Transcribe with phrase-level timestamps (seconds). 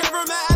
[0.00, 0.49] Came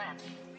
[0.00, 0.49] left.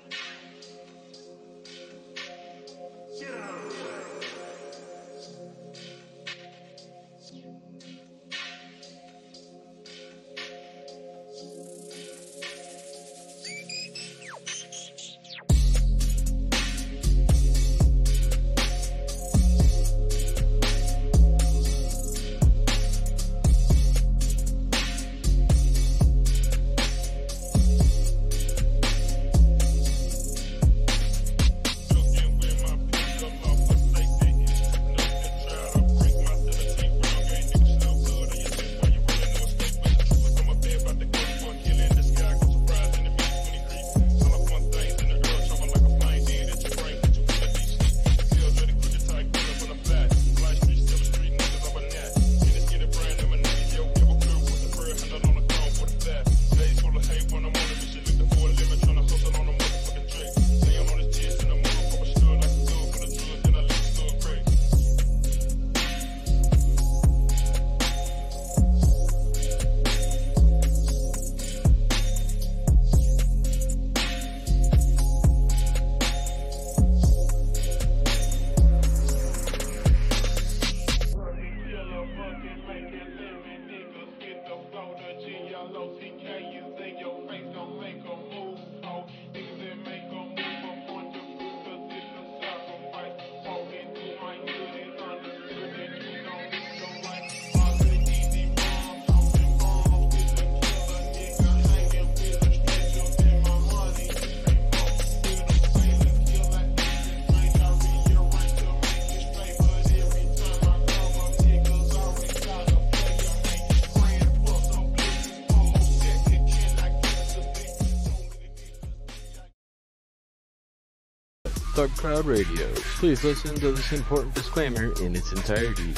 [122.02, 122.68] Crowd Radio.
[122.98, 125.94] Please listen to this important disclaimer in its entirety.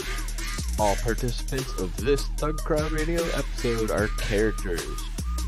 [0.77, 4.86] All participants of this Thug Crowd Radio episode are characters.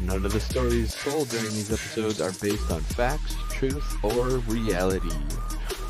[0.04, 5.12] None of the stories told during these episodes are based on facts, truth, or reality.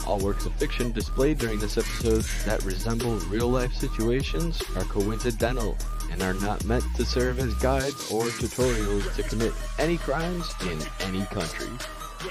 [0.08, 5.78] All works of fiction displayed during this episode that resemble real life situations are coincidental
[6.12, 10.80] and are not meant to serve as guides or tutorials to commit any crimes in
[11.02, 11.75] any country.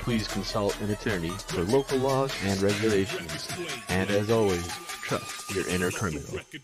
[0.04, 3.48] Please consult an attorney for local laws and regulations.
[3.88, 4.68] And as always,
[5.02, 6.28] trust your inner criminal.
[6.30, 6.60] Record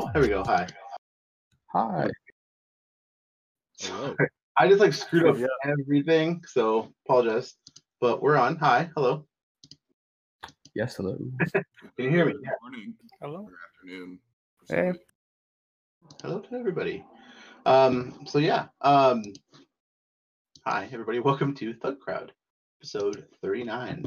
[0.00, 0.06] go.
[0.12, 0.42] Here we go.
[0.44, 0.66] Hi.
[1.72, 2.10] Hi.
[4.58, 5.46] I just like screwed up Yeah.
[5.64, 7.54] everything, so apologize.
[8.00, 8.56] But we're on.
[8.56, 8.90] Hi.
[8.94, 9.26] Hello.
[10.74, 11.16] Yes, hello.
[11.52, 11.62] Can
[11.98, 12.32] you hear me?
[12.32, 12.94] Good morning.
[13.22, 13.48] Hello.
[13.48, 14.18] Or afternoon.
[14.68, 14.92] Hey.
[16.22, 17.04] Hello to everybody.
[17.64, 18.66] Um, so yeah.
[18.82, 19.22] Um
[20.66, 21.18] hi everybody.
[21.30, 22.32] Welcome to Thug Crowd,
[22.80, 24.04] episode 39.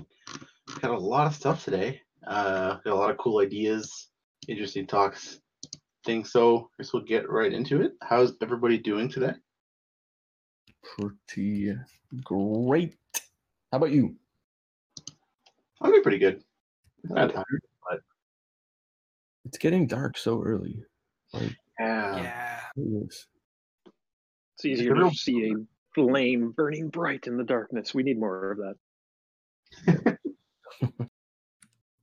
[0.82, 2.02] Got a lot of stuff today.
[2.28, 4.10] Uh got a lot of cool ideas,
[4.48, 5.40] interesting talks,
[6.10, 6.32] things.
[6.32, 7.94] So I guess we'll get right into it.
[8.02, 9.34] How's everybody doing today?
[10.98, 11.76] Pretty
[12.24, 12.96] great.
[13.72, 14.16] How about you?
[15.82, 16.44] I'm doing pretty good.
[17.10, 18.00] I'm not tired, but
[19.46, 20.84] It's getting dark so early.
[21.32, 22.62] Like, yeah.
[22.76, 23.28] it is.
[24.56, 25.54] It's easier to see a
[25.94, 27.94] flame burning bright in the darkness.
[27.94, 28.58] We need more of
[29.86, 30.18] that.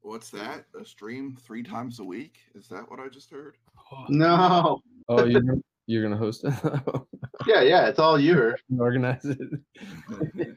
[0.02, 0.66] What's that?
[0.80, 2.36] A stream three times a week?
[2.54, 3.56] Is that what I just heard?
[4.08, 4.80] No.
[5.08, 6.54] Oh, you're gonna, you're gonna host it?
[7.46, 8.54] Yeah, yeah, it's all you.
[8.76, 9.38] Organize it.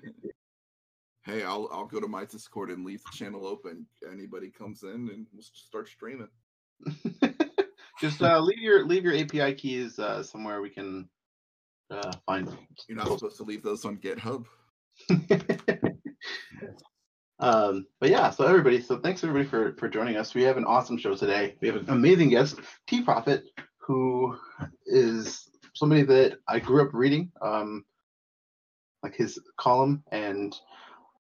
[1.24, 3.86] hey, I'll I'll go to my Discord and leave the channel open.
[4.12, 6.29] Anybody comes in and we'll s- start streaming.
[8.01, 11.07] Just uh, leave your leave your API keys uh, somewhere we can
[11.91, 12.57] uh, find them.
[12.88, 14.45] You're not supposed to leave those on GitHub.
[17.39, 20.36] Um, but yeah, so everybody, so thanks everybody for for joining us.
[20.36, 21.55] We have an awesome show today.
[21.62, 23.43] We have an amazing guest, TProphet,
[23.77, 24.36] who
[24.86, 27.86] is somebody that I grew up reading, um,
[29.03, 30.53] like his column and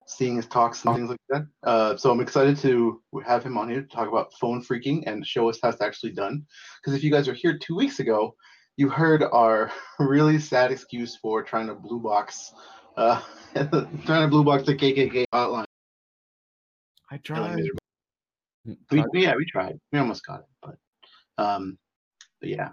[0.07, 1.47] seeing his talks and things like that.
[1.63, 5.25] Uh, so I'm excited to have him on here to talk about phone phreaking and
[5.25, 6.45] show us how it's actually done.
[6.81, 8.35] Because if you guys were here two weeks ago,
[8.75, 12.53] you heard our really sad excuse for trying to blue box,
[12.97, 13.21] uh,
[13.55, 15.68] trying to blue box the KKK hotline.
[17.11, 17.55] I tried.
[17.55, 17.79] miserable.
[18.65, 19.79] We, yeah, we tried.
[19.91, 21.77] We almost got it, but um,
[22.39, 22.69] but yeah.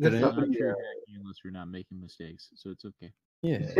[0.00, 3.12] Did Good not sure hacking unless we're not making mistakes, so it's okay.
[3.42, 3.58] Yeah.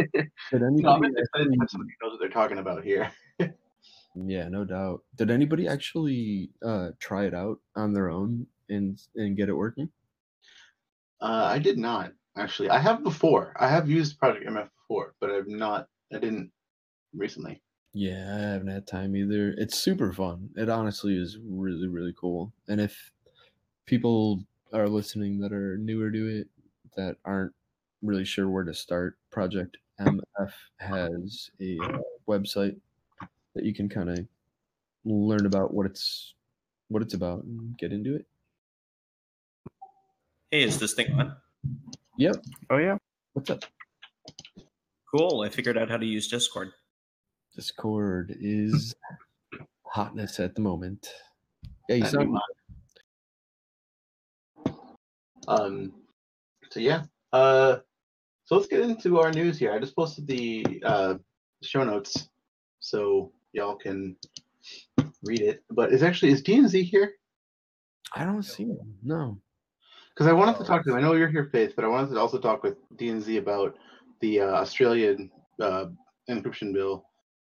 [0.51, 2.85] Did No, I'm anybody just excited to have actually, somebody knows what they're talking about
[2.85, 3.11] here.
[4.15, 5.03] yeah, no doubt.
[5.17, 9.89] Did anybody actually uh try it out on their own and and get it working?
[11.21, 12.71] Uh, I did not actually.
[12.71, 13.55] I have before.
[13.59, 15.87] I have used Project MF before, but I've not.
[16.13, 16.51] I didn't
[17.15, 17.63] recently.
[17.95, 19.55] Yeah, I haven't had time either.
[19.59, 20.49] It's super fun.
[20.57, 22.53] It honestly is really, really cool.
[22.69, 23.13] And if
[23.85, 26.49] people are listening that are newer to it,
[26.97, 27.53] that aren't
[28.03, 32.77] really sure where to start, Project MF has a uh, website
[33.55, 34.27] that you can kind of
[35.05, 36.35] learn about what it's
[36.89, 38.27] what it's about and get into it.
[40.51, 41.37] Hey, is this thing on?
[42.19, 42.37] Yep.
[42.71, 42.97] Oh yeah.
[43.33, 43.65] What's up?
[45.15, 45.43] Cool.
[45.43, 46.73] I figured out how to use Discord.
[47.55, 48.95] Discord is
[49.85, 51.13] hotness at the moment.
[51.89, 52.39] Yeah, you That'd sound
[55.49, 55.93] Um,
[56.71, 57.03] so yeah.
[57.33, 57.79] Uh,
[58.45, 59.73] so let's get into our news here.
[59.73, 61.15] I just posted the uh,
[61.63, 62.29] show notes
[62.81, 64.17] so y'all can
[65.23, 65.63] read it.
[65.71, 67.13] But is actually is DNZ here?
[68.15, 68.95] I don't see him.
[69.03, 69.39] No.
[70.15, 70.97] Because I wanted to talk to him.
[70.97, 73.77] I know you're here, Faith, but I wanted to also talk with DNZ about
[74.21, 75.31] the uh, Australian
[75.61, 75.87] uh,
[76.29, 77.07] encryption bill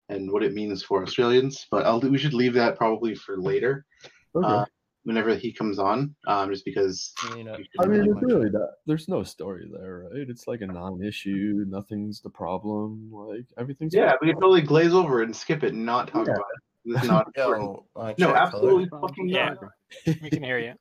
[0.09, 1.67] and what it means for Australians.
[1.71, 3.85] But I'll, we should leave that probably for later.
[4.35, 4.47] Okay.
[4.47, 4.65] Uh,
[5.05, 7.13] whenever he comes on, um, just because.
[7.31, 8.69] I mean, it's really that.
[8.87, 10.29] There's no story there, right?
[10.29, 11.65] It's like a non-issue.
[11.69, 13.11] Nothing's the problem.
[13.11, 16.27] Like everything's Yeah, we could totally glaze over it and skip it and not talk
[16.27, 16.35] Yeah.
[16.35, 16.61] about it.
[16.95, 17.65] This not important.
[17.65, 20.17] Yo, uh, No, absolutely fucking Yeah, not.
[20.23, 20.75] we can hear you.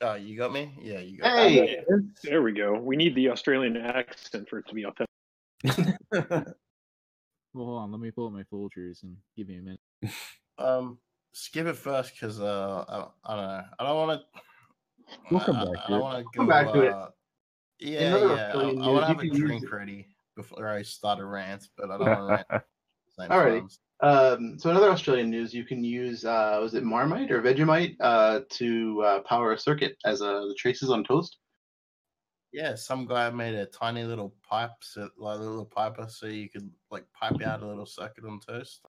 [0.00, 0.72] Oh, you got me?
[0.80, 1.84] Yeah, you got Hey,
[2.24, 2.72] There we go.
[2.78, 5.06] We need the Australian accent for it to be authentic.
[7.54, 7.90] Well, hold on.
[7.92, 9.80] Let me pull up my Folgers and give me a minute.
[10.58, 10.98] Um,
[11.32, 13.62] skip it first because uh, I, I don't know.
[13.78, 14.40] I don't want to.
[15.30, 16.30] We'll come I, back I to don't want to go.
[16.36, 16.92] Come back to it.
[16.92, 17.08] uh,
[17.78, 18.52] Yeah, Another yeah.
[18.54, 19.72] I, I want to have a you can drink it.
[19.72, 22.46] ready before I start a rant, but I don't want to rant.
[22.50, 22.64] at
[23.06, 23.68] the same Alrighty.
[24.02, 24.38] time.
[24.42, 28.40] Um, so another Australian news, you can use uh, was it Marmite or Vegemite uh,
[28.50, 31.38] to uh, power a circuit as uh, the traces on toast.
[32.52, 36.48] Yeah, some guy made a tiny little pipe, so, like a little piper, so you
[36.48, 38.84] could like pipe out a little circuit on toast.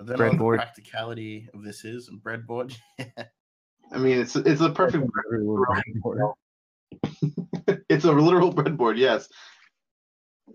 [0.00, 2.10] I don't know what the practicality of this is.
[2.10, 2.74] Breadboard.
[2.98, 5.04] I mean, it's it's a perfect.
[5.06, 6.32] Breadboard.
[7.88, 8.98] it's a literal breadboard.
[8.98, 9.28] Yes.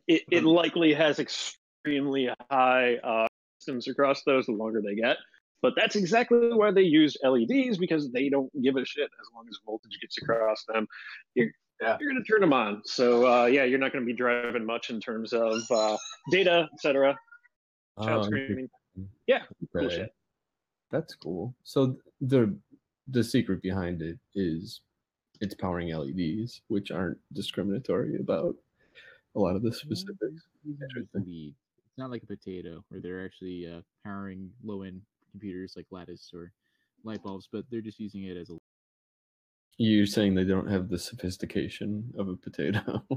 [0.08, 3.28] It, it likely has extremely high uh,
[3.60, 5.18] systems across those the longer they get.
[5.62, 9.46] But that's exactly why they use LEDs because they don't give a shit as long
[9.50, 10.88] as voltage gets across them.
[11.36, 11.98] You're, Yeah.
[12.00, 12.82] you're going to turn them on.
[12.86, 15.98] So, uh, yeah, you're not going to be driving much in terms of uh,
[16.32, 17.16] data, etc.
[18.04, 18.70] Child Oh, screaming.
[19.28, 19.44] Yeah,
[19.74, 19.96] cool Okay.
[19.96, 20.14] shit.
[20.92, 21.54] That's cool.
[21.64, 22.54] So the
[23.10, 24.82] the secret behind it is
[25.42, 28.56] it's powering LEDs, which aren't discriminatory about
[29.36, 30.44] a lot of the specifics.
[30.66, 31.24] Interesting.
[31.26, 31.56] Lead.
[31.78, 36.32] It's not like a potato where they're actually uh, powering low end computers like Lattice
[36.34, 36.52] or
[37.04, 38.59] light bulbs, but they're just using it as a.
[39.80, 43.02] You're saying they don't have the sophistication of a potato.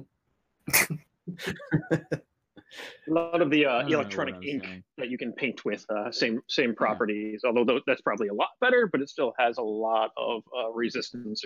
[3.09, 4.85] A lot of the uh, I don't know what electronic ink saying.
[4.97, 7.43] that you can paint with, uh, same same properties.
[7.45, 11.45] Although that's probably a lot better, but it still has a lot of uh, resistance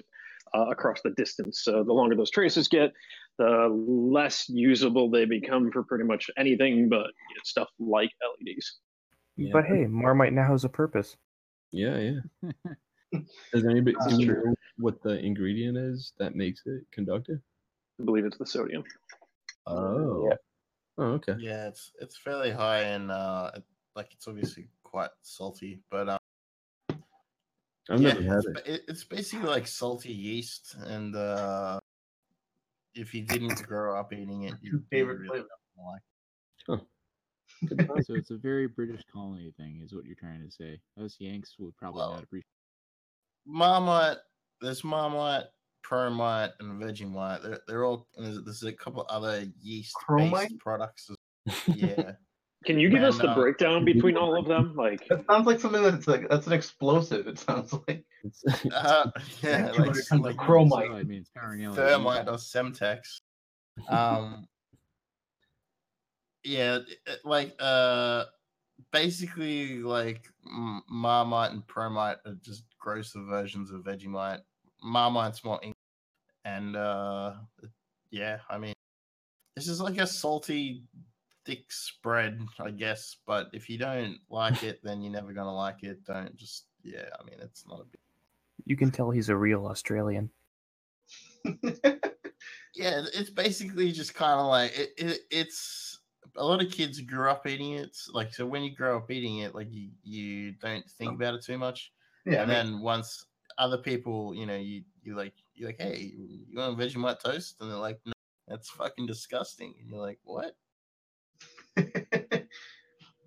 [0.54, 1.62] uh, across the distance.
[1.64, 2.92] So the longer those traces get,
[3.38, 7.06] the less usable they become for pretty much anything, but
[7.42, 8.78] stuff like LEDs.
[9.52, 11.16] But hey, Marmite now has a purpose.
[11.72, 12.50] Yeah, yeah.
[13.12, 17.40] Does anybody do you know what the ingredient is that makes it conductive?
[18.00, 18.84] I believe it's the sodium.
[19.66, 20.30] Oh.
[20.98, 21.34] Oh, okay.
[21.38, 23.64] Yeah, it's it's fairly high and uh, it,
[23.94, 26.18] like it's obviously quite salty, but um,
[27.90, 28.82] I've yeah, never had it's, it.
[28.88, 31.78] It's basically like salty yeast, and uh,
[32.94, 35.48] if you didn't grow up eating it, your favorite really flavor.
[36.66, 36.82] don't
[38.04, 40.80] so it's a very British colony thing, is what you're trying to say.
[41.02, 42.46] Us Yanks would probably Well, not appreciate.
[43.46, 44.18] Marmite,
[44.60, 45.44] there's Marmite,
[45.88, 47.42] Promite, and Vegemite.
[47.42, 48.08] They're, they're all.
[48.16, 51.10] and There's, there's a couple other yeast-based products.
[51.46, 52.12] as- Yeah.
[52.64, 54.74] Can you give us And, the uh, breakdown between all of them?
[54.74, 57.28] Like, That sounds like something that's like that's an explosive.
[57.28, 58.04] It sounds like.
[58.72, 59.10] Uh,
[59.42, 60.92] yeah, like, hundred tons like chromite.
[60.92, 61.30] I mean, it's.
[61.76, 62.98] Thermite or Semtex.
[63.88, 64.48] Um,
[66.42, 68.24] yeah, it- it- like uh,
[68.92, 74.40] basically like Marmite and Promite are just grosser versions of Vegemite.
[74.84, 75.74] Marmite's more ink,
[76.44, 77.34] and uh,
[78.10, 78.74] yeah, I mean,
[79.54, 80.84] this is like a salty,
[81.44, 83.16] thick spread, I guess.
[83.26, 86.04] But if you don't like it, then you're never gonna like it.
[86.04, 87.08] Don't just yeah.
[87.18, 88.00] I mean, it's not a big.
[88.64, 90.30] You can tell he's a real Australian.
[92.76, 95.20] Yeah, it's basically just kind of like it, it.
[95.30, 95.85] It's
[96.36, 97.96] a lot of kids grew up eating it.
[98.12, 101.44] Like so, when you grow up eating it, like you you don't think about it
[101.44, 101.92] too much.
[102.24, 103.26] Yeah, and I then once
[103.58, 107.56] other people, you know, you you like you're like, hey, you want Vegemite toast?
[107.60, 108.12] And they're like, no,
[108.48, 109.74] that's fucking disgusting.
[109.80, 110.56] And you're like, what?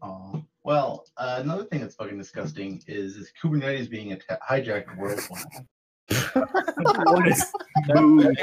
[0.01, 5.43] Oh well, uh, another thing that's fucking disgusting is is Kubernetes being atta- hijacked worldwide.
[7.05, 7.45] what is
[7.87, 8.33] Boo.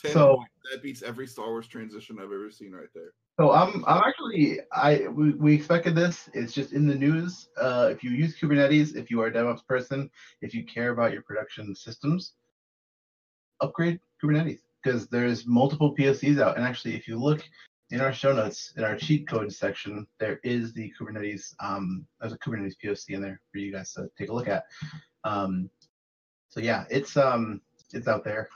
[0.00, 0.50] Ten So- points.
[0.72, 3.12] that beats every Star Wars transition I've ever seen right there.
[3.38, 6.28] So I'm I'm actually I we, we expected this.
[6.34, 7.48] It's just in the news.
[7.56, 11.12] Uh, if you use Kubernetes, if you are a DevOps person, if you care about
[11.12, 12.32] your production systems,
[13.60, 16.56] upgrade Kubernetes because there's multiple POCs out.
[16.56, 17.42] And actually, if you look
[17.90, 22.32] in our show notes in our cheat code section, there is the Kubernetes um there's
[22.32, 24.64] a Kubernetes POC in there for you guys to take a look at.
[25.24, 25.68] Um,
[26.48, 27.60] so yeah, it's um
[27.92, 28.48] it's out there.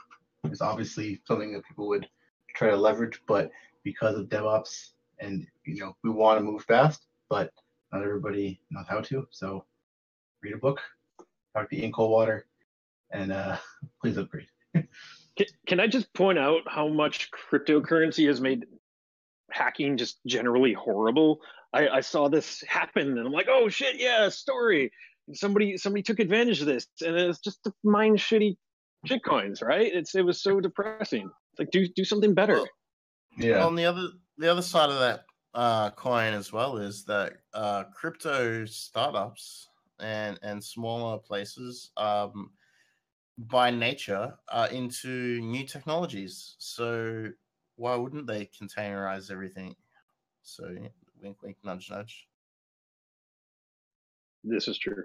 [0.43, 2.07] It's obviously something that people would
[2.55, 3.51] try to leverage, but
[3.83, 7.51] because of DevOps and you know we want to move fast, but
[7.91, 9.27] not everybody knows how to.
[9.31, 9.65] So
[10.41, 10.79] read a book,
[11.55, 12.47] talk to Ian Coldwater,
[13.11, 13.57] and uh,
[14.01, 14.47] please upgrade.
[14.73, 18.65] can, can I just point out how much cryptocurrency has made
[19.51, 21.39] hacking just generally horrible?
[21.73, 24.91] I, I saw this happen, and I'm like, oh shit, yeah, story.
[25.33, 28.57] Somebody somebody took advantage of this, and it's just to mine shitty
[29.07, 29.91] shitcoins, right?
[29.93, 31.29] It's it was so depressing.
[31.51, 32.61] It's like do do something better.
[33.37, 33.65] Yeah.
[33.65, 37.85] On the other the other side of that uh, coin as well is that uh,
[37.93, 39.67] crypto startups
[39.99, 42.51] and and smaller places um,
[43.37, 46.55] by nature are into new technologies.
[46.59, 47.27] So
[47.75, 49.75] why wouldn't they containerize everything?
[50.43, 50.89] So yeah,
[51.21, 52.27] wink, wink, nudge, nudge.
[54.43, 55.03] This is true.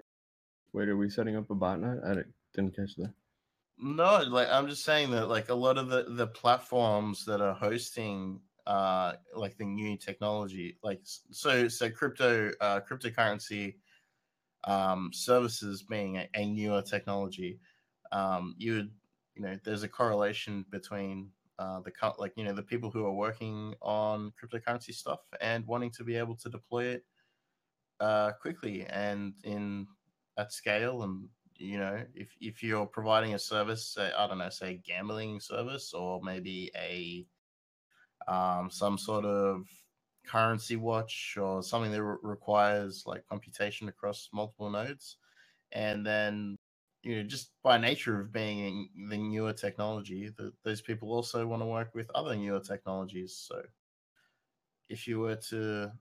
[0.73, 2.03] Wait, are we setting up a botnet?
[2.05, 3.13] I didn't- didn't catch that.
[3.79, 7.53] No, like I'm just saying that like a lot of the the platforms that are
[7.53, 13.75] hosting uh like the new technology like so so crypto uh cryptocurrency
[14.65, 17.59] um services being a, a newer technology
[18.11, 18.91] um you would
[19.35, 23.13] you know there's a correlation between uh the like you know the people who are
[23.13, 27.05] working on cryptocurrency stuff and wanting to be able to deploy it
[27.99, 29.87] uh quickly and in
[30.37, 34.49] at scale and you know if if you're providing a service say, i don't know
[34.49, 37.25] say gambling service or maybe a
[38.27, 39.63] um some sort of
[40.25, 45.17] currency watch or something that re- requires like computation across multiple nodes
[45.71, 46.57] and then
[47.03, 51.61] you know just by nature of being the newer technology that those people also want
[51.61, 53.33] to work with other newer technologies.
[53.47, 53.61] So
[54.89, 55.91] if you were to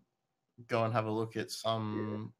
[0.66, 2.32] go and have a look at some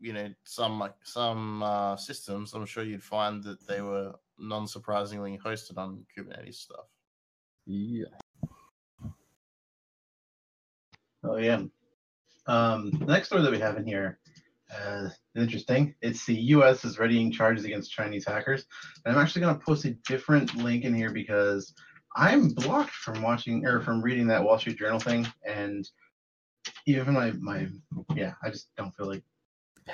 [0.00, 5.38] you know some like some uh, systems i'm sure you'd find that they were non-surprisingly
[5.44, 6.86] hosted on kubernetes stuff
[7.66, 8.06] Yeah.
[11.22, 11.62] Oh yeah.
[12.46, 14.18] Um, the next story that we have in here
[14.74, 15.94] uh, is interesting.
[16.00, 16.84] It's the U.S.
[16.84, 18.64] is readying charges against Chinese hackers.
[19.04, 21.74] And I'm actually going to post a different link in here because
[22.16, 25.88] I'm blocked from watching or from reading that Wall Street Journal thing, and
[26.86, 27.68] even my my
[28.14, 29.22] yeah, I just don't feel like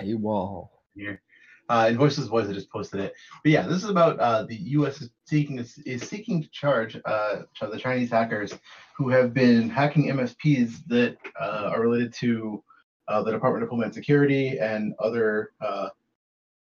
[0.00, 1.20] paywall here.
[1.68, 3.12] Uh, in Voices Voice, I just posted it.
[3.42, 5.00] But yeah, this is about uh, the U.S.
[5.02, 8.54] is seeking is seeking to charge uh, the Chinese hackers
[8.96, 12.62] who have been hacking MSPs that uh, are related to
[13.09, 15.88] uh, the Department of Homeland Security and other uh,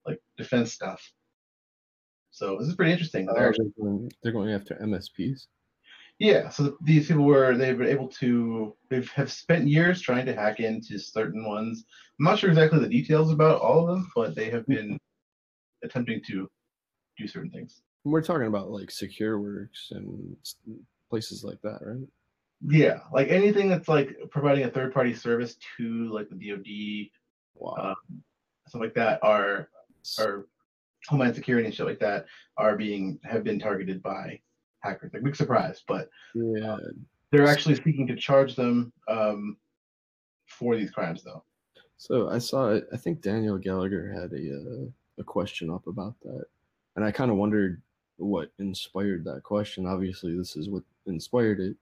[0.06, 1.02] like defense stuff.
[2.32, 3.26] So this is pretty interesting.
[3.26, 5.48] They're Oh, actually- they're, going, they're going after MSPs.
[6.20, 10.34] Yeah, so these people were they've been able to they have spent years trying to
[10.34, 11.86] hack into certain ones.
[12.20, 14.98] I'm not sure exactly the details about all of them, but they have been
[15.84, 16.48] attempting to
[17.18, 17.82] do certain things.
[18.04, 20.36] We're talking about like SecureWorks and
[21.10, 22.08] places like that, right?
[22.66, 27.96] Yeah, like anything that's like providing a third party service to like the DoD, um,
[28.68, 29.70] stuff like that are
[30.20, 30.48] are
[31.08, 32.26] Homeland Security and shit like that
[32.58, 34.40] are being have been targeted by
[34.80, 35.12] hackers.
[35.14, 36.78] Like big surprise, but yeah,
[37.32, 39.58] they're actually seeking to charge them um,
[40.48, 41.44] for these crimes though.
[41.98, 42.80] So I saw.
[42.94, 44.86] I think Daniel Gallagher had a uh,
[45.20, 46.46] a question up about that,
[46.96, 47.82] and I kind of wondered
[48.18, 49.88] what inspired that question.
[49.88, 51.76] Obviously, this is what inspired it,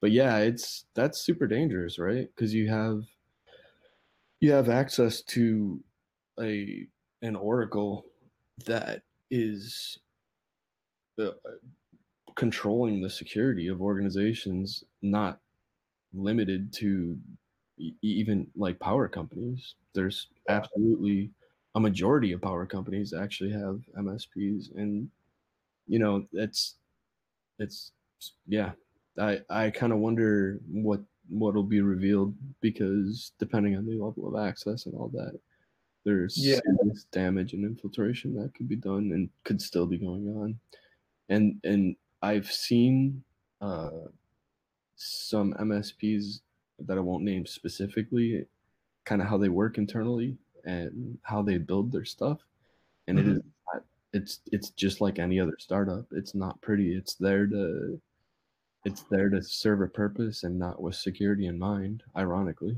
[0.00, 2.28] but yeah, it's that's super dangerous, right?
[2.34, 3.04] Because you have
[4.40, 5.82] you have access to
[6.38, 6.86] a
[7.22, 8.04] an oracle
[8.66, 9.98] that is
[11.18, 11.30] uh,
[12.36, 15.40] controlling the security of organizations, not
[16.12, 17.18] limited to
[17.78, 19.76] e- even like power companies.
[19.94, 21.32] There's absolutely
[21.74, 25.10] a majority of power companies actually have MSPs, and
[25.88, 26.76] you know it's
[27.58, 27.92] it's
[28.46, 28.72] yeah.
[29.18, 34.44] I I kind of wonder what what'll be revealed because depending on the level of
[34.46, 35.38] access and all that,
[36.04, 36.60] there's Yeah.
[37.12, 40.60] damage and infiltration that could be done and could still be going on.
[41.28, 43.22] And and I've seen
[43.60, 43.90] uh,
[44.96, 46.40] some MSPs
[46.86, 48.46] that I won't name specifically,
[49.04, 52.38] kind of how they work internally and how they build their stuff.
[53.08, 53.82] And it is not,
[54.14, 56.06] it's it's just like any other startup.
[56.12, 56.96] It's not pretty.
[56.96, 58.00] It's there to
[58.86, 62.02] it's there to serve a purpose and not with security in mind.
[62.16, 62.74] Ironically,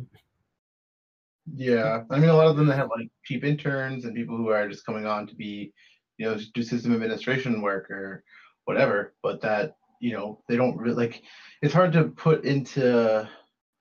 [1.55, 4.49] Yeah, I mean, a lot of them that have like cheap interns and people who
[4.49, 5.73] are just coming on to be,
[6.19, 8.25] you know, do system administration work or
[8.67, 9.15] whatever.
[9.23, 11.23] But that, you know, they don't really like.
[11.63, 13.29] It's hard to put into,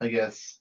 [0.00, 0.60] I guess,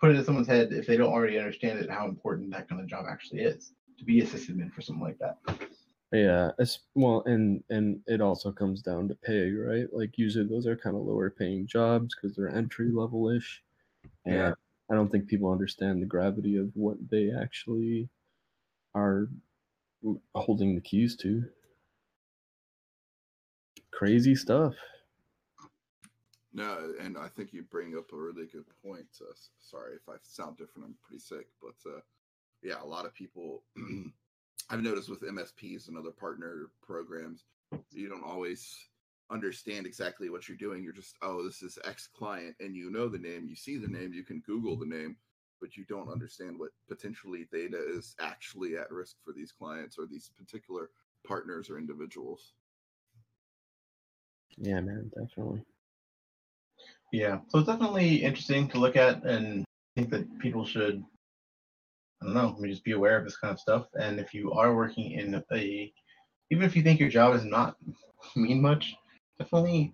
[0.00, 2.80] put it in someone's head if they don't already understand it how important that kind
[2.80, 5.38] of job actually is to be a sysadmin for something like that.
[6.12, 6.50] yeah.
[6.58, 9.86] It's, well, and and it also comes down to pay, right?
[9.92, 13.62] Like usually those are kind of lower paying jobs because they're entry level ish.
[14.26, 14.52] And Yeah.
[14.90, 18.10] I don't think people understand the gravity of what they actually
[18.94, 19.28] are
[20.04, 21.44] mm, holding the keys to.
[23.96, 24.74] Crazy stuff.
[26.52, 29.06] No, and I think you bring up a really good point.
[29.20, 30.86] Uh, sorry if I sound different.
[30.86, 32.00] I'm pretty sick, but uh,
[32.62, 33.62] yeah, a lot of people
[34.70, 37.44] I've noticed with MSPs and other partner programs,
[37.90, 38.76] you don't always
[39.30, 40.82] understand exactly what you're doing.
[40.82, 43.88] You're just, oh, this is X client, and you know the name, you see the
[43.88, 45.16] name, you can Google the name,
[45.60, 50.06] but you don't understand what potentially data is actually at risk for these clients or
[50.06, 50.90] these particular
[51.26, 52.52] partners or individuals.
[54.58, 55.62] Yeah, man, definitely.
[57.12, 61.02] Yeah, so it's definitely interesting to look at, and I think that people should,
[62.22, 63.86] I don't know, maybe just be aware of this kind of stuff.
[63.94, 65.92] And if you are working in a,
[66.50, 67.76] even if you think your job is not
[68.36, 68.94] mean much,
[69.38, 69.92] definitely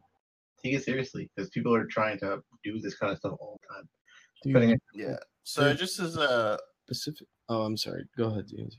[0.63, 3.75] take it seriously because people are trying to do this kind of stuff all the
[3.75, 3.89] time.
[4.55, 5.17] Putting it- Yeah.
[5.43, 7.27] So just as a specific.
[7.49, 8.05] Oh, I'm sorry.
[8.17, 8.73] Go ahead, DNZ.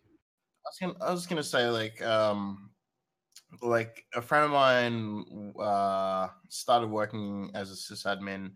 [0.63, 2.70] I was gonna, I was gonna say like um
[3.61, 8.51] like a friend of mine uh started working as a sysadmin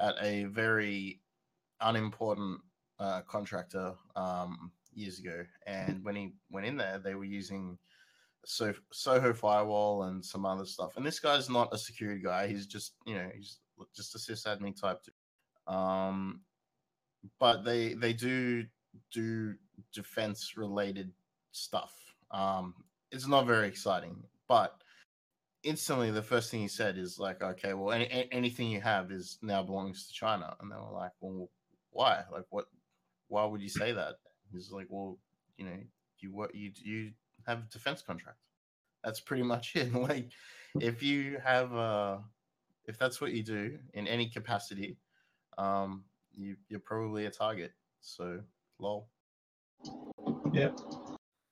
[0.00, 1.20] at a very
[1.80, 2.60] unimportant
[2.98, 5.44] uh, contractor um years ago.
[5.66, 7.78] And when he went in there they were using
[8.44, 10.96] so soho firewall and some other stuff.
[10.96, 12.48] And this guy's not a security guy.
[12.48, 13.58] He's just you know he's
[13.94, 15.00] just a sysadmin type
[15.66, 16.40] um
[17.38, 18.64] but they they do
[19.12, 19.54] do
[19.92, 21.12] defense related
[21.52, 21.94] stuff.
[22.30, 22.74] Um,
[23.10, 24.22] it's not very exciting,
[24.52, 24.82] but
[25.62, 29.38] instantly the first thing he said is like, okay, well, any, anything you have is
[29.40, 31.48] now belongs to China, and they were like, well,
[31.90, 32.22] why?
[32.30, 32.66] Like, what?
[33.28, 34.16] Why would you say that?
[34.52, 35.18] He's like, well,
[35.56, 35.78] you know,
[36.18, 37.12] you what you you
[37.46, 38.36] have a defense contract.
[39.02, 39.94] That's pretty much it.
[40.10, 40.28] like,
[40.78, 42.18] if you have uh,
[42.84, 44.98] if that's what you do in any capacity,
[45.56, 47.72] um, you you're probably a target.
[48.02, 48.40] So,
[48.78, 49.08] lol.
[50.52, 50.72] Yeah.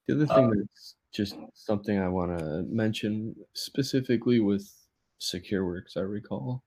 [0.07, 4.70] The other thing Um, that's just something I want to mention specifically with
[5.20, 6.62] SecureWorks, I recall.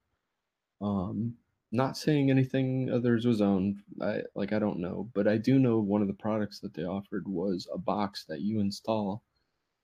[0.82, 1.36] Um,
[1.72, 3.78] not saying anything others was owned.
[4.02, 6.84] I like I don't know, but I do know one of the products that they
[6.84, 9.24] offered was a box that you install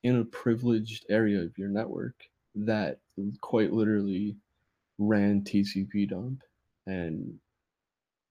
[0.04, 2.16] in a privileged area of your network
[2.56, 3.00] that
[3.42, 4.38] quite literally
[4.98, 6.40] ran tcpdump
[6.86, 7.40] and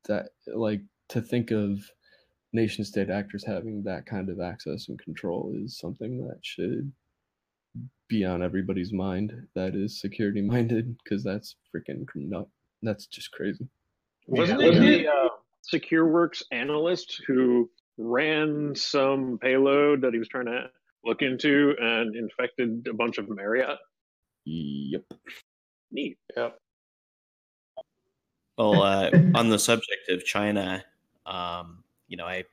[0.07, 1.91] that like to think of
[2.53, 6.91] nation state actors having that kind of access and control is something that should
[8.09, 12.49] be on everybody's mind that is security minded because that's freaking nut
[12.83, 13.67] that's just crazy
[14.27, 14.69] Wasn't Yeah.
[14.69, 15.29] it the uh,
[15.73, 20.71] SecureWorks analyst who ran some payload that he was trying to
[21.05, 23.79] look into and infected a bunch of Marriott?
[24.47, 25.05] Yep.
[25.91, 26.17] Neat.
[26.37, 26.59] Yep.
[28.57, 30.85] Well, uh, on the subject of China,
[31.27, 32.45] um, you know, I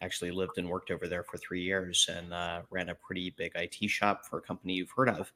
[0.00, 3.52] actually lived and worked over there for three years and uh, ran a pretty big
[3.54, 5.32] IT shop for a company you've heard of.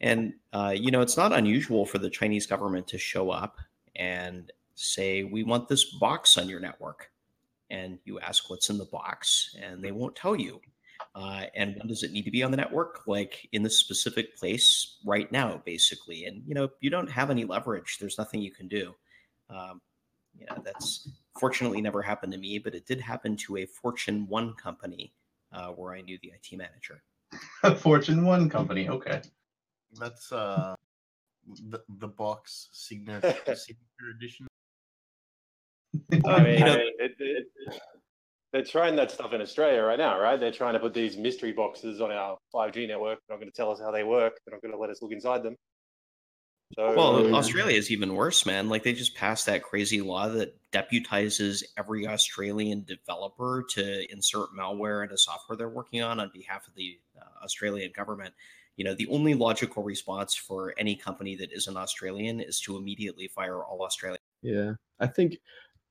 [0.00, 3.58] And, uh, you know, it's not unusual for the Chinese government to show up
[3.94, 7.10] and say, we want this box on your network.
[7.70, 10.60] And you ask what's in the box, and they won't tell you.
[11.16, 13.06] Uh, and when does it need to be on the network?
[13.06, 16.26] Like in this specific place right now, basically.
[16.26, 18.94] And, you know, you don't have any leverage, there's nothing you can do.
[19.50, 19.80] Um,
[20.38, 21.08] you know, that's
[21.38, 25.12] fortunately never happened to me, but it did happen to a Fortune 1 company
[25.52, 27.02] uh, where I knew the IT manager.
[27.78, 28.88] Fortune One company.
[28.88, 29.20] Okay.
[29.98, 30.74] That's uh
[31.70, 34.46] the, the box signature signature edition.
[36.26, 37.46] I mean, You know- it, it,
[38.52, 40.38] they're trying that stuff in Australia right now, right?
[40.38, 43.18] They're trying to put these mystery boxes on our 5G network.
[43.28, 44.34] They're not going to tell us how they work.
[44.46, 45.56] They're not going to let us look inside them.
[46.74, 48.68] So, Well, Australia is even worse, man.
[48.68, 55.02] Like they just passed that crazy law that deputizes every Australian developer to insert malware
[55.02, 58.34] into software they're working on on behalf of the uh, Australian government.
[58.76, 63.28] You know, the only logical response for any company that isn't Australian is to immediately
[63.28, 64.18] fire all Australian.
[64.42, 65.38] yeah i think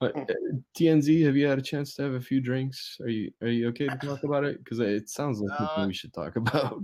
[0.02, 0.34] uh, uh,
[0.78, 3.68] dnz have you had a chance to have a few drinks are you are you
[3.70, 6.84] okay to talk about it because it sounds like something Uh, we should talk about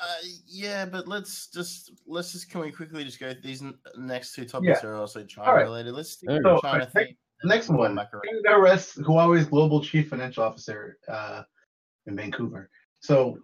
[0.00, 0.14] Uh,
[0.46, 3.32] yeah, but let's just let's just can we quickly just go?
[3.42, 4.90] These n- next two topics Yeah.
[4.90, 5.62] are also China All right.
[5.64, 5.92] related.
[5.94, 7.16] Let's stick with So, China next- thing.
[7.42, 8.24] The next one, back around.
[8.28, 11.42] Hugo Rest, Huawei's global chief financial officer uh,
[12.06, 12.68] in Vancouver.
[13.00, 13.38] So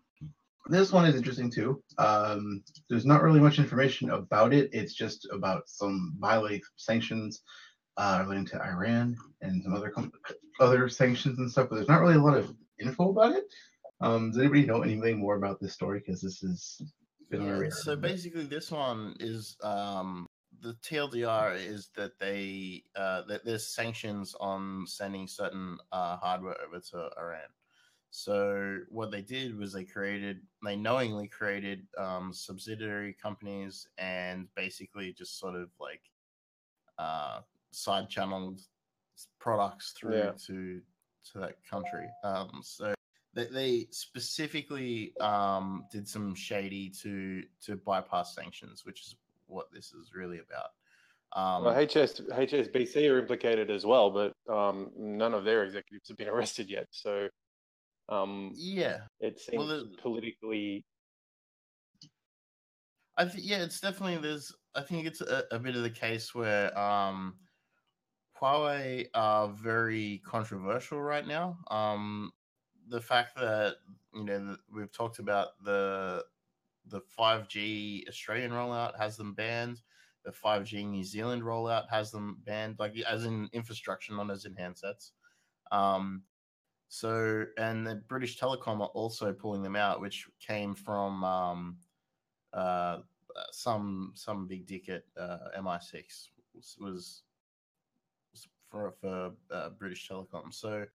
[0.67, 1.81] this one is interesting too.
[1.99, 4.69] Um, there's not really much information about it.
[4.73, 7.43] It's just about some violating sanctions
[7.97, 10.11] uh, relating to Iran and some other com-
[10.59, 11.69] other sanctions and stuff.
[11.69, 13.45] But there's not really a lot of info about it.
[14.01, 16.01] Um, does anybody know anything more about this story?
[16.01, 16.83] Because this is
[17.31, 20.27] been Yeah, around so basically, this one is um,
[20.61, 26.81] the TLDR is that they uh, that there's sanctions on sending certain uh, hardware over
[26.81, 27.49] to Iran.
[28.11, 35.13] So what they did was they created they knowingly created um, subsidiary companies and basically
[35.13, 36.03] just sort of like
[36.99, 37.41] uh,
[37.73, 38.61] side channeled
[39.41, 40.33] products through Yeah.
[40.47, 40.81] to
[41.33, 42.07] to that country.
[42.23, 42.95] Um, so
[43.35, 49.17] they, they specifically um, did some shady to to bypass sanctions, which is
[49.47, 50.71] what this is really about.
[51.35, 56.17] Um, well, HS HSBC are implicated as well, but um, none of their executives have
[56.17, 56.87] been arrested yet.
[56.91, 57.29] So,
[58.09, 60.85] um, yeah, it seems Well, politically.
[63.17, 64.53] I think yeah, it's definitely there's.
[64.77, 67.35] I think it's a, a bit of the case where um,
[68.41, 71.59] Huawei are very controversial right now.
[71.71, 72.33] Um,
[72.89, 73.77] the fact that
[74.15, 76.25] you know we've talked about the
[76.87, 79.81] the five G Australian rollout has them banned.
[80.25, 84.45] The five G New Zealand rollout has them banned, like as in infrastructure, not as
[84.45, 85.13] in handsets.
[85.73, 86.23] Um,
[86.89, 91.77] so and the British Telecom are also pulling them out, which came from um,
[92.53, 92.99] uh,
[93.51, 97.23] some some big dick at uh, MI6 was, was
[98.33, 100.53] was for for uh, British Telecom.
[100.53, 100.87] So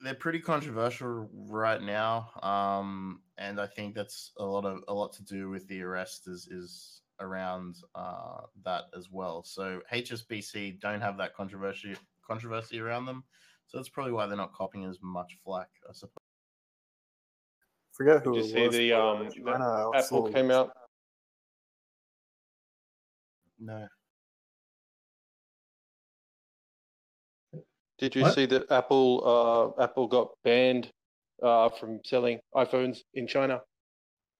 [0.00, 5.12] they're pretty controversial right now, um, and I think that's a lot of a lot
[5.14, 9.42] to do with the arrest is is around uh, that as well.
[9.44, 13.24] So HSBC don't have that controversy controversy around them,
[13.66, 16.18] so that's probably why they're not copying as much flack, I suppose.
[17.92, 20.72] Forget who Did you see was, the um the Apple came out?
[23.58, 23.86] No.
[27.98, 28.34] Did you What?
[28.34, 29.22] see that Apple
[29.78, 30.90] uh, Apple got banned
[31.42, 33.60] uh, from selling iPhones in China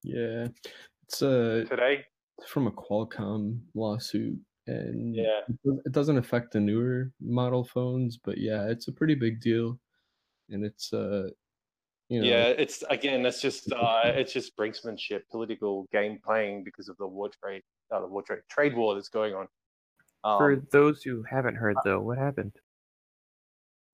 [0.03, 0.47] Yeah,
[1.03, 2.05] it's uh today?
[2.49, 4.37] from a Qualcomm lawsuit,
[4.67, 5.41] and Yeah.
[5.47, 9.39] it does- it doesn't affect the newer model phones, but yeah, it's a pretty big
[9.39, 9.79] deal,
[10.49, 11.29] and it's uh,
[12.09, 16.89] you know, yeah, it's again, that's just uh, it's just brinksmanship, political game playing because
[16.89, 19.47] of the war trade, uh, the war trade trade war that's going on.
[20.23, 22.53] For Um, those who haven't heard, though, what happened?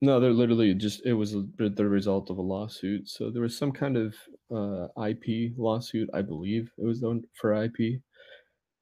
[0.01, 3.07] No, they're literally just it was the the result of a lawsuit.
[3.07, 4.15] So there was some kind of
[4.51, 8.01] uh, IP lawsuit, I believe it was done for IP,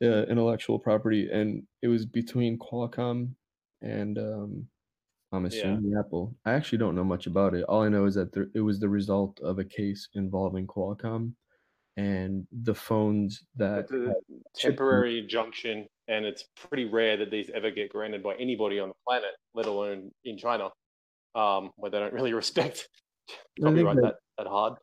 [0.03, 3.35] uh, intellectual property, and it was between Qualcomm
[3.81, 4.69] and um,
[5.33, 5.79] I'm Yeah.
[5.79, 6.35] assuming Apple.
[6.45, 7.63] I actually don't know much about it.
[7.65, 11.33] All I know is that there, it was the result of a case involving Qualcomm
[11.97, 13.89] and the phones that
[14.57, 18.89] chip temporary injunction, and it's pretty rare that these ever get granted by anybody on
[18.89, 20.69] the planet, let alone in China,
[21.35, 22.87] um, where they don't really respect
[23.61, 24.73] copyright that- that, that hard.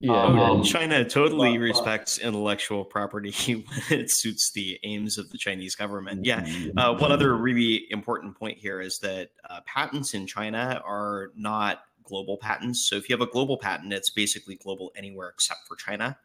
[0.00, 5.30] Yeah, Um, China totally but- but- respects intellectual property when it suits the aims of
[5.30, 6.24] the Chinese government.
[6.26, 6.44] Yeah.
[6.76, 11.82] Uh, one other really important point here is that uh, patents in China are not
[12.02, 12.88] global patents.
[12.88, 16.18] So if you have a global patent, it's basically global anywhere except for China.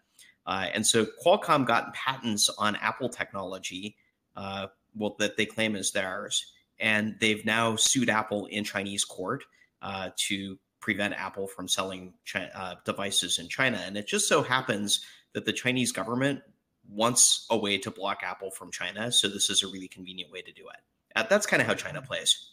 [0.47, 3.95] Uh, and so Qualcomm got patents on Apple technology,
[4.35, 9.43] uh, well, that they claim is theirs, and they've now sued Apple in Chinese court
[9.81, 13.81] uh, to prevent Apple from selling chi- uh, devices in China.
[13.83, 16.41] And it just so happens that the Chinese government
[16.89, 20.41] wants a way to block Apple from China, so this is a really convenient way
[20.41, 20.81] to do it.
[21.15, 22.51] Uh, that's kind of how China plays.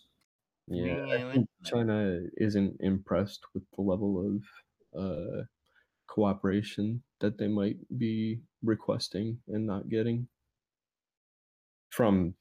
[0.66, 4.40] Yeah, I think China isn't impressed with the level
[4.94, 5.42] of uh,
[6.06, 10.26] cooperation that they might be requesting and not getting
[11.90, 12.34] from.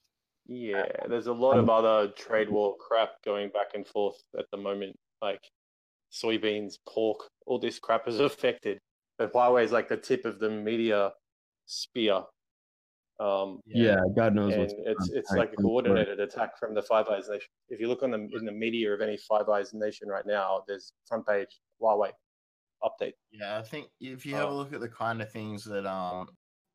[0.47, 4.57] Yeah, there's a lot of other trade war crap going back and forth at the
[4.57, 5.39] moment, like
[6.11, 8.79] soybeans, pork, all this crap is affected.
[9.17, 11.11] But Huawei is like the tip of the media
[11.65, 12.23] spear.
[13.19, 16.81] Um, Yeah, God knows and what's it's it's behind like a coordinated attack from the
[16.81, 17.47] Five Eyes Nation.
[17.69, 20.63] If you look on the in the media of any Five Eyes Nation right now,
[20.67, 22.11] there's front page Huawei
[22.83, 23.13] update.
[23.31, 24.55] Yeah, I think if you have a Oh.
[24.57, 26.27] look at the kind of things that um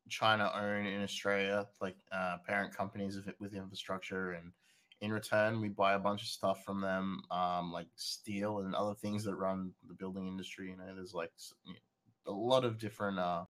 [0.09, 4.51] China own in Australia, like uh, parent companies with, infrastructure, and
[5.01, 8.95] in return we buy a bunch of stuff from them, um, like steel and other
[8.95, 10.69] things that run the building industry.
[10.69, 11.31] You know, there's like
[12.27, 13.45] a lot of different uh,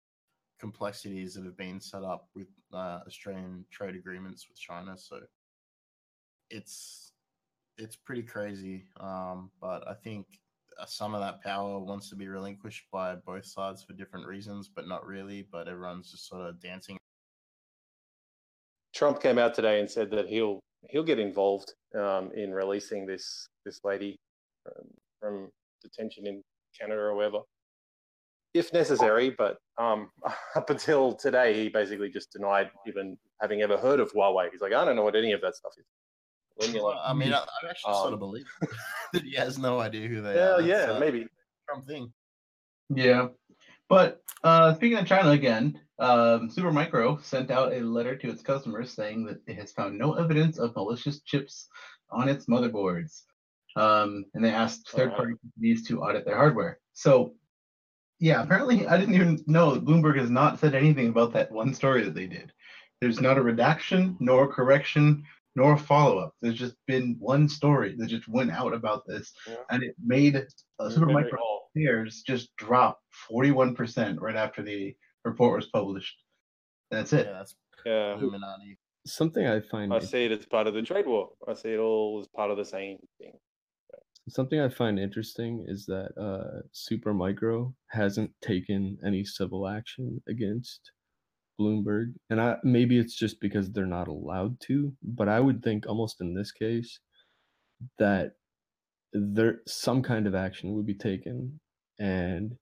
[0.59, 4.97] complexities that have been set up with uh, Australian trade agreements with China.
[4.97, 5.19] So
[6.49, 7.11] it's
[7.77, 8.85] it's pretty crazy.
[8.99, 10.25] Um, but I think
[10.87, 14.87] some of that power wants to be relinquished by both sides for different reasons, but
[14.87, 15.47] not really.
[15.51, 16.97] But everyone's just sort of dancing.
[18.93, 20.59] Trump came out today and said that he'll
[20.89, 24.17] he'll get involved um, in releasing this this lady
[24.67, 24.87] um,
[25.19, 25.49] from
[25.81, 26.41] detention in
[26.79, 27.39] Canada or wherever,
[28.53, 29.29] if necessary.
[29.29, 30.09] But um,
[30.55, 34.49] up until today, he basically just denied even having ever heard of Huawei.
[34.51, 35.85] He's like, I don't know what any of that stuff is.
[36.59, 36.97] Leave me alone.
[37.03, 38.45] I mean, I, I actually sort Um, of believe
[39.13, 40.61] that he has no idea who they Hell are.
[40.61, 41.27] yeah, uh, maybe.
[41.67, 42.11] Trump thing.
[42.89, 43.27] Yeah.
[43.89, 48.91] But uh, speaking of China again, um, Supermicro sent out a letter to its customers
[48.91, 51.67] saying that it has found no evidence of malicious chips
[52.09, 53.23] on its motherboards.
[53.75, 56.79] Um, and they asked third party companies to audit their hardware.
[56.93, 57.33] So,
[58.19, 61.73] yeah, apparently I didn't even know that Bloomberg has not said anything about that one
[61.73, 62.53] story that they did.
[63.01, 65.23] There's not a redaction, nor a correction,
[65.55, 66.33] nor a follow up.
[66.41, 69.31] There's just been one story that just went out about this,
[69.69, 70.43] and it made uh,
[70.89, 71.61] Supermicro odd.
[71.75, 72.99] shares just drop
[73.31, 76.15] 41% right after the report was published.
[76.91, 77.25] That's it.
[77.25, 78.13] Yeah, that's Yeah.
[78.15, 78.77] Illuminati.
[79.07, 81.29] Something I find I see it as part of the trade war.
[81.47, 83.33] I see it all as part of the same thing.
[84.27, 90.91] Something I find interesting is that uh, Supermicro hasn't taken any civil action against
[91.59, 94.93] Bloomberg, and I maybe it's just because they're not allowed to.
[95.03, 96.99] But I would think almost in this case
[97.99, 98.33] that
[99.13, 101.59] there some kind of action would be taken,
[101.99, 102.55] and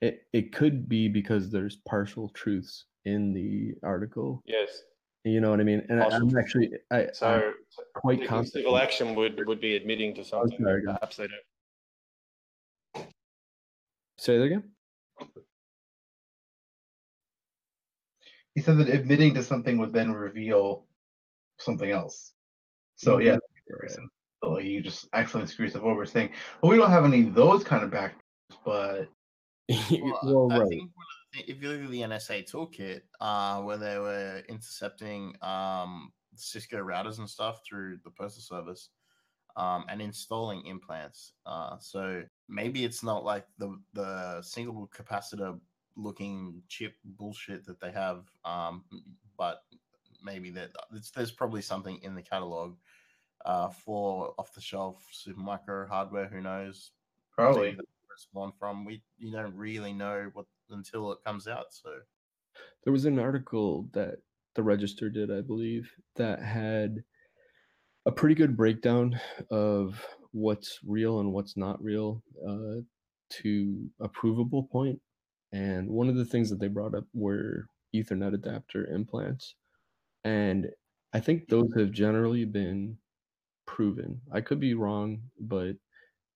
[0.00, 4.42] it it could be because there's partial truths in the article.
[4.46, 4.82] Yes.
[5.24, 5.84] You know what I mean?
[5.88, 7.52] And Partial I'm actually I, I'm So
[7.94, 8.52] quite taking confident.
[8.64, 10.92] civil action would, would be admitting to oh, something sorry, that go.
[10.94, 11.26] perhaps they
[12.94, 13.08] don't.
[14.18, 14.64] Say that again.
[18.58, 20.84] He said that admitting to something would then reveal
[21.60, 22.32] something else.
[22.96, 23.36] So yeah,
[24.42, 26.30] so he just accidentally screws up over saying,
[26.60, 28.16] "Well, we don't have any of those kind of back,
[28.64, 29.10] but
[29.68, 30.68] well, I right.
[30.68, 33.96] think one of the thi- if you look at the NSA toolkit, uh, where they
[33.96, 38.88] were intercepting um, Cisco routers and stuff through the postal service,
[39.56, 41.34] um, and installing implants.
[41.46, 45.60] Uh, so maybe it's not like the the single capacitor
[45.98, 48.84] looking chip bullshit that they have, um,
[49.36, 49.62] but
[50.22, 50.70] maybe that
[51.14, 52.76] there's probably something in the catalog
[53.44, 56.28] uh, for off the shelf Supermicro hardware.
[56.28, 56.92] Who knows?
[57.32, 57.70] Probably.
[57.70, 58.84] Maybe that's where it's from.
[58.84, 61.66] We you don't really know what until it comes out.
[61.70, 61.90] So
[62.84, 64.16] There was an article that
[64.54, 67.02] the Register did, I believe, that had
[68.06, 69.18] a pretty good breakdown
[69.50, 72.80] of what's real and what's not real uh,
[73.30, 75.00] to a provable point.
[75.52, 79.54] And one of the things that they brought up were Ethernet adapter implants.
[80.24, 80.68] And
[81.12, 82.98] I think those have generally been
[83.66, 84.20] proven.
[84.32, 85.76] I could be wrong, but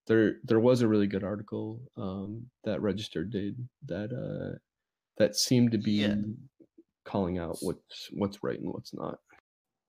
[0.07, 3.57] there there was a really good article um, that Register did
[3.87, 4.59] that uh,
[5.19, 6.07] that seemed to be
[7.05, 9.19] calling out what's what's right and what's not.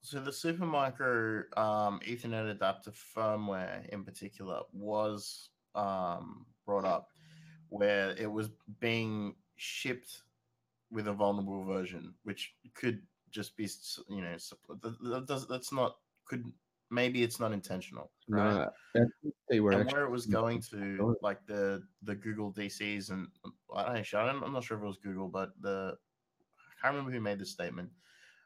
[0.01, 7.07] So the Supermicro um, Ethernet adapter firmware in particular was um, brought up,
[7.73, 8.49] where it was
[8.79, 10.23] being shipped
[10.91, 13.01] with a vulnerable version, which could
[13.31, 13.67] just be
[14.09, 14.37] you know
[14.81, 16.53] that- that does- that's not could
[16.89, 18.53] maybe it's not intentional, right?
[18.53, 22.51] Nah, I think they were and where it was going to, like the the Google
[22.53, 23.31] DCs, and
[23.75, 25.97] I don't actually, I'm not sure if it was Google, but the
[26.59, 27.91] I can't remember who made this statement.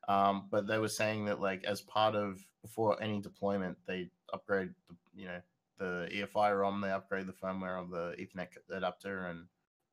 [0.08, 4.74] Um, but they were saying that like as part of before any deployment, they upgrade
[4.88, 5.42] the you know
[5.78, 9.46] the EFI ROM, they upgrade the firmware of the Ethernet adapter, and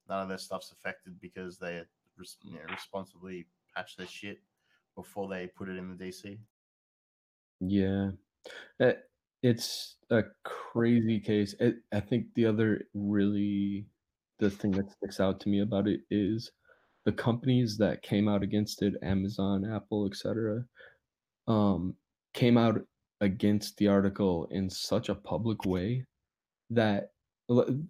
[0.08, 1.82] none of their stuff's affected because they
[2.42, 4.40] you know, responsibly patch their shit
[4.94, 6.38] before they put it in the DC.
[7.60, 8.10] Yeah,
[8.80, 8.92] Uh,
[9.42, 11.54] it's a crazy case.
[11.60, 13.86] I, I think the other really
[14.38, 16.50] the thing that sticks out to me about it is
[17.04, 20.64] the companies that came out against it, Amazon, Apple, etc.,
[21.46, 21.94] um,
[22.32, 22.80] came out
[23.24, 26.06] against the article in such a public way
[26.70, 27.10] that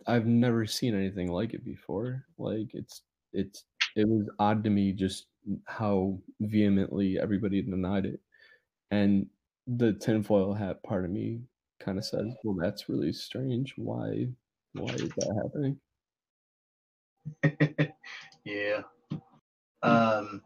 [0.06, 2.24] I've never seen anything like it before.
[2.38, 3.64] Like it's it's
[3.96, 5.26] it was odd to me just
[5.66, 8.20] how vehemently everybody denied it.
[8.90, 9.26] And
[9.66, 11.40] the tinfoil hat part of me
[11.80, 13.74] kind of says, well, that's really strange.
[13.76, 14.28] Why
[14.72, 15.78] why is that happening?
[18.44, 18.82] yeah.
[19.82, 20.42] Um,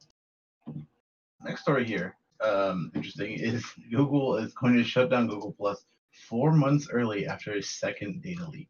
[1.45, 2.18] next story here.
[2.41, 5.85] Um, interesting is Google is going to shut down Google Plus
[6.29, 8.69] four months early after a second data leak.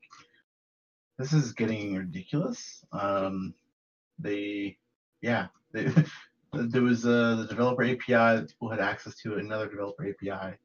[1.18, 2.84] This is getting ridiculous.
[2.92, 3.54] Um,
[4.18, 4.76] they,
[5.20, 5.92] yeah, they,
[6.52, 10.56] there was uh, the developer API that people had access to, another developer API,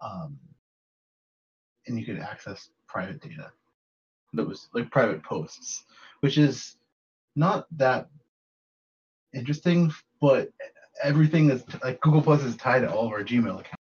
[0.00, 0.38] um,
[1.86, 3.50] and you could access private data.
[4.34, 5.84] That was like private posts,
[6.20, 6.76] which is
[7.34, 8.08] not that
[9.34, 10.50] interesting, but
[11.02, 13.82] everything that's like Google Plus is tied to all of our Gmail accounts.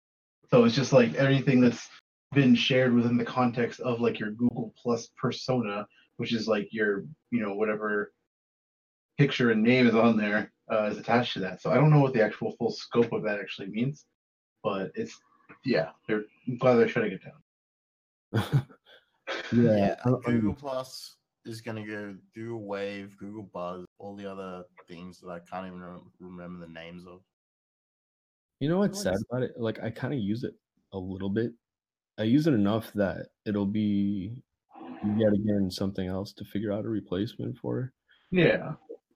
[0.51, 1.89] So it's just like everything that's
[2.33, 5.87] been shared within the context of like your Google Plus persona,
[6.19, 8.13] which is like your, you know, whatever
[9.19, 11.61] picture and name is on there uh, is attached to that.
[11.61, 14.05] So I don't know what the actual full scope of that actually means,
[14.63, 15.19] but it's
[15.65, 18.67] yeah, they're I'm glad they're shutting it down.
[19.53, 24.65] Yeah, I- Google Plus is going to go Google Wave, Google Buzz, all the other
[24.89, 27.21] things that I can't even rem- remember the names of.
[28.61, 29.53] You know what's sad about it?
[29.57, 30.55] Like I kind of use it
[30.93, 31.53] a little bit.
[32.19, 34.43] I use it enough that it'll be
[35.17, 37.93] yet again something else to figure out a replacement for.
[38.31, 38.73] Yeah.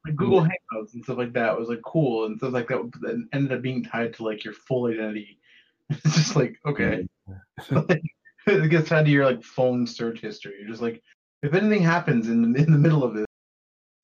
[0.07, 3.14] like Google Hangouts and stuff like that was like cool and stuff like that but
[3.33, 5.39] ended up being tied to like your full identity.
[5.91, 7.07] It's just like okay,
[7.70, 8.03] Like,
[8.47, 10.55] it gets tied to your like phone search history.
[10.61, 11.03] You're just like
[11.43, 13.26] if anything happens in the, in the middle of this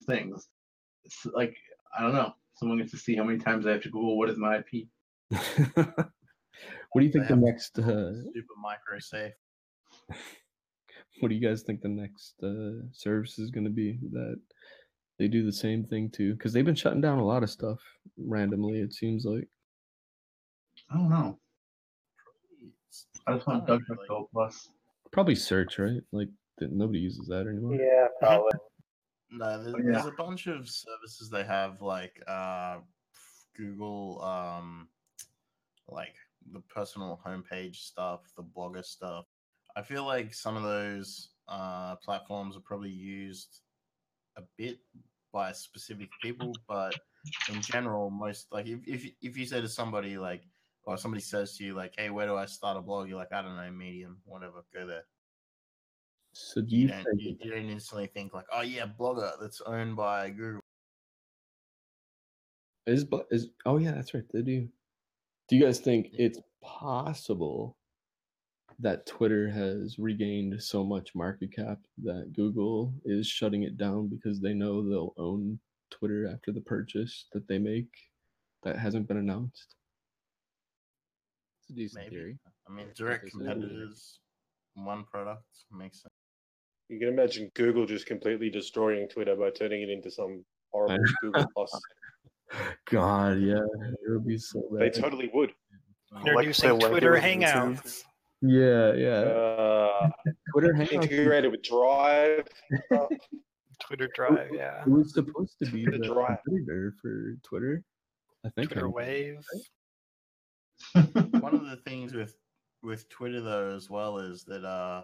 [0.06, 0.48] things, it's
[1.34, 1.56] like
[1.96, 2.34] I don't know.
[2.54, 4.88] Someone gets to see how many times I have to Google what is my IP.
[6.92, 7.78] What do you think the next?
[7.78, 9.32] Uh, Super micro safe.
[11.20, 14.40] what do you guys think the next uh, service is going to be that
[15.18, 16.32] they do the same thing too?
[16.32, 17.78] Because they've been shutting down a lot of stuff
[18.16, 18.80] randomly.
[18.80, 19.48] It seems like.
[20.90, 21.38] I don't know.
[23.26, 24.68] I just want DuckDuckGo plus.
[25.12, 26.00] Probably search, right?
[26.12, 26.28] Like
[26.60, 27.74] nobody uses that anymore.
[27.74, 28.52] Yeah, probably.
[29.30, 32.78] No, there's, Oh, there's a bunch of services they have like uh,
[33.56, 34.88] Google, um,
[35.88, 36.14] like
[36.52, 39.26] the personal homepage stuff, the blogger stuff.
[39.76, 43.60] I feel like some of those uh, platforms are probably used
[44.36, 44.78] a bit
[45.32, 46.94] by specific people, but
[47.52, 50.42] in general, most like if if if you say to somebody like,
[50.84, 53.32] or somebody says to you like, "Hey, where do I start a blog?" You're like,
[53.32, 55.04] "I don't know, Medium, whatever, go there."
[56.38, 57.20] So do You you don't, think?
[57.22, 60.60] you, you don't instantly think like, "Oh yeah, Blogger that's owned by Google."
[62.86, 64.24] Is but is oh yeah, that's right.
[64.32, 64.68] They do.
[65.48, 67.78] Do you guys think it's possible
[68.78, 74.38] that Twitter has regained so much market cap that Google is shutting it down because
[74.38, 75.58] they know they'll own
[75.90, 77.88] Twitter after the purchase that they make
[78.62, 79.74] that hasn't been announced?
[81.62, 82.16] It's a decent Maybe.
[82.16, 82.38] theory.
[82.68, 84.20] I mean, direct competitors,
[84.74, 86.12] one product makes sense.
[86.88, 91.46] You can imagine Google just completely destroying Twitter by turning it into some horrible Google
[91.54, 91.80] Plus.
[92.90, 94.80] God, yeah, it would be so bad.
[94.92, 95.52] They totally would.
[96.16, 98.02] Introducing Like Twitter Lakers Hangouts.
[98.40, 99.20] Yeah, yeah.
[99.32, 100.10] Uh,
[100.52, 100.92] Twitter Hangouts.
[100.92, 102.46] integrated with Drive.
[103.80, 104.82] Twitter Drive, yeah.
[104.82, 106.38] It was supposed to be Twitter the Drive.
[106.46, 107.82] competitor for Twitter.
[108.44, 108.68] I think.
[108.70, 109.38] Twitter I'm- Wave.
[111.40, 112.36] one of the things with
[112.82, 115.02] with Twitter though as well is that uh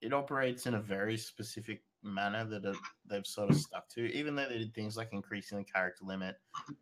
[0.00, 2.76] it operates in a very specific manner that it,
[3.08, 4.12] they've sort of stuck to.
[4.12, 6.36] Even though they did things like increasing the character limit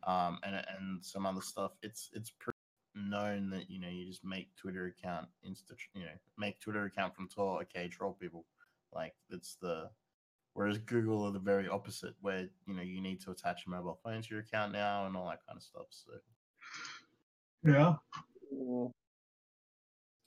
[0.06, 2.56] um and and some other stuff, it's it's pretty
[2.94, 7.14] known that you know you just make Twitter account insta you know make Twitter account
[7.14, 8.46] from Tor okay troll people
[8.92, 9.90] like that's the
[10.54, 14.00] whereas Google are the very opposite where you know you need to attach a mobile
[14.02, 16.12] phone to your account now and all that kind of stuff so
[17.62, 17.96] Yeah.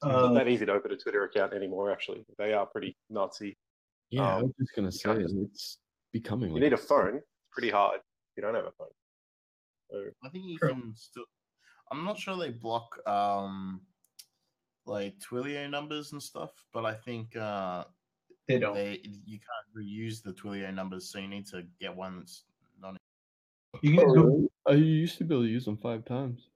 [0.01, 1.91] It's not Uh, that easy to open a Twitter account anymore.
[1.91, 3.57] Actually, they are pretty Nazi.
[4.11, 5.77] Yeah, I Um, was just gonna say just- it's
[6.13, 6.49] becoming.
[6.51, 7.17] You like need a phone.
[7.17, 7.99] It's pretty hard.
[8.37, 8.87] You don't have a phone.
[9.91, 10.69] So, I think you True.
[10.69, 11.25] can still.
[11.91, 13.85] I'm not sure they block um
[14.85, 17.83] like Twilio numbers and stuff, but I think uh
[18.47, 18.73] They don't.
[18.75, 22.45] They you can't reuse the Twilio numbers, so you need to get one that's
[22.79, 22.95] not.
[23.81, 24.49] You can just go.
[24.65, 26.47] I used to be able to use them five times.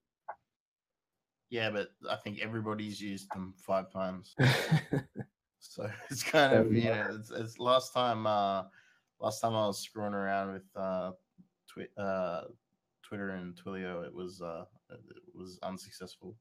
[1.53, 4.33] Yeah, but I think everybody's used them five times,
[5.59, 8.63] so it's kind of Fair you know it's, it's last time uh
[9.19, 11.11] last time I was screwing around with uh,
[11.71, 12.45] twi- uh
[13.03, 16.35] Twitter and Twilio, it was uh it was unsuccessful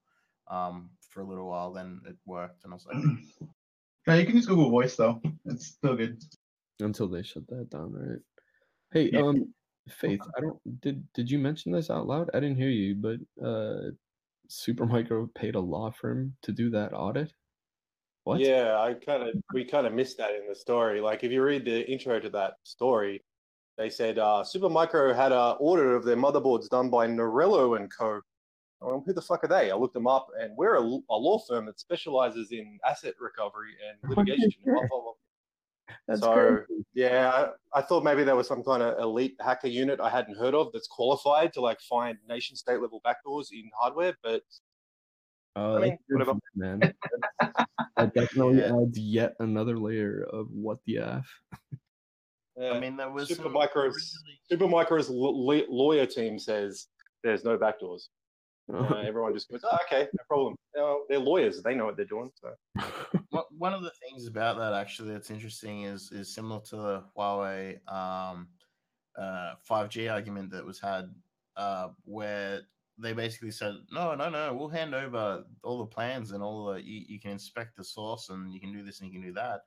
[0.48, 1.74] um for a little while.
[1.74, 2.96] Then it worked, and I was like.
[4.06, 5.20] Yeah, you can use Google Voice though.
[5.44, 6.24] It's still good.
[6.80, 8.18] Until they shut that down, right?
[8.92, 9.20] Hey, Yeah.
[9.20, 9.54] um,
[9.88, 12.30] Faith, I don't did did you mention this out loud?
[12.34, 13.90] I didn't hear you, but uh,
[14.52, 17.32] Supermicro paid a law firm to do that audit.
[18.24, 18.40] What?
[18.40, 21.00] Yeah, I kind of we kind of missed that in the story.
[21.00, 23.22] Like if you read the intro to that story,
[23.78, 28.20] they said uh, Supermicro had an audit of their motherboards done by Nardello and Co.
[28.80, 29.70] Well, who the fuck are they?
[29.70, 33.74] I looked them up, and we're a, a law firm that specializes in asset recovery
[33.88, 34.52] and litigation.
[34.64, 34.82] blah.
[36.08, 36.84] That's so crazy.
[36.94, 40.36] yeah, I, I thought maybe there was some kind of elite hacker unit I hadn't
[40.38, 44.42] heard of that's qualified to like find nation state level backdoors in hardware, but
[45.54, 46.32] Oh, I mean, whatever.
[46.32, 46.80] for man.
[47.96, 48.74] that definitely Yeah.
[48.80, 51.26] adds yet another layer of what the f.
[52.58, 52.70] Yeah.
[52.72, 54.18] I mean, there was some Supermicro's
[54.50, 56.86] Supermicro's l- la- lawyer team says
[57.22, 58.08] there's no backdoors.
[58.72, 60.54] Uh, everyone just goes, oh, okay, no problem.
[61.08, 62.30] They're lawyers; they know what they're doing.
[62.40, 62.54] So
[63.30, 67.04] One- One of the things about that actually that's interesting is is similar to the
[67.16, 68.48] Huawei um,
[69.18, 71.12] uh, 5G argument that was had,
[71.56, 72.62] uh, where
[72.98, 76.82] they basically said, no, no, no, we'll hand over all the plans and all the
[76.82, 79.34] you, you can inspect the source and you can do this and you can do
[79.34, 79.60] that,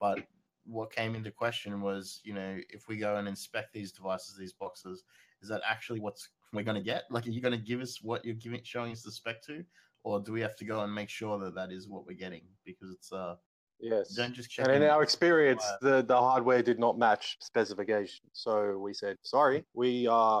[0.00, 0.26] but
[0.64, 4.52] what came into question was, you know, if we go and inspect these devices, these
[4.52, 5.04] boxes,
[5.42, 7.04] is that actually what's we're going to get?
[7.10, 9.64] Like, are you going to give us what you're giving, showing us the spec to,
[10.04, 12.42] or do we have to go and make sure that that is what we're getting?
[12.64, 13.36] Because it's uh,
[13.82, 14.14] Yes.
[14.14, 18.26] Don't just check And in in- our experience, the, the hardware did not match specification.
[18.34, 20.40] So we said, sorry, we uh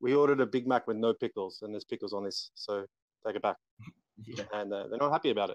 [0.00, 2.86] we ordered a Big Mac with no pickles, and there's pickles on this, so
[3.26, 3.56] take it back.
[4.24, 4.44] Yeah.
[4.52, 5.50] And uh, they're not happy about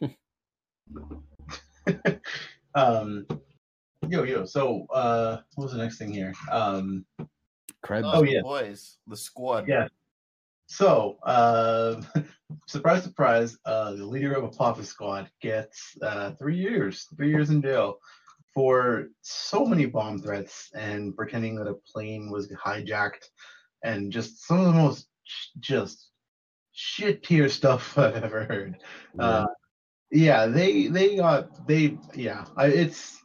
[0.00, 0.10] it.
[2.76, 3.24] Um,
[4.08, 4.44] yo, yo.
[4.46, 6.32] So, uh, what was the next thing here?
[6.50, 7.04] Um,
[7.84, 8.08] Krebs.
[8.10, 9.68] oh yeah, boys, the squad.
[9.68, 9.88] yeah.
[10.66, 12.00] So, uh,
[12.66, 17.50] surprise, surprise, uh, the leader of a Apophis Squad gets uh, three years, three years
[17.50, 17.98] in jail
[18.54, 23.26] for so many bomb threats and pretending that a plane was hijacked
[23.82, 26.10] and just some of the most sh- just
[26.72, 28.76] shit tier stuff I've ever heard.
[29.18, 29.46] Uh,
[30.10, 33.20] yeah, they they got they yeah, I, it's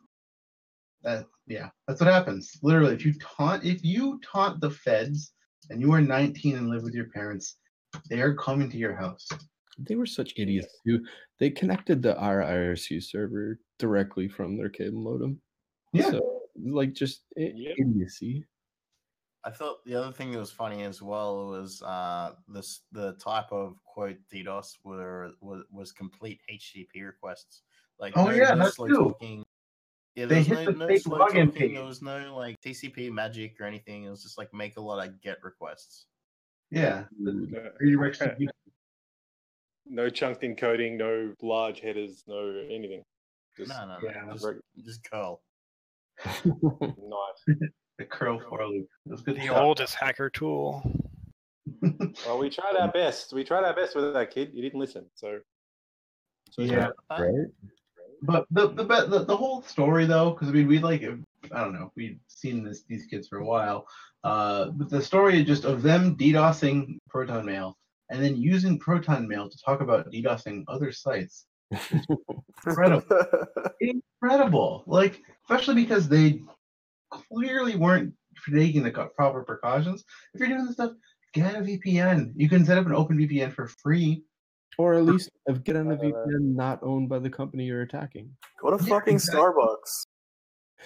[1.03, 2.58] that yeah, that's what happens.
[2.62, 5.34] Literally, if you taunt if you taunt the feds
[5.70, 7.56] and you are 19 and live with your parents,
[8.10, 9.28] they are coming to your house.
[9.80, 11.04] They were such idiots too.
[11.39, 15.41] They connected the our IRC server directly from their cable modem.
[15.91, 16.12] Yeah.
[16.12, 18.45] So, like just i- idiocy.
[19.45, 23.52] I thought the other thing that was funny as well was uh this the type
[23.52, 27.62] of quote DDoS were was, was complete HTTP requests.
[28.00, 28.95] Like Oh, no, yeah, that's that slow too.
[28.95, 29.45] talking.
[30.20, 31.74] Yeah, They there was hit no, the no fake slow login page.
[31.76, 34.04] There was no like TCP magic or anything.
[34.04, 36.08] It was just like make a lot of get requests.
[36.72, 37.06] Yeah.
[37.18, 37.32] No,
[37.82, 38.48] Redirects
[39.86, 43.02] no chunked encoding, no large headers, no anything.
[43.58, 44.10] Just, No, no, no.
[44.10, 44.34] Yeah.
[44.34, 44.46] Just,
[44.86, 45.42] just curl.
[46.44, 47.58] nice.
[47.98, 48.88] the curl for loop.
[49.06, 49.58] It was good The stuff.
[49.58, 50.84] oldest hacker tool.
[52.26, 53.32] Well, we tried our best.
[53.32, 54.52] We tried our best with that kid.
[54.54, 55.06] He didn't listen.
[55.16, 55.40] So,
[56.52, 56.90] so Yeah.
[57.10, 57.46] Right?
[58.22, 61.74] But the the the, the whole story though, because I mean we like I don't
[61.74, 63.88] know we've seen this these kids for a while,
[64.24, 67.78] uh, but the story just of them DDoSing Proton Mail
[68.10, 71.46] and then using Proton Mail to talk about DDoSing other sites.
[72.66, 73.06] Incredible,
[74.22, 74.84] incredible!
[74.88, 76.42] Like especially because they
[77.10, 78.14] clearly weren't
[78.54, 80.04] taking the proper precautions.
[80.34, 80.92] If you're doing this stuff,
[81.34, 82.34] get a VPN.
[82.36, 84.24] You can set up an open VPN for free.
[84.78, 88.30] Or at least of get on a VPN not owned by the company you're attacking.
[88.62, 90.06] Go to fucking Starbucks.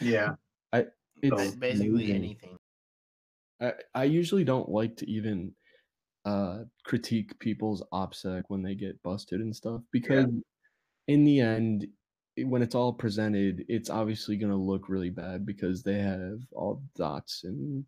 [0.02, 0.32] Yeah.
[0.72, 0.86] I
[1.22, 2.16] it's Ba- Basically amazing.
[2.16, 2.58] anything.
[3.62, 5.54] I, I usually don't like to even
[6.26, 10.28] uh critique people's OPSEC when they get busted and stuff because
[11.08, 11.86] in the end
[12.38, 16.76] when it's all presented it's obviously going to look really bad because they have all
[16.76, 17.84] the dots and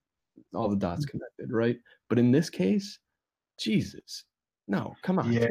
[0.54, 1.78] all the dots connected right
[2.10, 3.00] but in this case
[3.58, 4.26] jesus
[4.68, 5.48] no come on Yeah.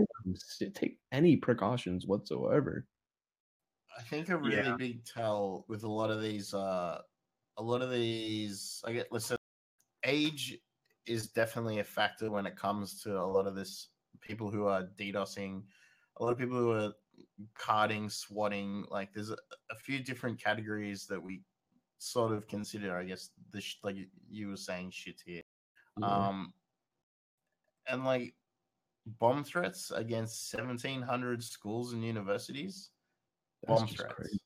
[0.58, 2.86] take, take any precautions whatsoever
[3.96, 4.76] I think a really Yeah.
[4.76, 7.00] big tell with a lot of these, uh,
[7.56, 9.36] a lot of these, I get, let's say,
[10.04, 10.58] age
[11.06, 13.90] is definitely a factor when it comes to a lot of this
[14.20, 15.62] people who are DDoSing,
[16.16, 16.92] a lot of people who are
[17.54, 18.84] carding, swatting.
[18.90, 19.36] Like, there's a,
[19.70, 21.44] a few different categories that we
[21.98, 23.96] sort of consider, I guess, the sh- like
[24.28, 25.42] you were saying, shit here.
[26.00, 26.06] Yeah.
[26.28, 26.52] Um,
[27.86, 28.34] and like
[29.18, 32.90] bomb threats against 1,700 schools and universities
[33.66, 34.14] That's bomb threats.
[34.14, 34.40] crazy.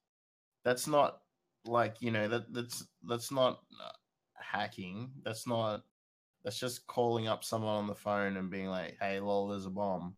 [0.65, 1.21] That's not
[1.65, 3.93] like you know that that's that's not uh,
[4.35, 5.11] hacking.
[5.25, 5.83] That's not.
[6.45, 9.71] That's just calling up someone on the phone and being like, "Hey, lol, there's a
[9.71, 10.15] bomb."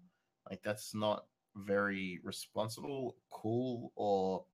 [0.48, 1.26] Like that's not
[1.56, 4.44] very responsible, cool, or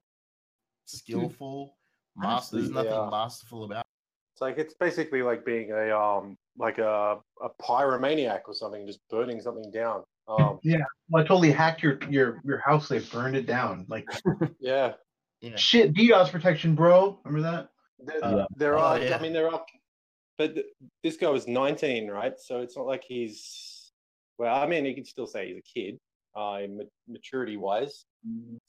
[0.84, 1.76] skillful.
[2.16, 3.08] Master, there's nothing yeah.
[3.10, 3.84] masterful about.
[4.34, 9.00] It's like it's basically like being a um like a a pyromaniac or something, just
[9.10, 10.02] burning something down.
[10.28, 10.78] Um, Yeah,
[11.08, 12.88] well, I totally hacked your your your house.
[12.88, 13.86] They burned it down.
[13.88, 14.06] Like
[14.60, 14.92] yeah.
[15.42, 15.54] Yeah.
[15.56, 17.18] shit, DDoS protection, bro.
[17.24, 17.68] Remember that?
[17.98, 18.98] There, Uh, there Oh, are.
[18.98, 19.16] yeah.
[19.16, 19.64] I mean, there are.
[20.38, 20.66] But th-
[21.02, 22.32] this guy was 19, right?
[22.38, 23.92] So it's not like he's.
[24.38, 25.98] Well, I mean, you can still say he's a kid,
[26.34, 28.04] uh, ma- maturity wise,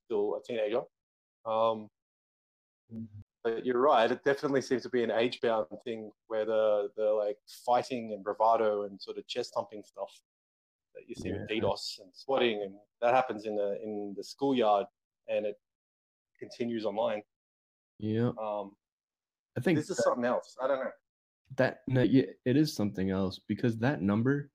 [0.06, 0.82] still a teenager.
[1.46, 1.88] Um,
[3.56, 4.12] but you're right.
[4.12, 8.24] It definitely seems to be an age bound thing where the the like fighting and
[8.24, 10.12] bravado and sort of chest thumping stuff
[10.96, 11.62] that you see with Yeah.
[11.62, 14.86] DDoS and swatting and that happens in the in the schoolyard
[15.28, 15.56] and it
[16.40, 17.22] continues online.
[18.00, 18.72] yeah Um,
[19.58, 20.56] i think this is something else.
[20.62, 20.92] I don't know.
[21.56, 24.52] that no, yeah, it is something else because that number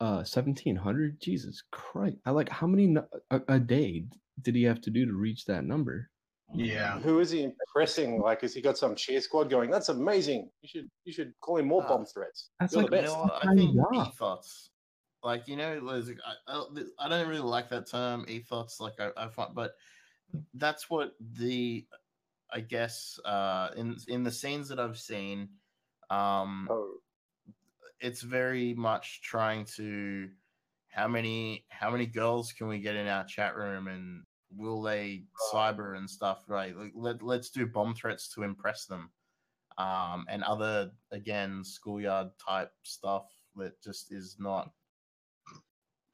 [0.00, 2.86] uh 1700 jesus christ i like how many
[3.30, 4.04] a, a day
[4.42, 6.10] did he have to do to reach that number
[6.54, 6.98] Yeah.
[7.00, 8.20] Who is he impressing?
[8.20, 9.70] Like, has he got some cheer squad going?
[9.70, 10.50] That's amazing.
[10.62, 12.50] You should you should call him more Ah, bomb threats.
[12.60, 13.16] that's You're like the You best.
[13.16, 13.30] know?
[13.42, 14.70] I think ethos,
[15.22, 16.64] like you know, Liz, I, I,
[16.98, 18.78] I don't really like that term ethos.
[18.80, 19.72] Like I, I find, but
[20.54, 21.86] that's what the,
[22.52, 25.48] I guess, uh, in in the scenes that I've seen,
[26.10, 26.94] um, Oh,
[28.00, 30.28] it's very much trying to,
[30.88, 34.22] how many how many girls can we get in our chat room and
[34.56, 36.44] will they cyber and stuff?
[36.48, 39.10] Right, like let let's do bomb threats to impress them,
[39.78, 43.26] um, and other again schoolyard type stuff
[43.56, 44.70] that just is not.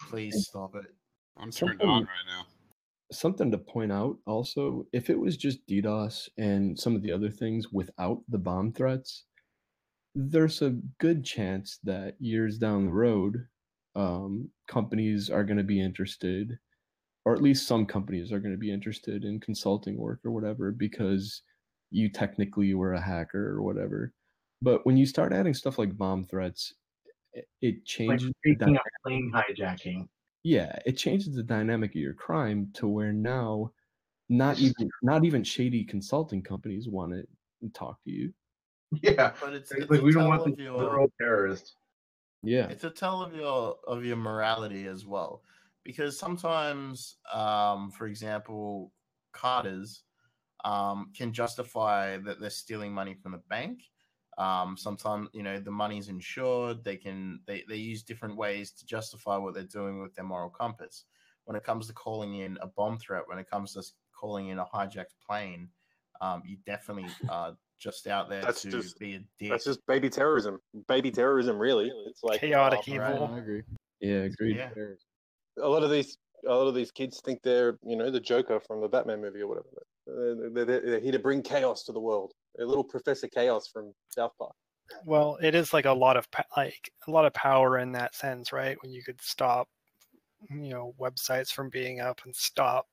[0.08, 0.94] Please stop it.
[1.36, 2.46] I'm turned on right now.
[3.12, 7.30] Something to point out also, if it was just DDoS and some of the other
[7.30, 9.24] things without the bomb threats,
[10.14, 13.46] there's a good chance that years down the road,
[13.96, 16.58] um, companies are going to be interested,
[17.24, 20.70] or at least some companies are going to be interested in consulting work or whatever
[20.72, 21.42] because
[21.90, 24.12] you technically were a hacker or whatever.
[24.62, 26.74] But when you start adding stuff like bomb threats,
[27.32, 28.28] it, it changes.
[28.44, 30.08] the faking a plane hijacking.
[30.42, 33.72] Yeah, it changes the dynamic of your crime to where now
[34.28, 37.24] not even not even shady consulting companies want to
[37.74, 38.32] talk to you.
[39.02, 41.74] Yeah, But it's, It's it's like we don't want of the your- literal terrorist.
[42.42, 42.68] Yeah.
[42.68, 45.42] it's a tell of your of your morality as well
[45.90, 48.92] because sometimes um for example
[49.32, 50.02] carders
[50.64, 53.80] um can justify that they're stealing money from the bank
[54.38, 58.86] um sometimes you know the money's insured they can they, they use different ways to
[58.86, 61.04] justify what they're doing with their moral compass
[61.46, 63.82] when it comes to calling in a bomb threat when it comes to
[64.20, 65.68] calling in a hijacked plane
[66.20, 69.84] um you definitely are just out there That's to just- be a dick That's just
[69.86, 70.60] baby terrorism.
[70.86, 71.90] Baby terrorism, really.
[72.06, 73.30] It's like Chaotic um, evil.
[73.34, 73.62] I agree.
[74.00, 74.56] Yeah, agreed.
[74.56, 74.70] Yeah.
[75.62, 78.60] A lot of these, a lot of these kids think they're, you know, the Joker
[78.60, 79.68] from the Batman movie or whatever.
[80.06, 82.32] They're, they're, they're here to bring chaos to the world.
[82.60, 84.54] A little Professor Chaos from South Park.
[85.04, 86.26] Well, it is like a lot of
[86.56, 88.76] like a lot of power in that sense, right?
[88.82, 89.68] When you could stop,
[90.48, 92.88] you know, websites from being up and stop,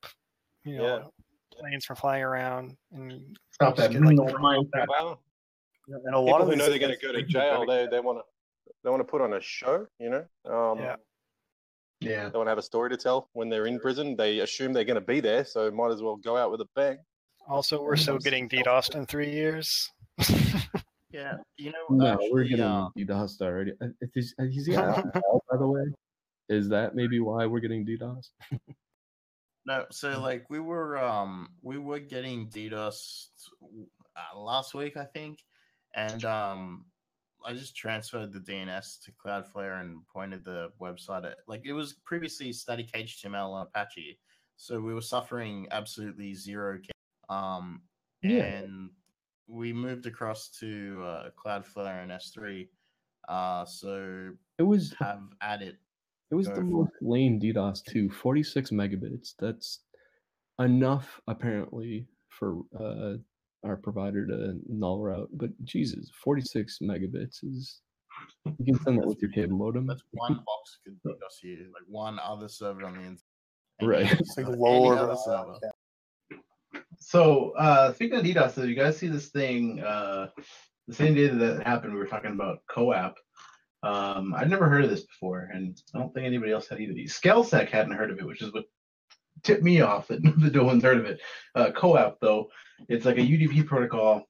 [0.64, 1.12] you know,
[1.52, 4.86] planes from flying around and Stop that get, like, mental mindset.
[4.88, 5.24] Well,
[5.88, 8.00] And a lot people of who know they're going to go to jail, they they
[8.00, 8.24] want to
[8.84, 9.88] they want to put on a show.
[10.00, 10.98] You know, um, Yeah.
[12.00, 12.30] Yeah.
[12.30, 14.16] they want to have a story to tell when they're in prison.
[14.16, 16.68] They assume they're going to be there, so might as well go out with a
[16.76, 16.98] bang.
[17.48, 19.90] Also, we're still getting DDoSed in three years.
[21.12, 23.72] yeah you know No, we're actually, getting uh, DDoSed already.
[23.82, 25.84] Uh, If he's, uh, he's got alcohol, by the way.
[26.50, 28.30] Is that maybe why we're getting DDoSed?
[29.66, 33.28] No, so like we were um we were getting DDoS
[34.16, 35.40] uh, last week, I think,
[35.94, 36.86] and um
[37.48, 41.94] I just transferred the DNS to Cloudflare and pointed the website at like it was
[42.06, 44.20] previously static HTML on Apache,
[44.58, 46.78] so we were suffering absolutely zero.
[47.30, 47.82] Um,
[48.22, 48.44] Yeah.
[48.44, 48.90] and
[49.48, 52.68] we moved across to uh, Cloudflare and S3,
[53.30, 55.78] uh, so It was have added
[56.32, 58.10] It was the most lame DDoS too.
[58.10, 59.36] 46 megabits.
[59.40, 59.80] That's
[60.60, 63.18] enough apparently for uh,
[63.64, 65.30] our provider to null route.
[65.34, 67.82] But Jesus, 46 megabits is
[68.58, 69.88] you can send that with your cable modem.
[69.88, 73.20] That's one box could DDoS you, like one other server on the internet.
[73.82, 74.20] Right.
[74.20, 76.84] It's like lower any other than server.
[77.00, 79.82] So uh, speaking of DDoS, so you guys see this thing?
[79.82, 80.28] Uh,
[80.88, 83.14] the same day that that happened, we were talking about CoAP.
[83.84, 86.94] Um, I'd never heard of this before, and I don't think anybody else had either.
[86.94, 88.66] Scalesec hadn't heard of it, which is what
[89.44, 91.20] tipped me off that, that no one's heard of it.
[91.56, 92.48] Uh, CoAP though,
[92.90, 94.24] it's like a UDP protocol.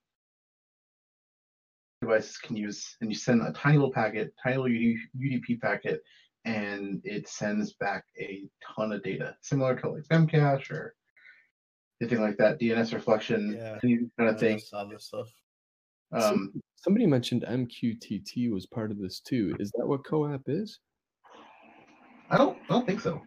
[2.02, 4.78] Devices can use, and you send a tiny little packet, tiny little
[5.20, 6.02] UDP packet,
[6.46, 8.44] and it sends back a
[8.76, 10.94] ton of data, similar to like Memcache or
[12.00, 13.80] anything like that, DNS reflection, Yeah.
[13.84, 14.58] any kind of All thing.
[14.92, 15.28] this stuff.
[16.12, 19.56] Um, Some- somebody mentioned MQTT was part of this too.
[19.60, 20.80] Is that what CoAP is?
[22.30, 23.22] I don't, I don't think so.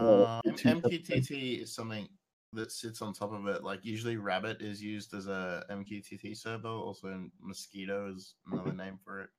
[0.00, 2.08] Well, Um, MQTT is something
[2.52, 3.62] that sits on top of it.
[3.62, 6.68] Like usually, Rabbit is used as a MQTT server.
[6.68, 9.30] Also, Mosquitto is another name for it.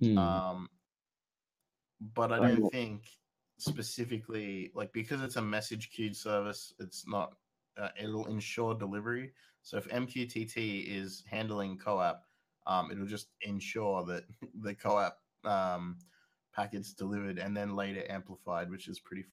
[0.00, 0.18] Hmm.
[0.18, 0.68] Um,
[2.00, 3.02] but I I don't think
[3.58, 7.34] specifically like because it's a message queued service, it's not.
[7.78, 9.32] Uh, it'll ensure delivery.
[9.62, 12.16] So if MQTT is handling CoAP,
[12.66, 14.24] um, it'll just ensure that
[14.62, 15.12] the CoAP
[15.44, 15.98] um,
[16.54, 19.24] packets delivered and then later amplified, which is pretty.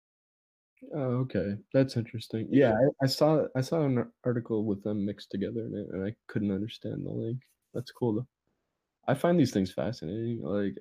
[0.96, 2.48] Oh, okay, that's interesting.
[2.52, 6.08] Yeah, I, I saw I saw an article with them mixed together, and I, and
[6.08, 7.40] I couldn't understand the link.
[7.74, 8.28] That's cool though.
[9.08, 10.42] I find these things fascinating.
[10.42, 10.78] Like,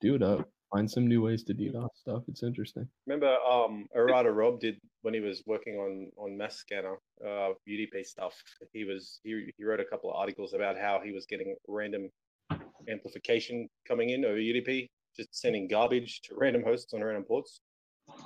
[0.00, 0.48] do it up.
[0.72, 2.22] Find some new ways to DDoS stuff.
[2.28, 2.86] It's interesting.
[3.06, 8.04] Remember, um, Errata Rob did when he was working on on Mass Scanner, uh, UDP
[8.04, 8.34] stuff.
[8.72, 12.08] He was he, he wrote a couple of articles about how he was getting random
[12.88, 17.60] amplification coming in over UDP, just sending garbage to random hosts on random ports.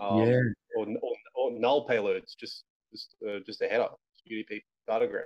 [0.00, 0.40] Um, Yeah.
[0.76, 3.88] Or, or, or null payloads, just just uh, just a header,
[4.30, 5.22] UDP datagram,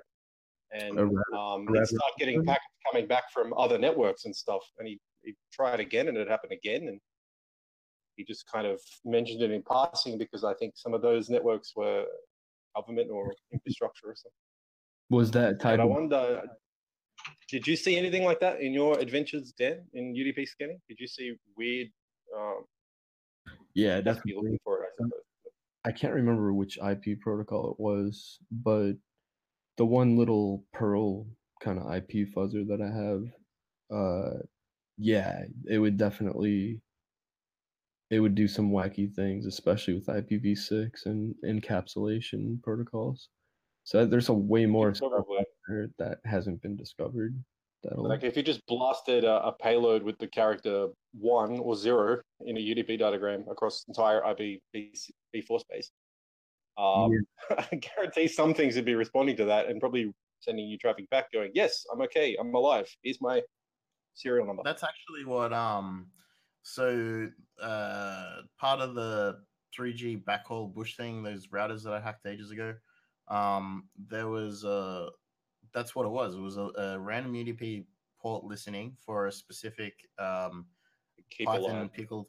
[0.72, 5.00] and um, he'd start getting packets coming back from other networks and stuff, and he
[5.22, 7.00] he tried again, and it happened again, and
[8.16, 11.72] he just kind of mentioned it in passing because I think some of those networks
[11.74, 12.04] were
[12.74, 14.32] government or infrastructure or something.
[15.10, 15.80] Was that tied?
[15.80, 16.42] I wonder,
[17.48, 20.80] did you see anything like that in your adventures, Dan, in UDP scanning?
[20.88, 21.88] Did you see weird?
[22.36, 22.64] Um,
[23.74, 24.34] Yeah, definitely.
[24.34, 25.12] looking for it, I suppose.
[25.84, 28.92] I can't remember which IP protocol it was, but
[29.76, 31.26] the one little Perl
[31.62, 33.24] kind of IP fuzzer that I have,
[33.96, 34.38] uh,
[34.98, 36.80] yeah, it would definitely,
[38.10, 43.28] it would do some wacky things, especially with IPv6 and encapsulation protocols.
[43.84, 45.38] So there's a way more stuff Probably.
[45.38, 47.42] out there that hasn't been discovered.
[47.82, 52.18] That'll, Like if you just blasted a, a payload with the character one or zero
[52.44, 55.90] in a UDP datagram across entire IPv4 space,
[56.76, 57.12] um,
[57.50, 61.30] I guarantee some things would be responding to that and probably sending you traffic back,
[61.32, 62.88] going, "Yes, I'm okay, I'm alive.
[63.02, 63.42] Here's my
[64.14, 66.08] serial number." That's actually what um
[66.62, 67.28] so
[67.60, 69.40] uh part of the
[69.78, 72.74] 3G backhaul bush thing, those routers that I hacked ages ago,
[73.28, 75.10] um there was a
[75.72, 76.34] that's what it was.
[76.34, 77.84] It was a, a random UDP
[78.20, 80.66] port listening for a specific um
[81.30, 81.92] Keep Python alive.
[81.92, 82.26] pickled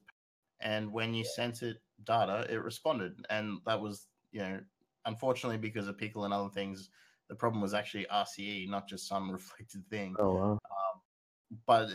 [0.62, 3.14] and when you sent it data, it responded.
[3.30, 4.60] And that was, you know,
[5.06, 6.90] unfortunately because of pickle and other things,
[7.30, 10.16] the problem was actually RCE, not just some reflected thing.
[10.20, 10.52] oh wow.
[10.52, 11.90] Um, but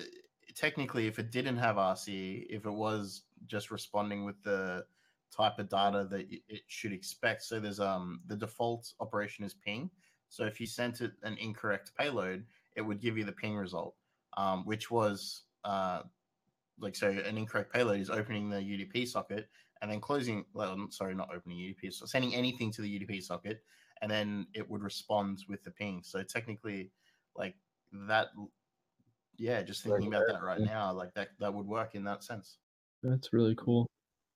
[0.55, 4.85] technically, if it didn't have RCE, if it was just responding with the
[5.37, 9.91] type of data that it should expect, so there's um the default operation is ping.
[10.29, 12.45] So if you sent it an incorrect payload,
[12.77, 13.95] it would give you the ping result,
[14.37, 16.03] um, which was uh
[16.81, 19.49] like so an incorrect payload is opening the UDP socket
[19.81, 20.45] and then closing.
[20.55, 23.62] Well, sorry, not opening UDP, so sending anything to the UDP socket,
[24.03, 26.03] and then it would respond with the ping.
[26.03, 26.91] So technically,
[27.37, 27.57] like
[28.09, 28.29] that
[29.37, 32.59] yeah just thinking about that right now like that that would work in that sense
[33.03, 33.87] That's really cool.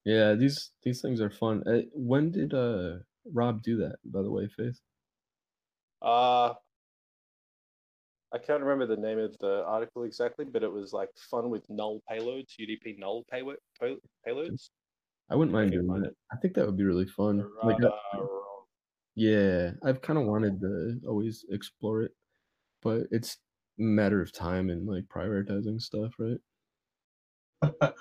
[0.05, 1.63] Yeah, these these things are fun.
[1.67, 2.99] Uh, when did uh
[3.33, 3.97] Rob do that?
[4.05, 4.79] By the way, Faith.
[6.01, 6.55] Uh,
[8.33, 11.65] I can't remember the name of the article exactly, but it was like fun with
[11.69, 13.97] null payloads, UDP null payload pay-
[14.27, 14.71] payloads.
[15.31, 16.15] I wouldn't mind doing find that.
[16.33, 17.45] I think that would be really fun.
[17.63, 17.91] Like, uh,
[19.15, 22.13] yeah, I've kind of wanted to always explore it,
[22.83, 23.39] but it's
[23.79, 26.39] a matter of time and like prioritizing stuff, right?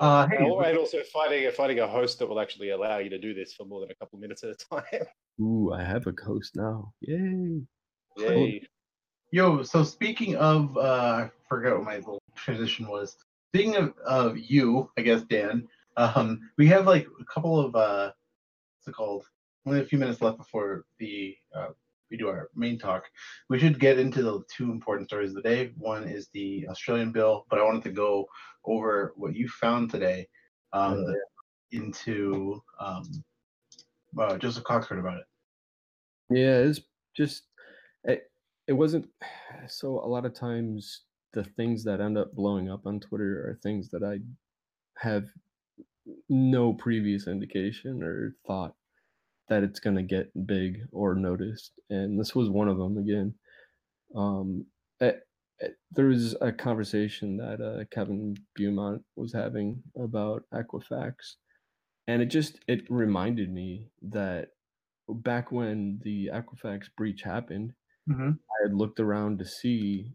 [0.00, 3.18] Uh, hey, and and also finding finding a host that will actually allow you to
[3.18, 5.06] do this for more than a couple minutes at a time.
[5.40, 6.92] Ooh, I have a host now.
[7.00, 7.62] Yay!
[8.16, 8.62] Yay!
[9.30, 13.16] Yo, so speaking of, uh, I forgot what my little transition was.
[13.52, 18.12] Speaking of, of you, I guess Dan, um, we have like a couple of, uh,
[18.76, 19.24] what's it called?
[19.66, 21.68] Only a few minutes left before the uh,
[22.10, 23.04] we do our main talk.
[23.48, 25.72] We should get into the two important stories of the day.
[25.76, 28.26] One is the Australian bill, but I wanted to go
[28.64, 30.28] over what you found today
[30.72, 31.04] um,
[31.72, 33.24] into um,
[34.18, 35.26] uh, Joseph Cox heard about it.
[36.30, 36.80] Yeah, it's
[37.16, 37.44] just
[38.04, 38.30] it,
[38.66, 39.08] it wasn't
[39.66, 41.02] so a lot of times
[41.34, 44.18] the things that end up blowing up on Twitter are things that I
[44.98, 45.26] have
[46.28, 48.74] no previous indication or thought
[49.48, 53.34] that it's going to get big or noticed and this was one of them again
[54.16, 54.64] um
[55.00, 55.12] eh,
[55.62, 61.14] eh, there was a conversation that uh, Kevin Beaumont was having about Equifax
[62.06, 64.48] and it just it reminded me that
[65.08, 67.72] back when the Equifax breach happened
[68.08, 68.30] Mm-hmm.
[68.30, 70.12] I had looked around to see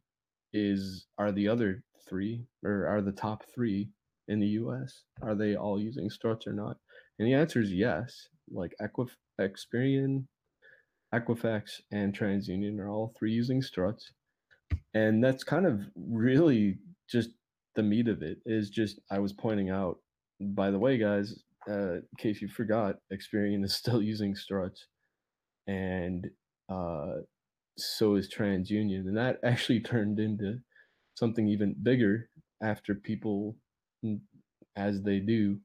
[0.51, 3.89] is are the other three or are the top three
[4.27, 6.77] in the US are they all using struts or not?
[7.19, 8.29] And the answer is yes.
[8.51, 10.25] Like Equif- Experian,
[11.13, 14.11] Equifax, and TransUnion are all three using struts,
[14.93, 16.77] and that's kind of really
[17.09, 17.29] just
[17.75, 18.39] the meat of it.
[18.45, 19.97] Is just I was pointing out.
[20.39, 24.88] By the way, guys, uh, in case you forgot, Experian is still using struts,
[25.67, 26.27] and
[26.69, 27.21] uh,
[27.77, 30.59] so is TransUnion, and that actually turned into
[31.15, 32.29] something even bigger
[32.61, 33.55] after people,
[34.03, 34.19] mm,
[34.75, 35.59] as they do,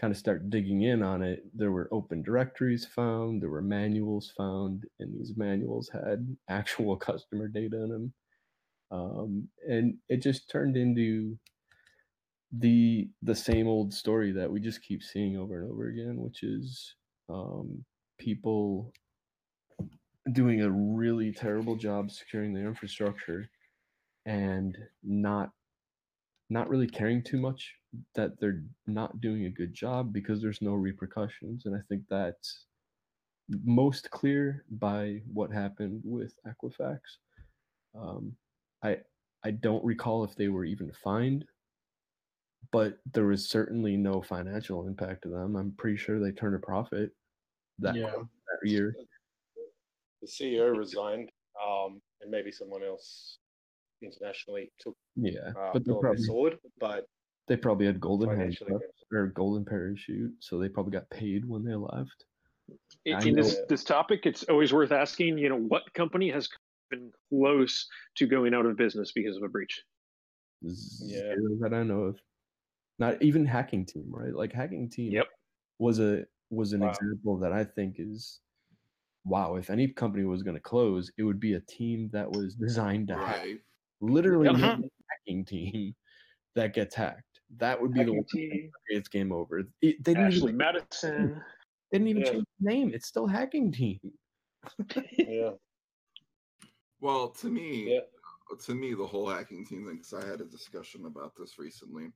[0.00, 1.44] kind of start digging in on it.
[1.54, 7.48] There were open directories found, there were manuals found, and these manuals had actual customer
[7.48, 8.12] data in them,
[8.90, 11.38] um, and it just turned into
[12.52, 16.42] the the same old story that we just keep seeing over and over again, which
[16.42, 16.94] is
[17.28, 17.84] um,
[18.18, 18.92] people
[20.32, 23.48] doing a really terrible job securing their infrastructure
[24.26, 25.50] and not
[26.50, 27.74] not really caring too much
[28.14, 32.66] that they're not doing a good job because there's no repercussions and i think that's
[33.64, 36.98] most clear by what happened with equifax.
[37.98, 38.36] Um,
[38.82, 38.98] i
[39.44, 41.44] i don't recall if they were even fined
[42.72, 45.56] but there was certainly no financial impact to them.
[45.56, 47.12] I'm pretty sure they turned a profit
[47.78, 48.10] that Yeah.
[48.10, 48.94] that year.
[50.20, 51.30] The CEO resigned,
[51.66, 53.38] um, and maybe someone else
[54.02, 56.58] internationally took Yeah, uh, but they fell on their probably sword.
[56.78, 57.06] But
[57.46, 61.74] they probably had golden handcuffs or golden parachute, so they probably got paid when they
[61.74, 62.26] left.
[63.04, 65.38] In, I in this this topic, it's always worth asking.
[65.38, 66.48] You know, what company has
[66.90, 69.82] been close to going out of business because of a breach?
[70.66, 72.18] Zero that I don't know of.
[72.98, 74.34] Not even hacking team, right?
[74.34, 75.26] Like hacking team Yep.
[75.78, 76.90] was a was an Wow.
[76.90, 78.40] example that I think is
[79.24, 83.08] wow, if any company was gonna close, it would be a team that was designed
[83.08, 83.46] to hack.
[84.00, 84.12] Right.
[84.12, 84.56] Literally Yep.
[84.60, 85.94] not a hacking team
[86.54, 87.40] that gets hacked.
[87.56, 88.70] That would be the one team.
[88.88, 89.60] it's game over.
[89.80, 91.42] It, they didn't Ashley even, Madison.
[91.90, 92.30] they didn't even Yeah.
[92.32, 92.90] change the name.
[92.94, 94.00] It's still hacking team.
[95.18, 95.52] yeah,
[97.00, 98.00] Well, to me, Yeah.
[98.50, 101.58] Uh, to me, the whole hacking team thing, because I had a discussion about this
[101.58, 102.12] recently.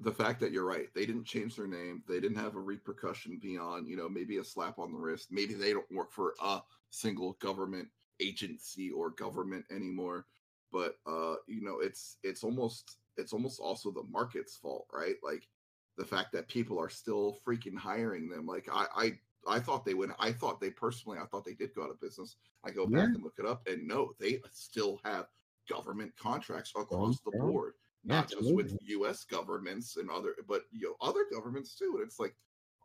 [0.00, 3.38] The fact that you're right, they didn't change their name, they didn't have a repercussion
[3.40, 5.28] beyond, you know, maybe a slap on the wrist.
[5.32, 6.60] Maybe they don't work for a
[6.90, 7.88] single government
[8.20, 10.26] agency or government anymore.
[10.72, 15.16] But uh, you know, it's it's almost it's almost also the market's fault, right?
[15.22, 15.48] Like
[15.96, 18.46] the fact that people are still freaking hiring them.
[18.46, 19.18] Like I I
[19.48, 20.12] I thought they would.
[20.18, 21.18] I thought they personally.
[21.18, 22.36] I thought they did go out of business.
[22.64, 25.26] I go back and look it up, and no, they still have
[25.68, 28.76] government contracts across the board, Yeah, not just with.
[28.82, 29.24] U.S.
[29.24, 31.92] governments and other, but you know, other governments too.
[31.96, 32.34] And it's like,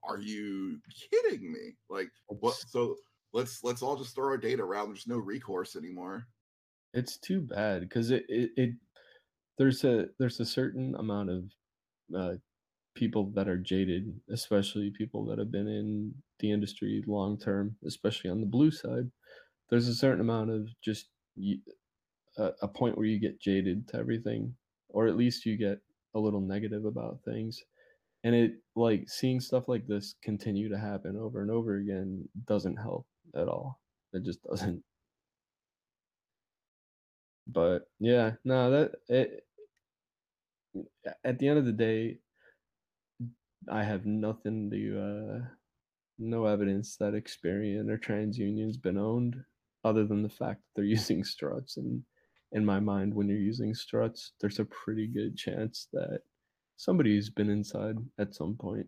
[0.03, 0.79] are you
[1.11, 1.75] kidding me?
[1.89, 2.55] Like, what?
[2.55, 2.95] So
[3.35, 4.87] let's let's all just throw our data around.
[4.87, 6.25] There's no recourse anymore.
[6.93, 8.69] It's too bad because it, it it
[9.57, 11.43] there's a there's a certain amount of
[12.17, 12.35] uh,
[12.95, 18.29] people that are jaded, especially people that have been in the industry long term, especially
[18.29, 19.11] on the blue side.
[19.69, 21.07] There's a certain amount of just
[22.37, 24.55] a, a point where you get jaded to everything,
[24.89, 25.79] or at least you get
[26.13, 27.61] a little negative about things.
[28.23, 32.77] And it like seeing stuff like this continue to happen over and over again doesn't
[32.77, 33.05] help
[33.35, 33.79] at all.
[34.13, 34.83] It just doesn't.
[37.47, 39.45] But yeah, no, that it
[41.23, 42.17] at the end of the day,
[43.71, 45.45] I have nothing to uh
[46.17, 49.35] no evidence that Experian or TransUnion's been owned
[49.83, 52.01] other than the fact that they're using struts and
[52.53, 56.21] in my mind when you're using struts there's a pretty good chance that
[56.77, 58.87] somebody's been inside at some point.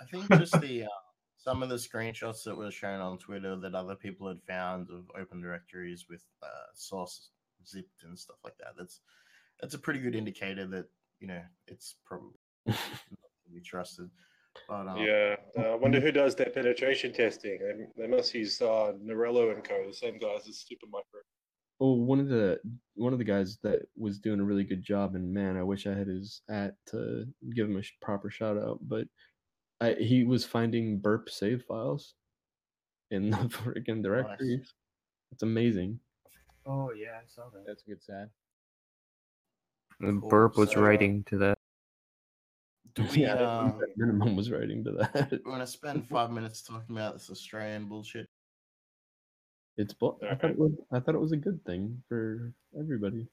[0.00, 0.86] I think just the uh,
[1.38, 5.04] some of the screenshots that were shown on Twitter that other people had found of
[5.18, 7.30] open directories with uh, source
[7.66, 8.74] zipped and stuff like that.
[8.76, 9.00] That's
[9.60, 10.86] that's a pretty good indicator that
[11.20, 12.32] you know it's probably
[12.66, 14.10] not to be trusted.
[14.68, 15.36] But um, yeah.
[15.56, 17.58] Uh, I wonder who does their penetration testing.
[17.60, 19.86] They, they must use uh, Nardello and Co.
[19.86, 21.20] The same guys as Supermicro.
[21.80, 22.58] Oh, one of the
[22.96, 25.86] one of the guys that was doing a really good job, and man, I wish
[25.86, 27.24] I had his at to
[27.54, 28.80] give him a proper shout out.
[28.82, 29.06] But
[29.80, 32.14] I, he was finding burp save files
[33.10, 34.72] in the freaking directories.
[35.32, 36.00] It's amazing.
[36.66, 37.64] Oh yeah, I saw that.
[37.66, 38.28] That's a good sign.
[40.00, 41.58] And Cool, Burp was so- writing to that.
[42.94, 45.30] do we Yeah, uh, at minimum was writing to that.
[45.44, 48.28] we want to spend five minutes talking about this Australian bullshit?
[49.76, 53.28] It's bu- I thought it was I thought it was a good thing for everybody.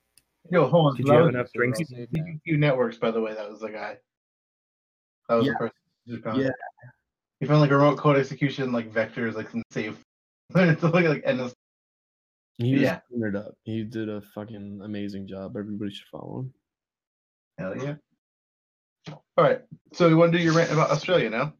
[0.51, 0.95] Yo, hold on.
[0.95, 1.79] Did you have enough drinks?
[1.81, 3.33] CQ Networks, by the way.
[3.33, 3.97] That was the guy.
[5.27, 5.53] That was Yeah.
[5.53, 5.74] the person.
[6.05, 6.47] Who found Yeah.
[6.47, 6.55] it.
[7.39, 9.99] He found like remote code execution, like vectors, like some safe.
[10.55, 11.53] it's like like endless.
[12.57, 12.99] He Yeah.
[13.09, 13.53] cleaning it up.
[13.63, 15.57] He did a fucking amazing job.
[15.57, 16.53] Everybody should follow him.
[17.57, 17.95] Hell yeah.
[19.09, 19.61] All right.
[19.93, 21.53] So you want to do your rant about Australia now?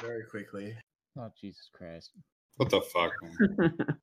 [0.00, 0.76] Very quickly.
[1.18, 2.10] Oh Jesus Christ!
[2.56, 3.76] What the fuck, man?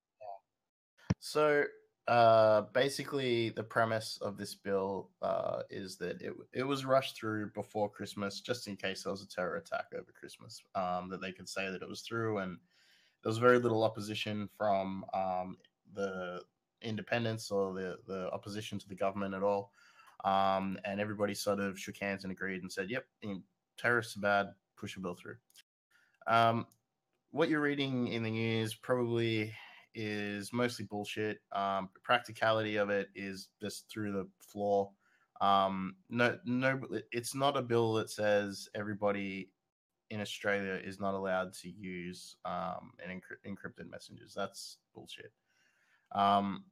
[1.23, 1.63] So,
[2.11, 7.51] uh, basically, the premise of this bill uh, is that it it was rushed through
[7.51, 10.61] before Christmas, just in case there was a terror attack over Christmas.
[10.75, 12.57] Um, that they could say that it was through, and
[13.23, 15.55] there was very little opposition from um,
[15.93, 16.41] the
[16.81, 19.71] independents or the the opposition to the government at all.
[20.25, 23.05] Um, and everybody sort of shook hands and agreed and said, "Yep,
[23.77, 24.47] terrorists are bad.
[24.75, 25.37] Push a bill through."
[26.27, 26.67] Um,
[27.29, 29.53] what you're reading in the news probably
[29.93, 31.39] is mostly bullshit.
[31.51, 34.91] Um, practicality of it is just through the floor.
[35.39, 36.79] Um, no, no,
[37.11, 39.49] it's not a bill that says everybody
[40.09, 44.33] in Australia is not allowed to use um, an encry- encrypted messages.
[44.35, 45.31] That's bullshit.
[46.13, 46.65] Um,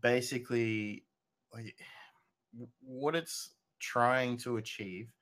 [0.00, 1.04] basically,
[1.52, 1.76] like,
[2.80, 3.50] what it's
[3.80, 5.12] trying to achieve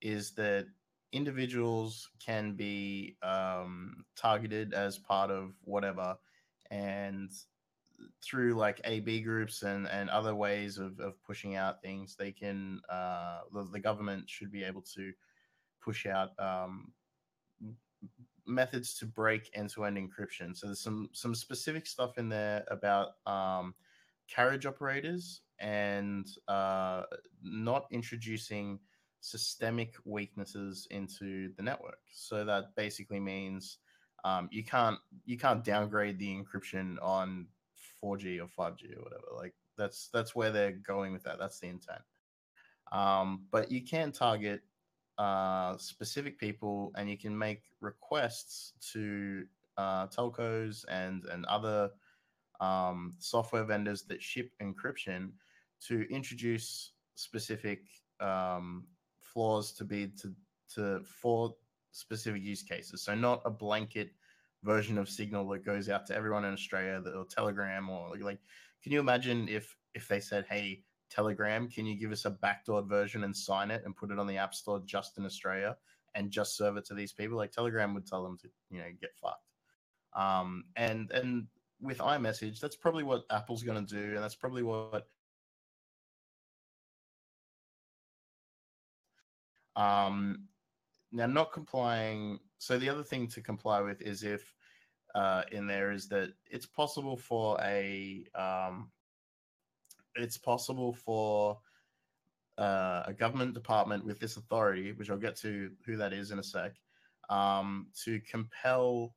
[0.00, 0.66] is that
[1.12, 6.16] individuals can be um, targeted as part of whatever
[6.70, 7.30] and
[8.22, 12.80] through like ab groups and, and other ways of, of pushing out things they can
[12.90, 15.12] uh, the, the government should be able to
[15.82, 16.92] push out um,
[18.48, 20.56] methods to break end-to-end encryption.
[20.56, 23.74] So there's some some specific stuff in there about um,
[24.28, 27.02] carriage operators and uh,
[27.42, 28.78] not introducing
[29.20, 31.98] systemic weaknesses into the network.
[32.12, 33.78] So that basically means
[34.24, 37.46] um, you can't you can't downgrade the encryption on
[38.02, 39.26] 4G or 5G or whatever.
[39.36, 41.38] Like that's that's where they're going with that.
[41.38, 42.02] That's the intent.
[42.90, 44.62] Um, but you can target
[45.18, 49.44] uh, specific people, and you can make requests to
[49.76, 51.90] uh, telcos and and other
[52.60, 55.30] um, software vendors that ship encryption
[55.86, 57.82] to introduce specific
[58.20, 58.84] um,
[59.38, 60.34] flaws to be to
[60.74, 61.54] to for
[61.92, 63.04] specific use cases.
[63.04, 64.10] So not a blanket
[64.64, 68.40] version of Signal that goes out to everyone in Australia that, or Telegram or like.
[68.82, 72.82] Can you imagine if if they said, "Hey, Telegram, can you give us a backdoor
[72.82, 75.76] version and sign it and put it on the App Store just in Australia
[76.16, 78.90] and just serve it to these people?" Like Telegram would tell them to you know
[79.00, 79.44] get fucked.
[80.14, 81.46] Um, and and
[81.80, 85.06] with iMessage, that's probably what Apple's going to do, and that's probably what
[89.78, 90.48] Um,
[91.12, 92.40] now, not complying.
[92.58, 94.52] So the other thing to comply with is if
[95.14, 98.90] uh, in there is that it's possible for a um,
[100.16, 101.58] it's possible for
[102.58, 106.40] uh, a government department with this authority, which I'll get to who that is in
[106.40, 106.74] a sec,
[107.30, 109.14] um, to compel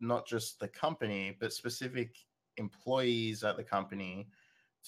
[0.00, 2.14] not just the company but specific
[2.56, 4.28] employees at the company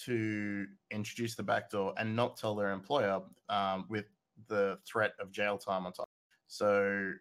[0.05, 4.07] to introduce the backdoor and not tell their employer um, with
[4.49, 6.09] the threat of jail time on top.
[6.47, 7.13] So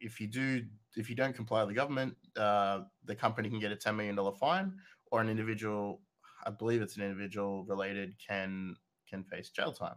[0.00, 0.64] if you do,
[0.96, 4.16] if you don't comply with the government, uh, the company can get a ten million
[4.16, 4.72] dollar fine,
[5.10, 6.00] or an individual,
[6.46, 8.76] I believe it's an individual related, can
[9.08, 9.96] can face jail time.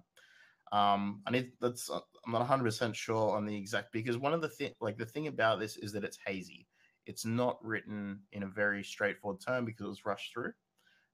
[0.72, 4.42] Um, I need that's I'm not 100 percent sure on the exact because one of
[4.42, 6.68] the thing like the thing about this is that it's hazy.
[7.06, 10.54] It's not written in a very straightforward term because it was rushed through.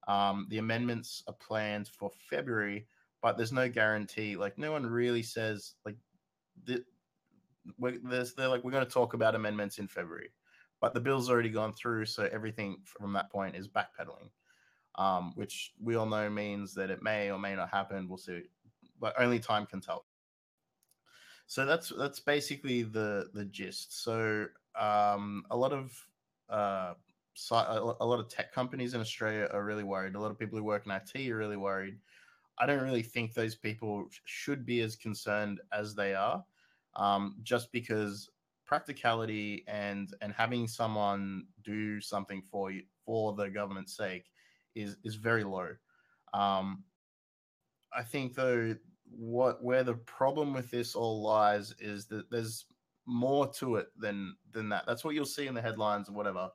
[0.07, 2.87] Um, the amendments are planned for February,
[3.21, 4.35] but there's no guarantee.
[4.35, 5.95] Like no one really says like
[6.65, 6.83] the,
[7.77, 10.31] they're like we're going to talk about amendments in February,
[10.81, 14.29] but the bill's already gone through, so everything from that point is backpedaling,
[14.95, 18.07] um, which we all know means that it may or may not happen.
[18.07, 18.43] We'll see,
[18.99, 20.05] but only time can tell.
[21.47, 24.03] So that's that's basically the the gist.
[24.03, 24.45] So
[24.79, 25.91] um, a lot of
[26.49, 26.93] uh,
[27.51, 30.15] a lot of tech companies in Australia are really worried.
[30.15, 31.97] A lot of people who work in IT are really worried.
[32.59, 36.43] I don't really think those people should be as concerned as they are,
[36.95, 38.29] um, just because
[38.65, 44.25] practicality and and having someone do something for you for the government's sake
[44.75, 45.69] is is very low.
[46.33, 46.83] Um,
[47.93, 48.75] I think though
[49.05, 52.65] what where the problem with this all lies is that there's
[53.05, 54.83] more to it than than that.
[54.85, 56.49] That's what you'll see in the headlines or whatever.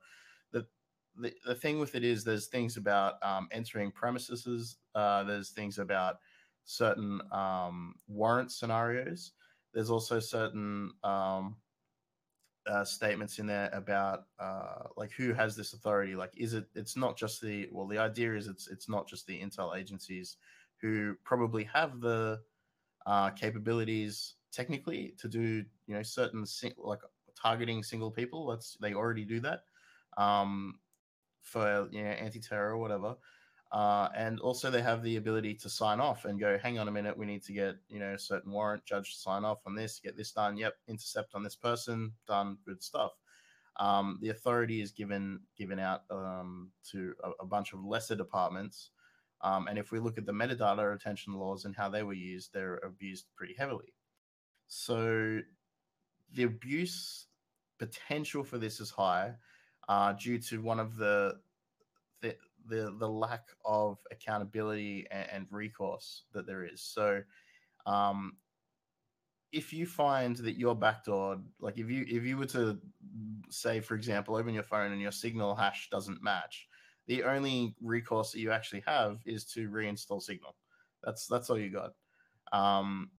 [1.16, 4.77] The the, thing with it is there's things about um, entering premises.
[4.95, 6.16] Uh, there's things about
[6.65, 9.32] certain um, warrant scenarios.
[9.73, 11.57] There's also certain um,
[12.66, 16.15] uh, statements in there about uh, like who has this authority.
[16.15, 16.66] Like, is it?
[16.74, 17.69] It's not just the.
[17.70, 20.36] Well, the idea is it's it's not just the intel agencies
[20.81, 22.41] who probably have the
[23.07, 26.45] uh, capabilities technically to do you know certain
[26.78, 27.01] like
[27.41, 28.47] targeting single people.
[28.47, 29.65] That's they already do that
[30.16, 30.78] um,
[31.45, 33.15] for you know anti-terror or whatever.
[33.71, 36.93] Uh, and also they have the ability to sign off and go, hang on a
[36.93, 39.75] minute, we need to get you know a certain warrant judge to sign off on
[39.75, 40.57] this, get this done.
[40.57, 43.12] Yep, intercept on this person, done, good stuff.
[43.77, 48.91] Um, the authority is given given out um, to a, a bunch of lesser departments.
[49.41, 52.51] Um, and if we look at the metadata retention laws and how they were used,
[52.53, 53.93] they're abused pretty heavily.
[54.69, 55.41] So
[56.33, 57.27] the abuse
[57.79, 59.35] potential for this is high
[59.89, 61.39] uh, due to one of the
[62.20, 62.36] the
[62.66, 66.81] the, the lack of accountability and, and recourse that there is.
[66.81, 67.23] So
[67.86, 68.36] um,
[69.52, 72.78] if you find that you're backdoored, like if you if you were to
[73.51, 76.66] say, for example, open your phone and your signal hash doesn't match,
[77.06, 80.56] the only recourse that you actually have is to reinstall Signal.
[81.02, 81.93] That's that's all you got.
[82.52, 83.11] Um,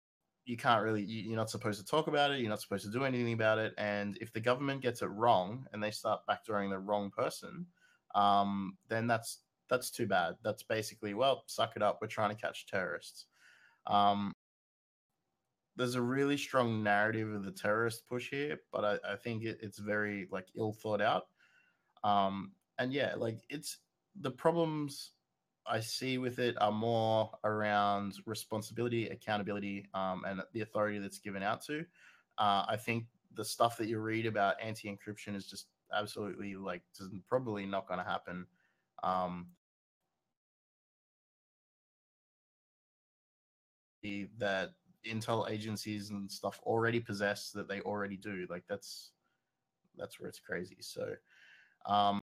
[0.45, 1.03] you can't really.
[1.03, 2.39] you- You're not supposed to talk about it.
[2.39, 3.73] You're not supposed to do anything about it.
[3.77, 7.67] And if the government gets it wrong and they start backdooring the wrong person,
[8.13, 10.35] um, then that's that's too bad.
[10.43, 11.99] That's basically well, suck it up.
[12.01, 13.25] We're trying to catch terrorists.
[13.87, 14.31] Um,
[15.75, 19.59] there's a really strong narrative of the terrorist push here, but I, I think it,
[19.61, 21.27] it's very like ill thought out.
[22.03, 23.79] Um, and yeah, like it's
[24.19, 25.11] the problems
[25.67, 31.41] I see with it are more around responsibility, accountability, um, and the authority that's given
[31.43, 31.85] out to.
[32.37, 36.83] Uh, I think the stuff that you read about anti-encryption is just absolutely like
[37.27, 38.45] probably not going to happen.
[39.03, 39.47] Um,
[44.37, 44.71] that
[45.05, 48.45] intel agencies and stuff already possess that they already do.
[48.49, 49.11] Like that's
[49.97, 50.77] that's where it's crazy.
[50.81, 51.13] So,
[51.85, 52.21] um,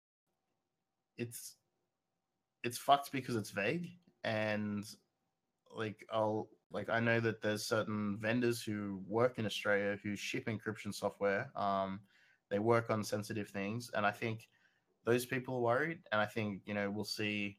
[1.17, 1.57] it's
[2.65, 3.91] it's fucked because it's vague
[4.25, 4.85] and
[5.75, 10.47] like I'll like I know that there's certain vendors who work in Australia who ship
[10.47, 11.51] encryption software.
[11.57, 12.01] Um,
[12.51, 14.49] they work on sensitive things, and I think
[15.05, 16.01] those people are worried.
[16.13, 17.59] And I think you know we'll see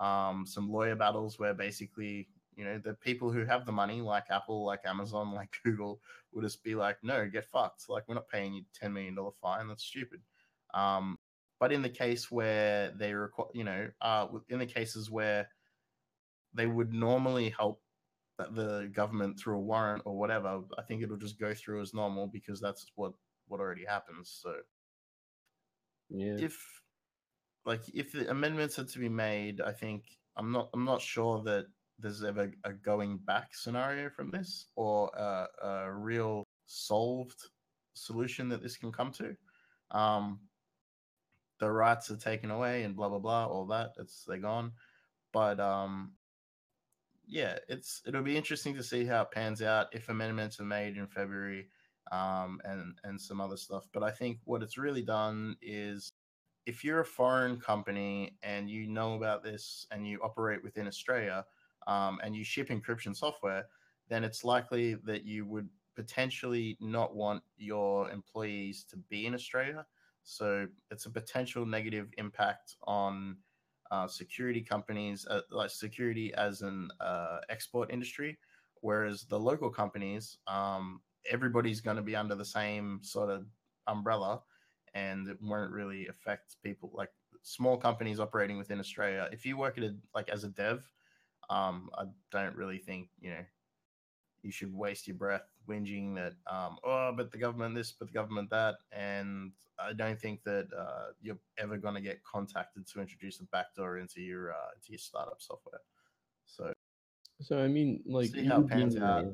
[0.00, 4.30] um, some lawyer battles where basically you know the people who have the money, like
[4.30, 6.00] Apple, like Amazon, like Google,
[6.32, 7.88] will just be like, no, get fucked.
[7.88, 9.68] Like we're not paying you ten million dollar fine.
[9.68, 10.20] That's stupid.
[10.74, 11.18] Um,
[11.64, 15.48] but in the case where they require, you know, uh, in the cases where
[16.52, 17.80] they would normally help
[18.36, 22.26] the government through a warrant or whatever, I think it'll just go through as normal
[22.26, 23.12] because that's what
[23.48, 24.40] what already happens.
[24.42, 24.56] So
[26.10, 26.36] Yeah.
[26.36, 26.62] if
[27.64, 30.04] like if the amendments are to be made, I think
[30.36, 31.64] I'm not I'm not sure that
[31.98, 37.40] there's ever a going back scenario from this or a, a real solved
[37.94, 39.34] solution that this can come to.
[39.92, 40.40] Um,
[41.64, 43.92] the rights are taken away and blah blah blah, all that.
[43.98, 44.72] It's they're gone.
[45.32, 46.12] But um,
[47.26, 50.98] yeah, it's it'll be interesting to see how it pans out if amendments are made
[50.98, 51.68] in February,
[52.12, 53.88] um, and and some other stuff.
[53.94, 56.12] But I think what it's really done is
[56.66, 61.46] if you're a foreign company and you know about this and you operate within Australia,
[61.86, 63.64] um, and you ship encryption software,
[64.08, 69.86] then it's likely that you would potentially not want your employees to be in Australia.
[70.24, 73.36] So it's a potential negative impact on
[73.90, 78.38] uh, security companies, uh, like security as an uh, export industry.
[78.80, 83.46] Whereas the local companies, um, everybody's going to be under the same sort of
[83.86, 84.42] umbrella,
[84.94, 87.10] and it won't really affect people like
[87.42, 89.28] small companies operating within Australia.
[89.32, 90.90] If you work at a like as a dev,
[91.50, 93.44] um, I don't really think you know
[94.44, 98.14] you should waste your breath whinging that um, oh, but the government this, but the
[98.14, 103.00] government that, and I don't think that uh, you're ever going to get contacted to
[103.00, 105.80] introduce a backdoor into your uh, into your startup software.
[106.46, 106.72] So
[107.40, 109.26] So I mean, like see how it pans out.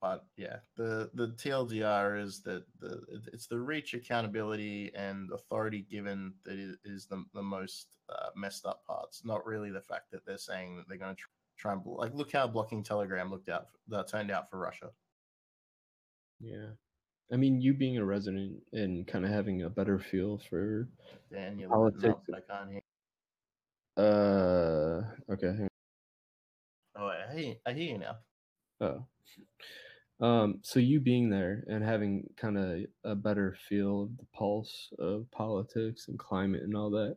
[0.00, 3.02] But yeah, the the TLDR is that the
[3.32, 8.66] it's the reach accountability and authority given that is, is the the most uh, messed
[8.66, 9.24] up parts.
[9.24, 11.30] Not really the fact that they're saying that they're going to try,
[11.62, 14.90] try and like look how blocking Telegram looked out that turned out for Russia.
[16.40, 16.70] Yeah.
[17.32, 20.88] I mean, you being a resident and kind of having a better feel for
[21.32, 22.08] Dan, you're politics.
[22.08, 22.80] Up, I can't hear.
[23.96, 25.68] Uh, okay.
[26.98, 28.16] Oh, I hear, I hear you now.
[28.80, 29.06] Oh.
[30.26, 34.92] Um, so you being there and having kind of a better feel of the pulse
[34.98, 37.16] of politics and climate and all that,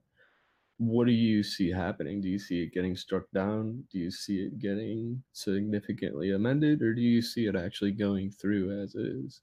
[0.78, 2.22] what do you see happening?
[2.22, 3.84] Do you see it getting struck down?
[3.92, 8.84] Do you see it getting significantly amended, or do you see it actually going through
[8.84, 9.42] as is?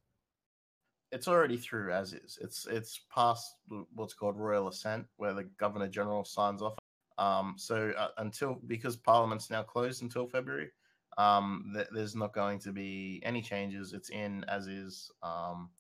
[1.11, 2.39] It's already through as is.
[2.41, 3.57] It's it's past
[3.95, 6.75] what's called royal assent, where the governor general signs off.
[7.19, 10.71] Um, so uh, until because Parliament's now closed until February,
[11.19, 13.93] um, th- there's not going to be any changes.
[13.95, 15.11] It's in as is.
[15.23, 15.71] Um,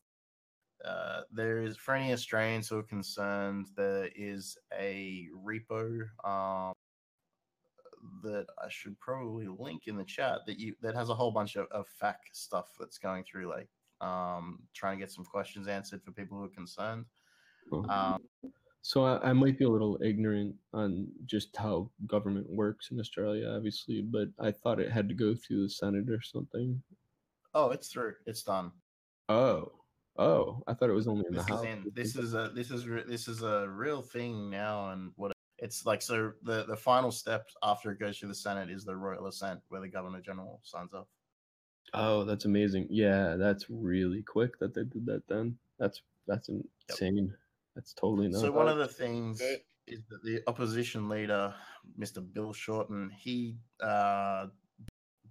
[0.84, 6.72] uh, there is for any Australians who are concerned, there is a repo um,
[8.22, 11.56] that I should probably link in the chat that you that has a whole bunch
[11.56, 13.68] of, of FAQ stuff that's going through, like
[14.00, 17.04] um, trying to get some questions answered for people who are concerned.
[17.88, 18.18] Um,
[18.84, 23.48] So I, I might be a little ignorant on just how government works in Australia,
[23.54, 26.82] obviously, but I thought it had to go through the Senate or something.
[27.54, 28.14] oh, it's through.
[28.26, 28.72] It's done.
[29.28, 29.70] Oh,
[30.18, 31.66] oh, I thought it was only in This the is House.
[31.66, 31.92] in.
[31.94, 32.50] This is a.
[32.54, 36.02] This is re- this is a real thing now, and what it's like.
[36.02, 39.60] So the the final step after it goes through the Senate is the royal assent,
[39.68, 41.06] where the governor general signs off.
[41.94, 42.86] Oh, that's amazing.
[42.90, 45.56] Yeah, that's really quick that they did that then.
[45.78, 46.48] That's that's
[46.88, 47.34] insane.
[47.74, 48.42] That's totally nuts.
[48.42, 49.40] So one of the things
[49.86, 51.54] is that the opposition leader,
[51.98, 52.22] Mr.
[52.32, 54.46] Bill Shorten, he uh,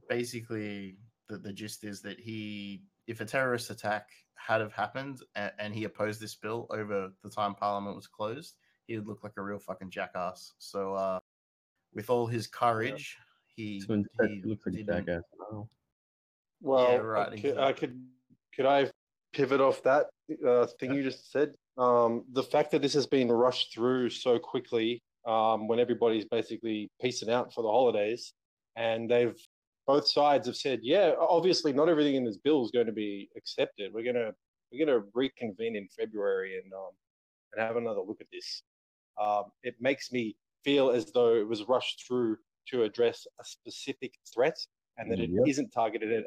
[0.10, 0.98] basically
[1.30, 4.10] the, the gist is that he, if a terrorist attack
[4.48, 8.56] had have happened and, and he opposed this bill over the time Parliament was closed,
[8.88, 10.54] he would look like a real fucking jackass.
[10.58, 11.20] So uh,
[11.94, 13.18] with all his courage,
[13.56, 15.68] he, So instead, he he looks like a didn't- jackass now.
[16.62, 18.02] Well, Yeah, right, I could, I could
[18.56, 18.90] could I
[19.34, 20.08] pivot off that
[20.46, 21.56] uh, thing you just said?
[21.78, 26.90] Um, the fact that this has been rushed through so quickly um, when everybody's basically
[27.02, 28.34] piecing out for the holidays,
[28.76, 29.36] and they've
[29.92, 33.30] both sides have said, yeah, obviously not everything in this bill is going to be
[33.36, 33.94] accepted.
[33.94, 34.34] We're going to
[34.72, 36.92] we're gonna reconvene in February and um
[37.52, 38.64] and have another look at this.
[39.20, 42.38] Um, it makes me feel as though it was rushed through
[42.70, 44.56] to address a specific threat
[44.98, 45.58] and that it Yep.
[45.58, 46.26] not targeted at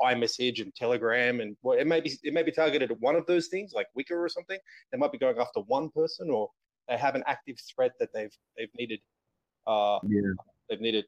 [0.00, 3.24] iMessage and Telegram and well, it may be it may be targeted at one of
[3.26, 4.58] those things like Wickr or something.
[4.90, 6.50] They might be going after one person or
[6.88, 9.00] they have an active threat that they've they've needed
[9.68, 10.32] uh Yeah.
[10.68, 11.04] they've needed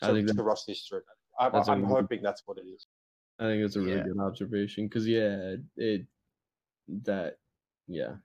[0.00, 1.02] to, think to that- rush this through.
[1.38, 2.86] I, that's a I'm really- hoping that's what it is.
[3.38, 4.02] I think it's a really Yeah.
[4.04, 6.06] good observation because yeah, it
[7.04, 7.36] that
[7.88, 8.16] yeah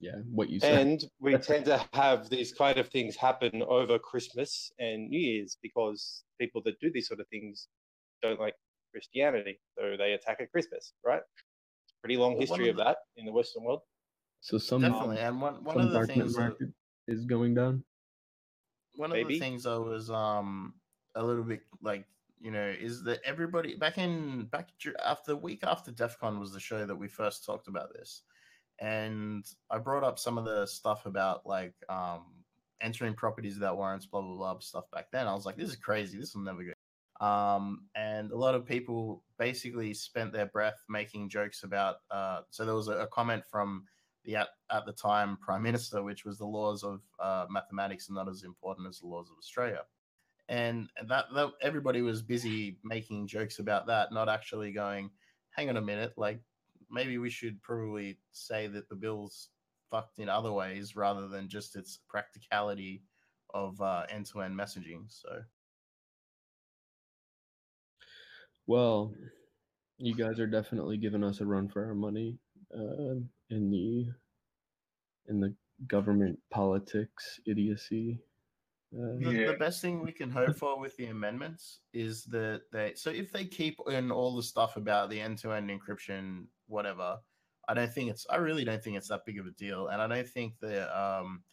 [0.00, 0.86] yeah what you said.
[0.86, 5.56] And we tend to have these kind of things happen over Christmas and New Year's
[5.62, 7.68] because people that do these sort of things
[8.22, 8.54] don't like
[8.92, 11.22] Christianity, so they attack at Christmas, right?
[12.02, 13.80] Pretty long Well, history of of that in the Western world.
[14.40, 16.68] so some Definitely, and one one of the things that- market
[17.08, 17.82] is going down.
[18.96, 19.34] one of Maybe.
[19.34, 20.74] the things I was um
[21.14, 22.06] a little bit like
[22.40, 24.70] you know is that everybody back in back
[25.04, 28.22] after the week after DEF CON was the show that we first talked about this,
[28.78, 32.26] and I brought up some of the stuff about like um
[32.80, 35.26] entering properties without warrants, blah blah blah stuff back then.
[35.26, 36.18] I was like, this is crazy.
[36.18, 36.72] This will never go.
[37.20, 41.96] Um, and a lot of people basically spent their breath making jokes about.
[42.10, 43.84] Uh, so there was a, a comment from
[44.24, 48.14] the at, at the time prime minister, which was the laws of uh, mathematics are
[48.14, 49.82] not as important as the laws of Australia,
[50.50, 55.10] and that, that everybody was busy making jokes about that, not actually going,
[55.50, 56.40] hang on a minute, like
[56.90, 59.50] maybe we should probably say that the bill's
[59.92, 63.04] fucked in other ways rather than just its practicality
[63.54, 65.04] of uh, end-to-end messaging.
[65.06, 65.42] So
[68.66, 69.14] Well,
[69.98, 72.38] you guys are definitely giving us a run for our money
[72.74, 74.06] uh, in the
[75.28, 75.54] in the
[75.86, 78.18] government politics idiocy.
[78.92, 82.92] Uh, the, the best thing we can hope for with the amendments is that they
[82.96, 87.16] so if they keep in all the stuff about the end-to-end encryption whatever
[87.68, 89.88] i don't think it's i really don't think it's that big of a deal.
[89.88, 91.44] And i don't think the um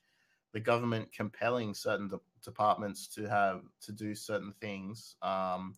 [0.53, 5.75] the government compelling certain de- departments to have to do certain things um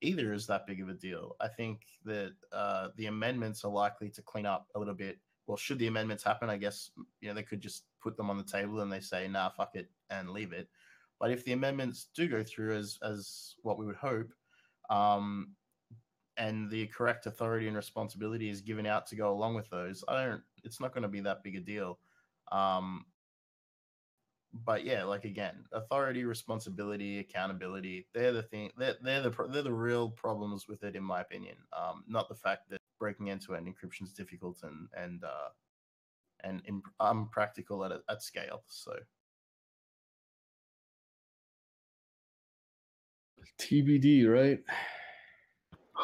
[0.00, 1.36] either is that big of a deal.
[1.40, 5.18] I think that uh the amendments are likely to clean up a little bit.
[5.46, 6.90] Well should the amendments happen i guess
[7.20, 9.76] you know they could just put them on the table and they say nah fuck
[9.76, 10.68] it and leave it
[11.18, 14.32] but if the amendments do go through as as what we would hope,
[14.90, 15.52] um,
[16.36, 20.24] and the correct authority and responsibility is given out to go along with those, I
[20.24, 20.42] don't.
[20.64, 21.98] It's not going to be that big a deal.
[22.52, 23.06] Um,
[24.64, 28.06] but yeah, like again, authority, responsibility, accountability.
[28.14, 28.70] They're the thing.
[28.76, 31.56] They're, they're the they're the real problems with it, in my opinion.
[31.72, 35.48] Um, not the fact that breaking end-to-end encryption is difficult and and uh,
[36.44, 38.62] and imp- at at scale.
[38.68, 38.92] So.
[43.58, 44.62] TBD, right?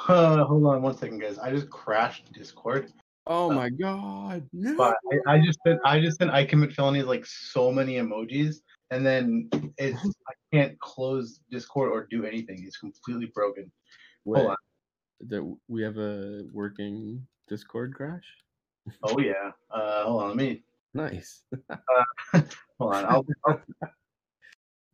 [0.09, 1.39] Uh, hold on one second, guys.
[1.39, 2.93] I just crashed Discord.
[3.27, 4.48] Oh my god!
[4.52, 4.77] No.
[4.77, 4.97] But
[5.28, 8.56] I, I just sent I just sent I commit felonies like so many emojis,
[8.90, 9.48] and then
[9.78, 12.64] it's I can't close Discord or do anything.
[12.66, 13.70] It's completely broken.
[14.24, 14.56] Wait, Hold on.
[15.28, 18.24] that we have a working Discord crash.
[19.05, 19.52] Oh yeah.
[19.70, 20.28] Uh, hold on.
[20.28, 20.62] Let me.
[20.94, 21.43] Nice.
[21.70, 22.40] Uh,
[22.78, 23.05] hold on.
[23.05, 23.60] I'll, I'll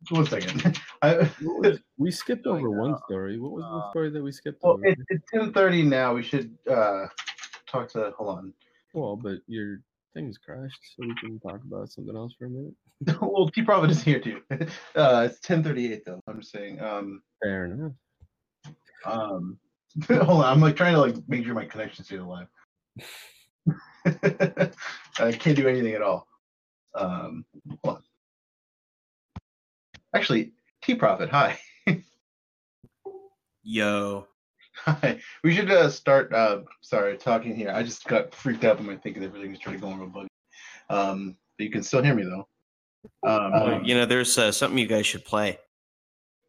[0.09, 0.79] one second.
[1.01, 1.29] I,
[1.97, 3.39] we skipped over one story.
[3.39, 4.85] What was the story that we skipped well, over?
[4.85, 6.13] it, it's ten thirty now.
[6.13, 7.07] We should uh
[7.67, 8.13] talk to.
[8.17, 8.53] Hold on.
[8.93, 9.81] Well, but your
[10.13, 12.73] thing's crashed, so we can talk about something else for a minute.
[13.21, 14.41] well, TProphet is here too.
[14.95, 16.21] Uh, it's ten thirty eight though.
[16.27, 16.81] I'm just saying.
[16.81, 17.91] Um, Fair enough.
[19.05, 19.57] um,
[20.07, 20.45] hold on.
[20.45, 22.47] I'm like trying to like make sure my connection stays alive.
[24.05, 26.27] I can't do anything at all.
[26.95, 27.45] Um,
[27.83, 28.03] hold on.
[30.13, 30.53] Actually,
[30.83, 31.57] TProphet, hi.
[33.63, 34.27] Yo.
[34.75, 35.19] Hi.
[35.43, 36.33] We should uh, start.
[36.33, 37.71] Uh, sorry, talking here.
[37.71, 40.29] I just got freaked out when I thinking everything started going real buggy.
[40.89, 42.47] Um, but you can still hear me though.
[43.27, 45.59] Um, Oh, you know, there's uh, something you guys should play.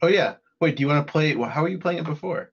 [0.03, 0.37] oh yeah.
[0.61, 1.35] Wait, do you want to play?
[1.37, 2.53] Well, how were you playing it before?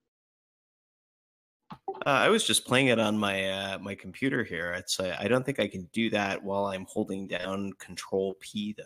[1.71, 1.75] Uh,
[2.05, 4.71] I was just playing it on my uh, my computer here.
[4.73, 8.75] It's uh, I don't think I can do that while I'm holding down Control P
[8.77, 8.83] though.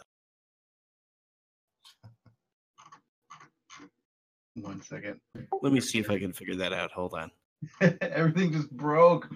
[4.55, 5.19] One second.
[5.61, 6.91] Let me see if I can figure that out.
[6.91, 7.31] Hold on.
[8.01, 9.29] Everything just broke.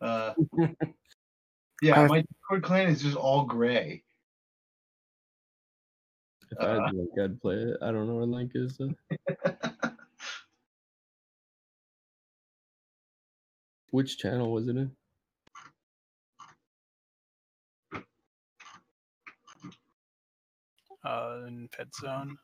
[0.00, 0.32] Uh,
[1.82, 4.02] yeah, my Discord client is just all gray.
[6.50, 7.76] If I had the link, I'd play it.
[7.82, 8.78] I don't know where link is.
[8.78, 8.92] Though.
[13.90, 14.90] Which channel was it in?
[21.04, 22.38] Uh, in Pet Zone.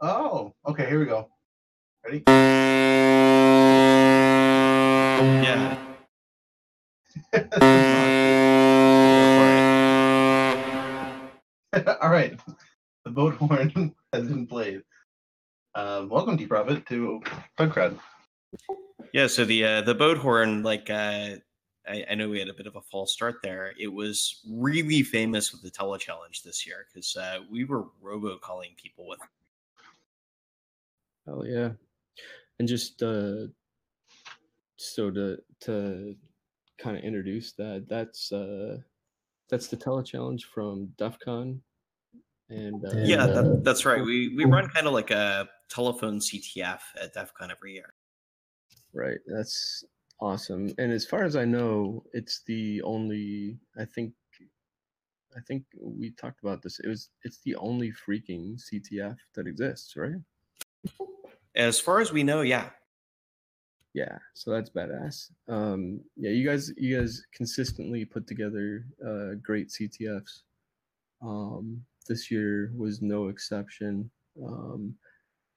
[0.00, 0.86] Oh, okay.
[0.86, 1.28] Here we go.
[2.04, 2.24] Ready?
[5.42, 5.78] Yeah.
[12.00, 12.38] All right,
[13.04, 14.82] the boat horn has been played.
[15.74, 17.20] Um, welcome, TProphet, to
[17.56, 17.98] Bug Crowd.
[19.12, 21.36] Yeah, so the uh, the boat horn, like uh,
[21.86, 23.72] I, I know we had a bit of a false start there.
[23.78, 28.76] It was really famous with the tele challenge this year because uh, we were robocalling
[28.76, 29.20] people with.
[31.26, 31.70] Hell yeah.
[32.58, 33.46] And just uh
[34.76, 36.14] so to to
[36.78, 38.78] kind of introduce that, that's uh
[39.50, 41.60] that's the tele challenge from DEF CON.
[42.50, 44.02] And uh, Yeah, that, that's right.
[44.02, 47.94] We we run kind of like a telephone CTF at DEF CON every year.
[48.92, 49.18] Right.
[49.26, 49.84] That's
[50.20, 50.72] awesome.
[50.78, 54.12] And as far as I know, it's the only I think
[55.36, 56.78] I think we talked about this.
[56.80, 60.20] It was it's the only freaking CTF that exists, right?
[61.54, 62.70] As far as we know, yeah.
[63.92, 65.30] Yeah, so that's badass.
[65.48, 70.42] Um yeah, you guys you guys consistently put together uh great CTFs.
[71.22, 74.10] Um this year was no exception.
[74.44, 74.94] Um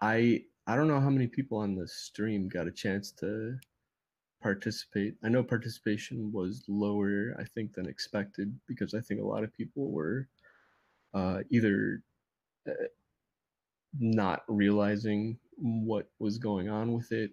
[0.01, 3.57] I I don't know how many people on the stream got a chance to
[4.41, 5.15] participate.
[5.23, 9.53] I know participation was lower, I think, than expected because I think a lot of
[9.53, 10.27] people were
[11.13, 12.03] uh, either
[12.67, 12.73] uh,
[13.99, 17.31] not realizing what was going on with it.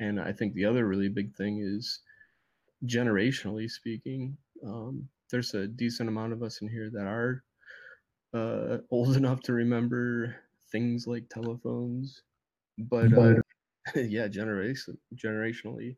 [0.00, 2.00] And I think the other really big thing is
[2.86, 7.42] generationally speaking, um, there's a decent amount of us in here that are
[8.34, 10.36] uh, old enough to remember
[10.70, 12.22] things like telephones,
[12.78, 13.34] but uh,
[13.94, 15.96] yeah, generation generationally,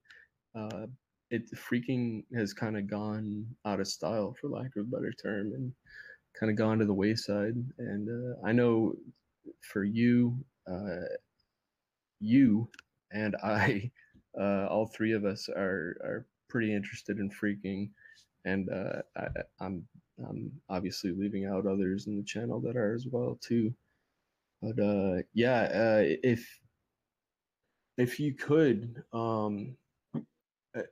[0.55, 0.87] uh,
[1.31, 5.53] it freaking has kind of gone out of style, for lack of a better term,
[5.53, 5.73] and
[6.39, 7.55] kind of gone to the wayside.
[7.79, 8.95] And uh, I know
[9.61, 10.37] for you,
[10.71, 11.07] uh,
[12.21, 12.69] you
[13.13, 13.91] and I,
[14.39, 17.91] uh, all three of us are are pretty interested in phreaking,
[18.45, 19.27] and uh, I,
[19.61, 19.87] I'm
[20.29, 23.73] I'm obviously leaving out others in the channel that are as well too.
[24.63, 26.61] But uh, yeah, uh, if
[27.97, 29.77] if you could, um,
[30.77, 30.83] uh,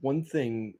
[0.00, 0.74] one thing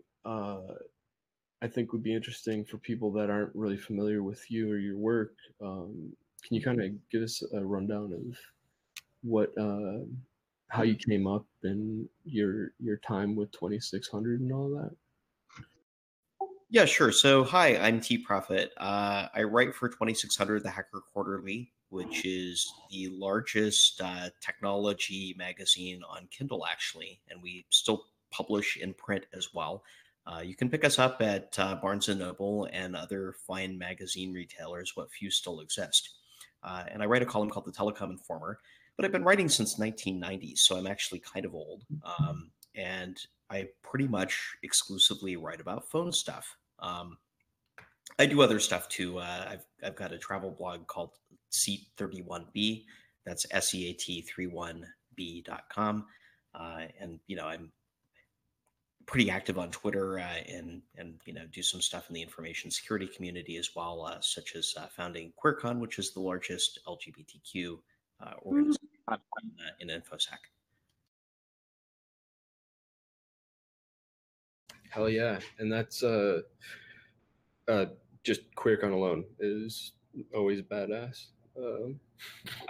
[1.63, 4.99] I think would be interesting for people that aren't really familiar with you or your
[4.99, 5.37] work.
[5.61, 6.13] Um,
[6.43, 8.37] can you kind of give us a rundown of
[9.23, 10.05] what, uh,
[10.69, 14.91] how you came up and your your time with 2600 and all that?
[16.73, 17.13] Yeah, sure.
[17.13, 18.69] So, hi, I'm TProphet.
[18.79, 26.01] Uh, I write for 2600, the Hacker Quarterly, which is the largest uh, technology magazine
[26.09, 29.85] on Kindle, actually, and we still publish in print as well.
[30.27, 34.33] Uh, you can pick us up at uh, Barnes and Noble and other fine magazine
[34.33, 36.09] retailers, what few still exist.
[36.63, 38.59] Uh, and I write a column called the Telecom Informer,
[38.97, 41.85] but I've been writing since 1990, so I'm actually kind of old.
[42.05, 43.19] Um, and
[43.51, 46.57] I pretty much exclusively write about phone stuff.
[46.79, 47.19] Um,
[48.19, 49.19] I do other stuff too.
[49.19, 51.11] Uh, I've I've got a travel blog called
[51.51, 52.85] Seat 31B.
[53.25, 56.07] That's S E A T 31B.com.
[56.55, 57.73] Uh, and you know, I'm
[59.07, 62.71] pretty active on Twitter uh, and and you know do some stuff in the information
[62.71, 67.79] security community as well, uh, such as uh, founding QueerCon, which is the largest LGBTQ
[68.25, 69.17] uh, organization uh,
[69.81, 70.39] in InfoSec.
[74.91, 76.41] Hell yeah, and that's uh,
[77.67, 77.87] uh,
[78.25, 79.93] just QueerCon alone is
[80.35, 81.27] always badass.
[81.57, 82.01] Um,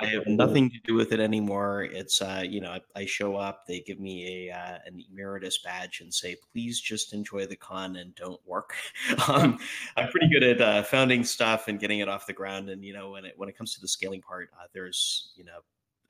[0.01, 1.85] I have nothing to do with it anymore.
[1.85, 5.59] It's uh, you know, I, I show up, they give me a uh, an emeritus
[5.59, 8.75] badge and say, please just enjoy the con and don't work.
[9.29, 9.59] um,
[9.97, 12.71] I'm pretty good at uh, founding stuff and getting it off the ground.
[12.71, 15.45] And you know, when it when it comes to the scaling part, uh, there's you
[15.45, 15.61] know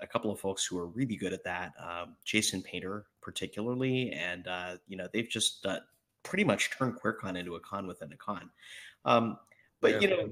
[0.01, 1.73] a couple of folks who are really good at that.
[1.79, 5.81] Um, Jason Painter, particularly, and uh, you know, they've just uh,
[6.23, 8.51] pretty much turned QueerCon into a con within a con.
[9.05, 9.39] Um,
[9.81, 10.29] but you know.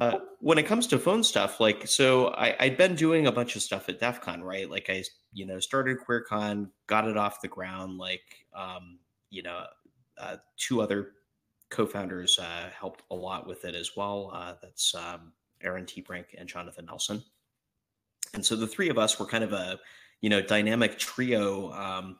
[0.00, 3.56] Uh, when it comes to phone stuff, like so, I, I'd been doing a bunch
[3.56, 4.68] of stuff at DEF CON, right?
[4.68, 5.04] Like I,
[5.34, 7.98] you know, started QueerCon, got it off the ground.
[7.98, 8.98] Like, um,
[9.30, 9.64] you know,
[10.18, 11.12] uh, two other
[11.70, 14.30] co-founders uh, helped a lot with it as well.
[14.32, 15.32] Uh, that's um,
[15.62, 16.00] Aaron T.
[16.00, 17.22] Brink and Jonathan Nelson.
[18.34, 19.78] And so the three of us were kind of a,
[20.22, 22.18] you know, dynamic trio, um,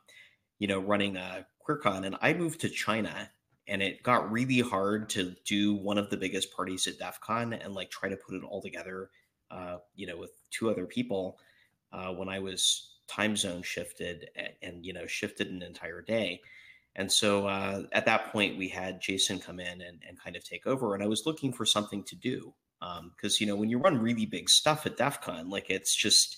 [0.59, 2.05] you know, running uh, QueerCon.
[2.05, 3.31] And I moved to China
[3.68, 7.52] and it got really hard to do one of the biggest parties at DEF CON
[7.52, 9.10] and like try to put it all together,
[9.51, 11.39] uh, you know, with two other people
[11.93, 16.40] uh, when I was time zone shifted and, and, you know, shifted an entire day.
[16.97, 20.44] And so uh, at that point, we had Jason come in and, and kind of
[20.44, 20.94] take over.
[20.94, 24.02] And I was looking for something to do because, um, you know, when you run
[24.02, 26.36] really big stuff at DEF CON, like it's just,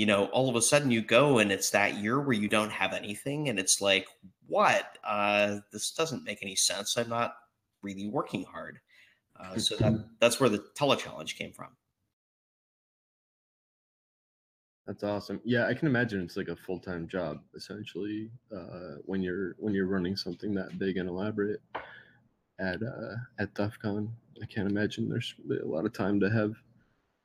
[0.00, 2.72] you know, all of a sudden you go and it's that year where you don't
[2.72, 4.06] have anything, and it's like,
[4.46, 4.96] what?
[5.04, 6.96] Uh, this doesn't make any sense.
[6.96, 7.34] I'm not
[7.82, 8.80] really working hard.
[9.38, 11.76] Uh, so that that's where the tele challenge came from.
[14.86, 15.38] That's awesome.
[15.44, 19.74] Yeah, I can imagine it's like a full time job essentially uh, when you're when
[19.74, 21.60] you're running something that big and elaborate
[22.58, 24.10] at uh, at DEF CON.
[24.42, 26.54] I can't imagine there's a lot of time to have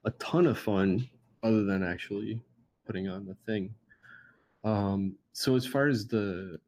[0.04, 1.08] a ton of fun
[1.42, 2.42] other than actually
[2.86, 3.74] putting on the thing.
[4.64, 6.60] Um, so as far as the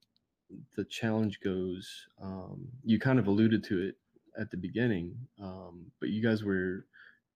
[0.76, 3.95] the challenge goes, um, you kind of alluded to it
[4.39, 6.85] at the beginning, um, but you guys were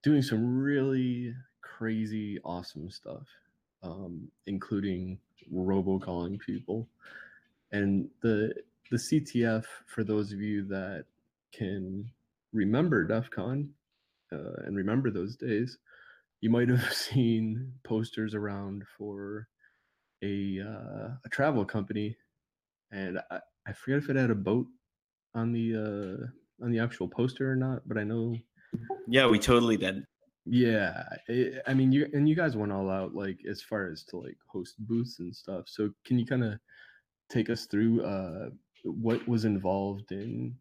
[0.04, 3.28] doing some really crazy, awesome stuff,
[3.84, 5.20] um, including
[5.54, 6.88] robocalling people.
[7.72, 8.54] And the
[8.92, 11.06] the CTF, for those of you that
[11.52, 12.10] can
[12.54, 13.70] remember DEF CON
[14.32, 15.78] uh, and remember those days,
[16.42, 19.48] you might have seen posters around for
[20.24, 22.18] a uh, a travel company,
[22.92, 24.68] and I, I forget if it had a boat
[25.36, 28.36] on the uh, on the actual poster or not, but I know
[29.08, 30.06] Yeah, we totally did.
[30.46, 34.04] yeah, i I mean, you and you guys went all out like as far as
[34.06, 35.70] to like host booths and stuff.
[35.70, 36.60] So can you kind of
[37.30, 38.52] take us through uh,
[38.86, 40.58] what was involved in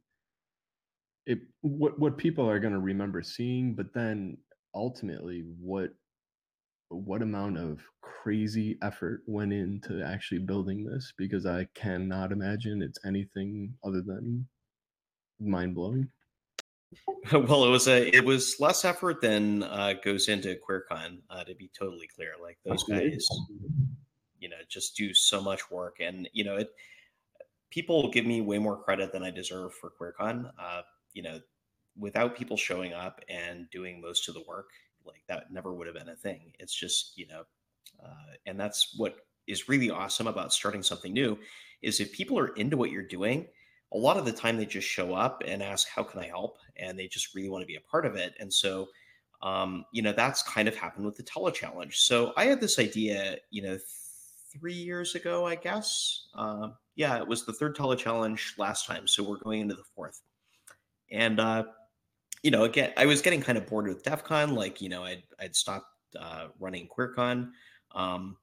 [1.26, 1.40] it?
[1.60, 4.38] What what people are going to remember seeing, but then
[4.74, 5.90] ultimately what
[6.88, 11.12] what amount of crazy effort went into actually building this?
[11.16, 14.46] Because I cannot imagine it's anything other than
[15.38, 16.08] mind blowing.
[17.32, 21.18] well, it was a it was less effort than uh, goes into QueerCon.
[21.30, 23.26] Uh, to be totally clear, like those guys,
[24.40, 26.70] you know, just do so much work, and you know, it.
[27.70, 30.50] People give me way more credit than I deserve for QueerCon.
[30.58, 30.82] Uh,
[31.12, 31.38] you know,
[31.98, 34.70] without people showing up and doing most of the work,
[35.04, 36.52] like that never would have been a thing.
[36.58, 37.42] It's just you know,
[38.02, 41.38] uh, and that's what is really awesome about starting something new,
[41.82, 43.46] is if people are into what you're doing
[43.92, 46.58] a lot of the time they just show up and ask how can i help?
[46.76, 48.34] and they just really want to be a part of it.
[48.40, 48.88] And so
[49.42, 52.78] um, you know that's kind of happened with the tele challenge so i had this
[52.78, 53.78] idea you know
[54.52, 56.28] three years ago i guess.
[56.34, 59.84] Uh, yeah it was the third tele challenge last time so we're going into the
[59.94, 60.20] fourth.
[61.10, 61.64] And uh,
[62.42, 65.04] you know again i was getting kind of bored with def con like you know
[65.04, 65.86] i'd, I'd stopped
[66.18, 67.52] uh, running queercon
[67.94, 68.36] um,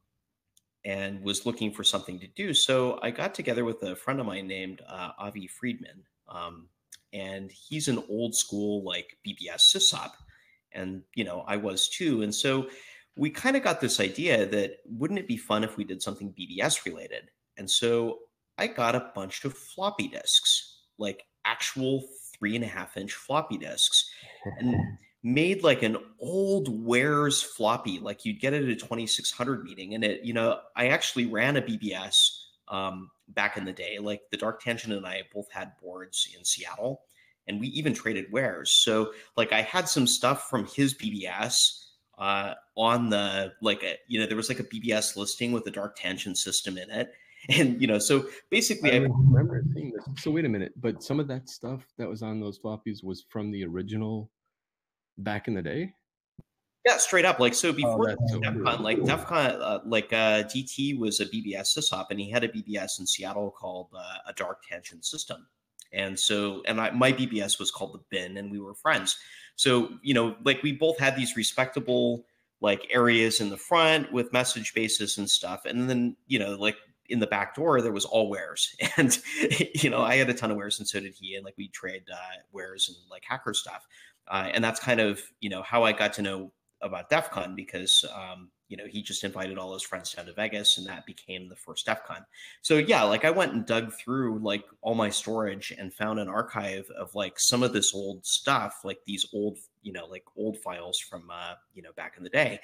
[0.86, 2.54] and was looking for something to do.
[2.54, 6.68] So I got together with a friend of mine named uh, Avi Friedman, um,
[7.14, 10.12] and he's an old school like BBS sysop,
[10.72, 12.22] and you know I was too.
[12.22, 12.70] And so
[13.16, 16.34] we kind of got this idea that wouldn't it be fun if we did something
[16.40, 17.30] BBS related?
[17.58, 18.20] And so
[18.58, 22.06] I got a bunch of floppy disks, like actual
[22.40, 24.10] three and a half inch floppy disks,
[24.60, 24.76] and
[25.24, 30.04] made like an old wares floppy like you'd get it at a 2600 meeting and
[30.04, 34.00] it you know i actually ran a bbs um, back in the day.
[34.00, 37.02] Like the dark tangent and i both had boards in seattle
[37.48, 38.72] and we even traded wares.
[38.72, 41.56] So like i had some stuff from his bbs
[42.18, 45.72] uh, on the like a, you know there was like a bbs listing with the
[45.72, 47.12] dark tangent system in it
[47.50, 50.24] and you know so basically I i remember seeing this.
[50.24, 53.26] So wait a minute, but some of that stuff that was on those floppies was
[53.30, 54.30] from the original
[55.18, 55.94] back in the day.
[56.86, 57.40] Yeah, straight up.
[57.40, 58.64] Like so before that's so DEF.
[58.64, 62.46] CON, like DEF CON, uh, like uh, DT was a BBS sysop, and he had
[62.46, 65.48] a BBS in Seattle called uh, a Dark Tangent System.
[65.92, 69.18] And so, and I, my BBS was called the Bin, and we were friends.
[69.58, 72.26] So you know, like we both had these respectable
[72.62, 76.78] like areas in the front with message bases and stuff, and then you know, like
[77.10, 79.18] in the back door there was all wares, and
[79.76, 81.68] you know, I had a ton of wares, and so did he, and like we
[81.70, 83.88] trade uh, wares and like hacker stuff
[84.30, 86.52] uh, and that's kind of you know how I got to know
[86.82, 90.34] about DEF CON because um, you know he just invited all his friends down to
[90.34, 92.26] Vegas, and that became the first DEF CON.
[92.62, 96.28] So yeah, like I went and dug through like all my storage and found an
[96.28, 100.58] archive of like some of this old stuff, like these old you know like old
[100.58, 102.60] files from uh, you know back in the day,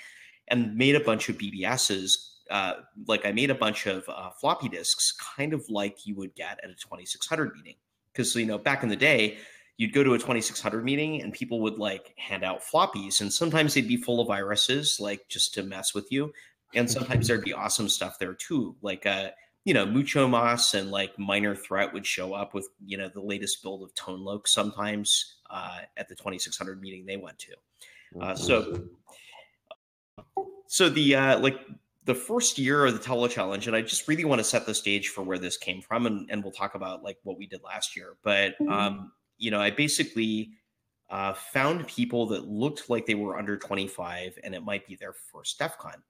[0.50, 2.32] and made a bunch of BBSs.
[2.50, 2.74] Uh,
[3.08, 6.60] like I made a bunch of uh, floppy disks, kind of like you would get
[6.64, 7.76] at a 2600 meeting,
[8.12, 9.38] because you know back in the day
[9.78, 13.74] you'd go to a 2600 meeting and people would like hand out floppies and sometimes
[13.74, 16.32] they'd be full of viruses like just to mess with you.
[16.76, 19.30] And sometimes there'd be awesome stuff there too like uh
[19.66, 23.22] you know Mucho Maas and like minor threat would show up with you know the
[23.22, 27.54] latest build of ToneLoc sometimes uh, at the 2600 meeting they went to.
[28.20, 28.84] Uh, so
[30.68, 31.60] so the uh like
[32.06, 34.74] the first year of the tele challenge and i just really want to set the
[34.74, 37.62] stage for where this came from and, and we'll talk about like what we did
[37.64, 40.52] last year but um you know i basically
[41.14, 45.14] uh, found people that looked like they were under 25 and it might be their
[45.14, 46.02] first DEF CON.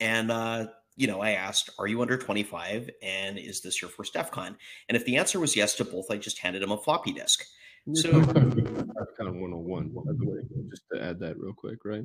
[0.00, 2.88] And uh, you know, I asked, "Are you under 25?
[3.02, 4.56] And is this your first DEF CON?"
[4.88, 7.44] And if the answer was yes to both, I just handed him a floppy disk.
[7.94, 10.40] So DEFCON 101, by the way,
[10.70, 12.04] just to add that real quick, right?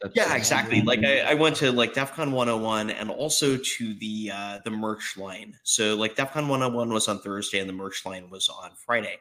[0.00, 0.82] That's yeah, exactly.
[0.82, 4.70] Like I, I went to like DEF CON 101 and also to the uh, the
[4.70, 5.54] merch line.
[5.64, 9.16] So like DEF CON 101 was on Thursday and the merch line was on Friday.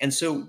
[0.00, 0.48] And so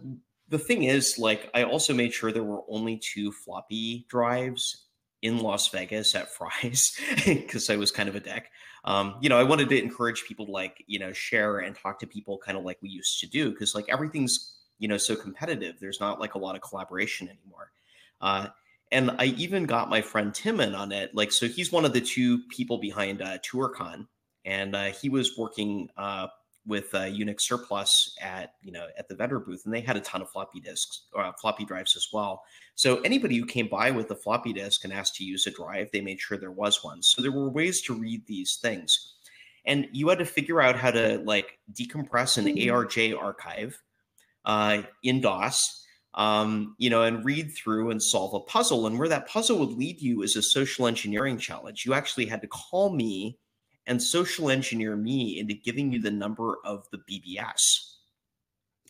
[0.51, 4.85] the thing is, like, I also made sure there were only two floppy drives
[5.21, 8.51] in Las Vegas at Fry's because I was kind of a deck.
[8.83, 11.99] Um, you know, I wanted to encourage people to like, you know, share and talk
[11.99, 15.15] to people kind of like we used to do because like everything's, you know, so
[15.15, 15.75] competitive.
[15.79, 17.71] There's not like a lot of collaboration anymore.
[18.19, 18.47] Uh,
[18.91, 21.15] and I even got my friend Tim in on it.
[21.15, 24.07] Like, so he's one of the two people behind uh, ToorCon,
[24.45, 26.27] and uh, he was working uh,
[26.67, 30.01] with uh, Unix Surplus at you know at the vendor booth, and they had a
[30.01, 32.43] ton of floppy disks, uh, floppy drives as well.
[32.75, 35.89] So anybody who came by with a floppy disk and asked to use a drive,
[35.91, 37.01] they made sure there was one.
[37.01, 39.13] So there were ways to read these things,
[39.65, 43.81] and you had to figure out how to like decompress an ARJ archive
[44.43, 45.80] uh, in DOS
[46.15, 48.87] um, you know, and read through and solve a puzzle.
[48.87, 51.85] And where that puzzle would lead you is a social engineering challenge.
[51.85, 53.37] You actually had to call me
[53.87, 57.95] and social engineer me into giving you the number of the BBS.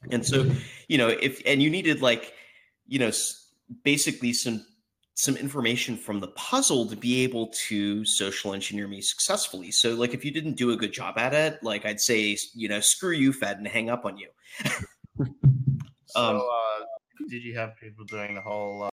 [0.10, 0.49] And so,
[0.88, 2.34] you know, if and you needed like,
[2.88, 3.11] you know,
[3.84, 4.65] basically some
[5.14, 9.69] some information from the puzzle to be able to social engineer me successfully.
[9.69, 12.68] So like if you didn't do a good job at it, like I'd say, you
[12.68, 14.30] know, screw you, Fed, and hang up on you.
[16.14, 16.85] So, Um, uh,
[17.30, 18.84] did you have people doing the whole?
[18.84, 18.89] Uh,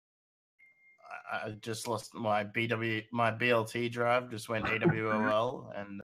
[1.32, 6.01] I, I just lost my BW, my BLT drive just went AWOL, and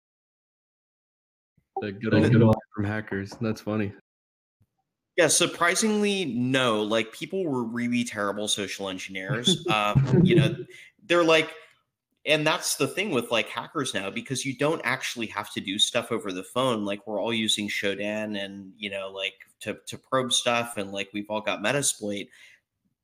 [1.80, 3.32] The good old, good old from hackers.
[3.40, 3.92] That's funny.
[5.16, 6.82] Yeah, surprisingly, no.
[6.82, 9.64] Like people were really terrible social engineers.
[9.72, 10.56] um, you know,
[11.06, 11.50] they're like,
[12.26, 15.78] and that's the thing with like hackers now because you don't actually have to do
[15.78, 16.84] stuff over the phone.
[16.84, 21.10] Like we're all using Shodan and you know, like to to probe stuff, and like
[21.12, 22.28] we've all got Metasploit.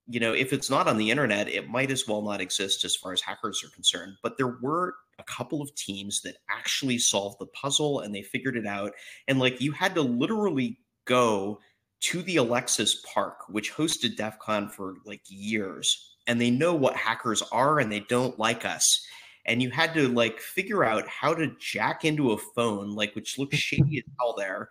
[0.07, 2.97] You know, if it's not on the internet, it might as well not exist as
[2.97, 4.17] far as hackers are concerned.
[4.23, 8.57] But there were a couple of teams that actually solved the puzzle and they figured
[8.57, 8.93] it out.
[9.29, 11.61] And like you had to literally go
[12.01, 16.97] to the Alexis Park, which hosted DEF CON for like years, and they know what
[16.97, 19.07] hackers are and they don't like us.
[19.47, 23.39] And you had to like figure out how to jack into a phone, like which
[23.39, 24.71] looks shady as hell there,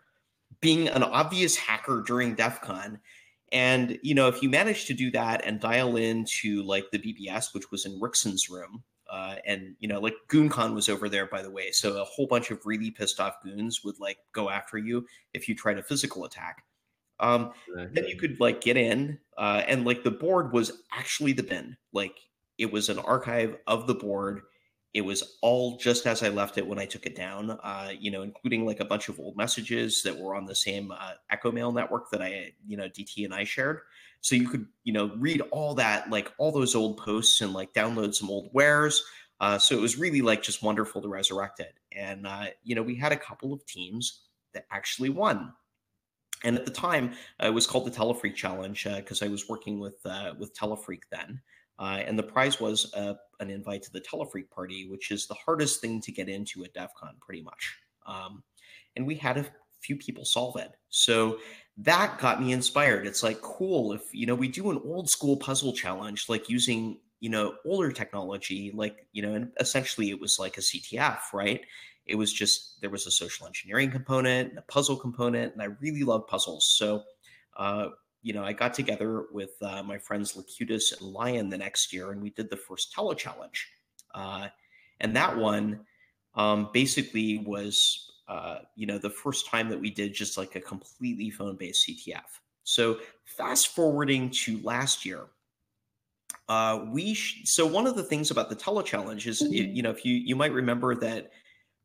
[0.61, 2.99] being an obvious hacker during DEF CON.
[3.51, 7.53] And you know, if you managed to do that and dial into like the BBS,
[7.53, 11.41] which was in Rickson's room, uh, and you know, like GoonCon was over there, by
[11.41, 14.77] the way, so a whole bunch of really pissed off goons would like go after
[14.77, 16.63] you if you tried a physical attack.
[17.19, 21.43] Um, then you could like get in, uh, and like the board was actually the
[21.43, 21.77] bin.
[21.91, 22.15] Like
[22.57, 24.41] it was an archive of the board.
[24.93, 27.51] It was all just as I left it when I took it down.
[27.51, 30.91] Uh, you know, including like a bunch of old messages that were on the same
[30.91, 33.81] uh, Echo Mail network that I, you know, DT and I shared.
[34.21, 37.73] So you could, you know, read all that, like all those old posts, and like
[37.73, 39.03] download some old wares.
[39.41, 41.73] Uh, so it was really like just wonderful to resurrect it.
[41.91, 44.21] And uh, you know, we had a couple of teams
[44.53, 45.53] that actually won
[46.43, 47.11] and at the time
[47.41, 51.01] uh, it was called the Telephreak challenge because i was working with uh, with Telephreak
[51.11, 51.41] then.
[51.77, 55.35] Uh, and the prize was uh, an invite to the Telephreak party which is the
[55.35, 57.77] hardest thing to get into at def con pretty much.
[58.05, 58.43] Um,
[58.95, 59.45] and we had a
[59.81, 60.71] few people solve it.
[60.89, 61.39] So
[61.77, 63.07] that got me inspired.
[63.07, 66.99] It's like cool if you know we do an old school puzzle challenge like using
[67.19, 71.61] you know older technology like you know and essentially it was like a ctf right
[72.09, 75.65] it was just there was a social engineering component and a puzzle component and i
[75.79, 76.67] really love puzzles.
[76.67, 77.03] So
[77.55, 77.89] uh,
[78.21, 82.11] you know i got together with uh, my friends lacutus and lion the next year
[82.11, 83.69] and we did the first tele challenge.
[84.13, 84.47] Uh,
[84.99, 85.81] and that one
[86.35, 90.61] um, basically was uh, you know the first time that we did just like a
[90.61, 92.25] completely phone based ctf
[92.63, 95.27] so fast forwarding to last year
[96.47, 99.81] uh, we sh- so one of the things about the tele challenge is you, you
[99.81, 101.31] know if you you might remember that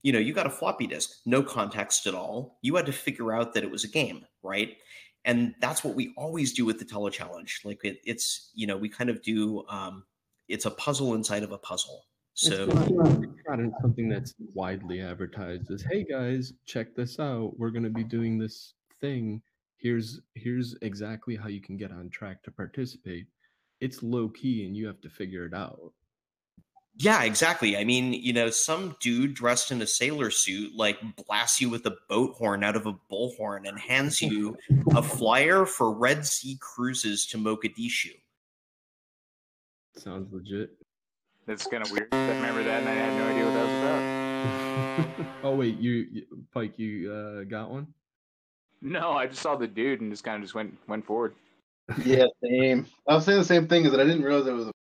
[0.05, 2.59] you know, you got a floppy disk, no context at all.
[2.61, 4.77] You had to figure out that it was a game, right?
[5.25, 7.63] And that's what we always do with the tele challenge.
[7.65, 10.05] Like it, it's, you know, we kind of do, um,
[10.47, 12.05] it's a puzzle inside of a puzzle.
[12.35, 17.53] So it's not, it's not something that's widely advertised as, "Hey guys, check this out.
[17.57, 19.41] We're going to be doing this thing.
[19.77, 23.29] Here's here's exactly how you can get on track to participate."
[23.81, 25.93] It's low key, and you have to figure it out.
[26.97, 27.77] Yeah, exactly.
[27.77, 31.85] I mean, you know, some dude dressed in a sailor suit like blasts you with
[31.87, 34.57] a boat horn out of a bullhorn and hands you
[34.95, 38.13] a flyer for Red Sea cruises to Mogadishu.
[39.97, 40.71] Sounds legit.
[41.47, 42.09] That's kind of weird.
[42.13, 45.27] I remember that, and I had no idea what that was about.
[45.43, 46.23] oh wait, you, you
[46.53, 47.87] Pike, you uh, got one?
[48.81, 51.35] No, I just saw the dude and just kind of just went went forward.
[52.05, 52.87] Yeah, same.
[53.09, 54.73] I was saying the same thing, is that I didn't realize it was a,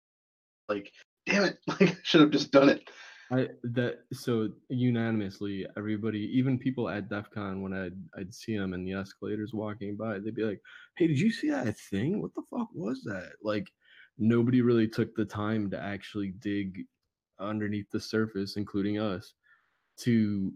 [0.69, 0.91] like,
[1.26, 2.88] damn it, like I should have just done it.
[3.32, 8.74] I that so unanimously everybody, even people at DEF CON, when I'd I'd see them
[8.74, 10.60] in the escalators walking by, they'd be like,
[10.96, 12.20] "Hey, did you see that thing?
[12.20, 13.68] What the fuck was that?" Like
[14.18, 16.84] nobody really took the time to actually dig
[17.40, 19.34] underneath the surface, including us,
[19.98, 20.52] to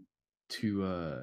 [0.51, 1.23] to uh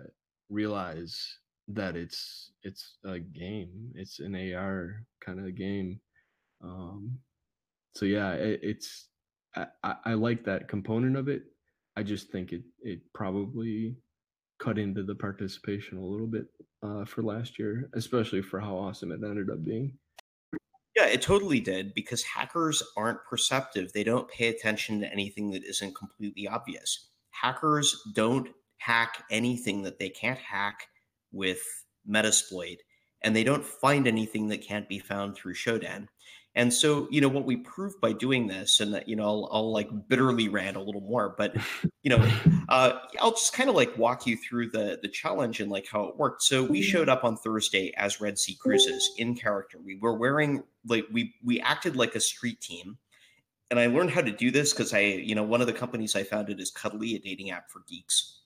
[0.49, 3.91] realize that it's it's a game.
[3.95, 5.99] It's an AR kind of game.
[6.63, 7.19] Um
[7.95, 9.09] so yeah, it, it's
[9.55, 11.43] I, I, like that component of it.
[11.95, 13.95] I just think it it probably
[14.59, 16.47] cut into the participation a little bit
[16.83, 19.97] uh, for last year, especially for how awesome it ended up being.
[20.95, 23.91] Yeah, it totally did because hackers aren't perceptive.
[23.91, 27.09] They don't pay attention to anything that isn't completely obvious.
[27.31, 30.87] Hackers don't hack anything that they can't hack
[31.33, 31.61] with
[32.09, 32.77] Metasploit,
[33.21, 36.07] and they don't find anything that can't be found through Shodan.
[36.57, 39.49] And so, you know, what we proved by doing this, and that, you know, I'll,
[39.51, 41.55] I'll like bitterly rant a little more, but
[42.01, 42.31] you know,
[42.69, 46.05] uh, I'll just kind of like walk you through the the challenge and like how
[46.05, 46.43] it worked.
[46.43, 49.79] So we showed up on Thursday as Red Sea Cruises in character.
[49.83, 52.97] We were wearing like we we acted like a street team,
[53.69, 56.15] and I learned how to do this because I, you know, one of the companies
[56.15, 58.44] I founded is Cuddly, a dating app for geeks.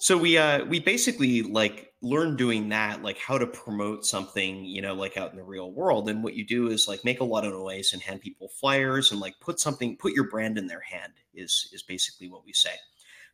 [0.00, 4.80] So we uh we basically like learned doing that, like how to promote something, you
[4.80, 6.08] know, like out in the real world.
[6.08, 9.12] And what you do is like make a lot of noise and hand people flyers
[9.12, 12.54] and like put something, put your brand in their hand is is basically what we
[12.54, 12.70] say.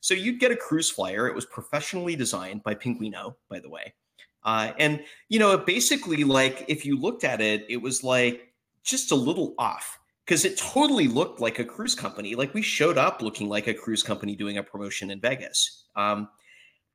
[0.01, 1.28] So you'd get a cruise flyer.
[1.28, 3.94] It was professionally designed by Pinguino, by the way.
[4.43, 8.52] Uh, and you know, basically, like if you looked at it, it was like
[8.82, 12.34] just a little off because it totally looked like a cruise company.
[12.34, 15.84] Like we showed up looking like a cruise company doing a promotion in Vegas.
[15.94, 16.28] Um,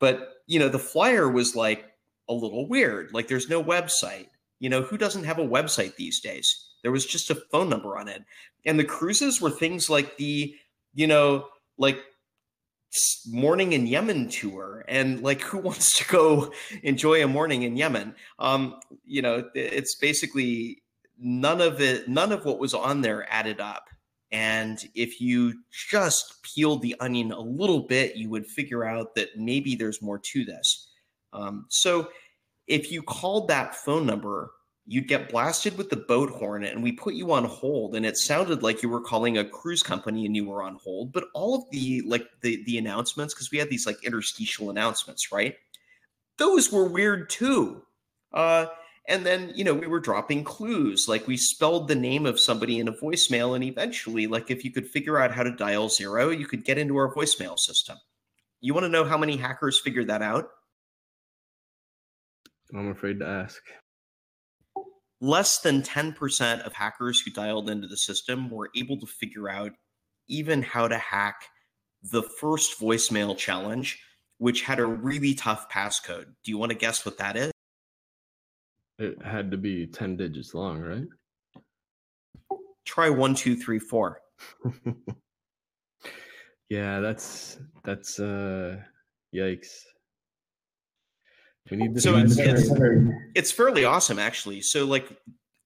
[0.01, 1.85] but you know, the flyer was like
[2.27, 3.13] a little weird.
[3.13, 4.27] Like there's no website.
[4.59, 6.67] You know, who doesn't have a website these days?
[6.81, 8.23] There was just a phone number on it.
[8.65, 10.53] And the cruises were things like the,
[10.93, 11.47] you know,
[11.77, 11.99] like
[13.29, 16.51] morning in Yemen tour and like who wants to go
[16.83, 18.15] enjoy a morning in Yemen?
[18.39, 20.81] Um, you know, it's basically
[21.17, 23.87] none of it, none of what was on there added up.
[24.31, 29.37] And if you just peeled the onion a little bit, you would figure out that
[29.37, 30.89] maybe there's more to this.
[31.33, 32.09] Um, so
[32.67, 34.51] if you called that phone number,
[34.87, 37.95] you'd get blasted with the boat horn and we put you on hold.
[37.95, 41.13] And it sounded like you were calling a cruise company and you were on hold
[41.13, 45.31] but all of the like the the announcements because we had these like interstitial announcements
[45.31, 45.55] right?
[46.37, 47.83] Those were weird too.
[48.33, 48.67] Uh
[49.07, 52.79] and then you know we were dropping clues like we spelled the name of somebody
[52.79, 56.29] in a voicemail and eventually like if you could figure out how to dial zero
[56.29, 57.97] you could get into our voicemail system
[58.59, 60.49] you want to know how many hackers figured that out
[62.73, 63.61] I'm afraid to ask.
[65.19, 69.73] less than 10% of hackers who dialed into the system were able to figure out
[70.27, 71.45] even how to hack
[72.01, 73.99] the first voicemail challenge,
[74.37, 76.25] which had a really tough passcode.
[76.43, 77.50] Do you want to guess what that is?
[79.01, 81.07] It had to be 10 digits long, right?
[82.85, 84.21] Try one, two, three, four.
[86.71, 88.77] Yeah, that's that's uh
[89.35, 89.67] yikes.
[91.69, 92.69] We need to So it's, it's,
[93.35, 94.61] it's fairly awesome, actually.
[94.61, 95.09] So, like,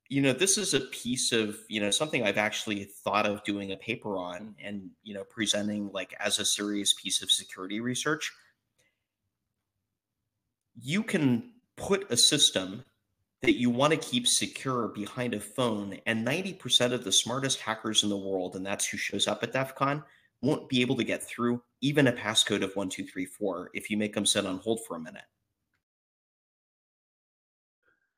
[0.10, 3.72] you know, this is a piece of, you know, something I've actually thought of doing
[3.72, 8.34] a paper on and, you know, presenting like as a serious piece of security research.
[10.82, 12.84] You can put a system
[13.46, 18.04] that you want to keep secure behind a phone, and 90% of the smartest hackers
[18.04, 20.04] in the world, and that's who shows up at DEF CON,
[20.42, 24.26] won't be able to get through even a passcode of 1234 if you make them
[24.26, 25.24] sit on hold for a minute.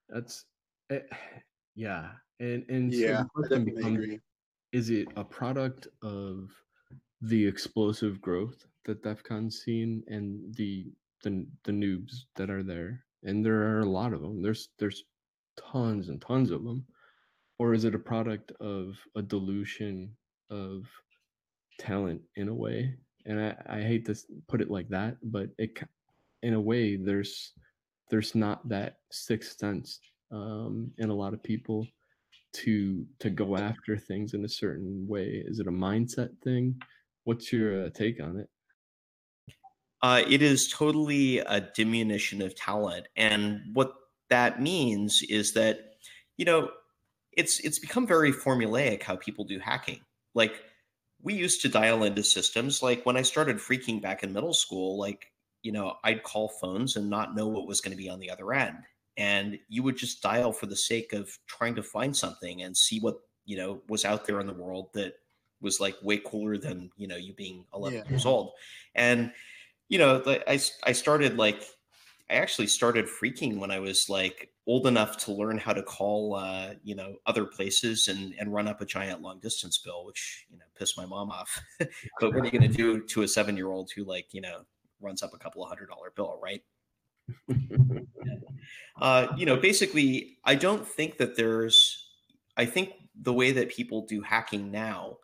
[0.09, 0.45] That's
[0.89, 0.99] eh,
[1.75, 2.09] yeah,
[2.39, 4.19] and and so Yeah, the I question definitely becomes, agree.
[4.71, 6.51] is it a product of
[7.21, 10.91] the explosive growth that DEF CON's seen and the
[11.23, 14.41] the the noobs that are there, and there are a lot of them.
[14.41, 15.03] There's there's
[15.57, 16.85] tons and tons of them,
[17.59, 20.11] or is it a product of a dilution
[20.49, 20.85] of
[21.79, 22.95] talent in a way?
[23.25, 24.15] And I, I hate to
[24.47, 25.77] put it like that, but it
[26.43, 27.53] in a way there's
[28.09, 29.99] there's not that sixth sense
[30.31, 31.85] um, in a lot of people
[32.53, 35.43] to to go after things in a certain way.
[35.45, 36.79] Is it a mindset thing?
[37.25, 38.49] What's your uh, take on it?
[40.01, 43.07] Uh, it is totally a diminution of talent.
[43.15, 43.93] And what
[44.29, 45.95] that means is that,
[46.37, 46.71] you know,
[47.33, 50.01] it's it's become very formulaic how people do hacking.
[50.33, 50.63] Like
[51.21, 52.81] we used to dial into systems.
[52.81, 55.31] Like when I started phreaking back in middle school, like
[55.63, 58.29] you know, I'd call phones and not know what was going to be on the
[58.29, 58.77] other end,
[59.17, 62.99] and you would just dial for the sake of trying to find something and see
[62.99, 65.13] what you know was out there in the world that
[65.61, 68.09] was like way cooler than you know you being 11 Yeah.
[68.09, 68.51] years old
[68.93, 69.31] and
[69.89, 71.63] you know like I started like
[72.29, 76.35] i actually started phreaking when i was like old enough to learn how to call
[76.35, 80.45] uh you know other places and and run up a giant long distance bill which
[80.49, 83.27] you know pissed my mom off but what are you going to do to a
[83.27, 84.61] seven year old who like you know
[84.99, 86.63] runs up a couple of hundred dollar bill right
[89.01, 92.05] uh, you know, basically, I don't think that there's.
[92.55, 95.17] I think the way that people do hacking now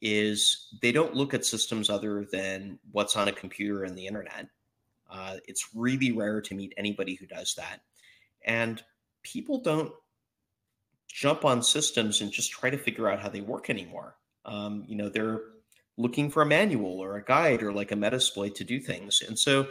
[0.00, 4.48] is they don't look at systems other than what's on a computer and the internet.
[5.12, 7.80] Uh, it's really rare to meet anybody who does that,
[8.44, 8.82] and
[9.22, 9.92] people don't
[11.12, 14.16] jump on systems and just try to figure out how they work anymore.
[14.44, 15.40] Um, you know, they're
[15.98, 19.38] looking for a manual or a guide or like a metasploit to do things, and
[19.38, 19.68] so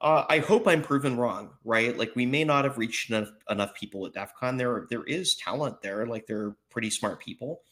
[0.00, 1.96] uh, I hope I'm proven wrong, right?
[1.96, 4.56] Like we may not have reached enough, enough people at DEF CON.
[4.56, 6.06] There, there is talent there.
[6.06, 7.62] Like they're pretty smart people.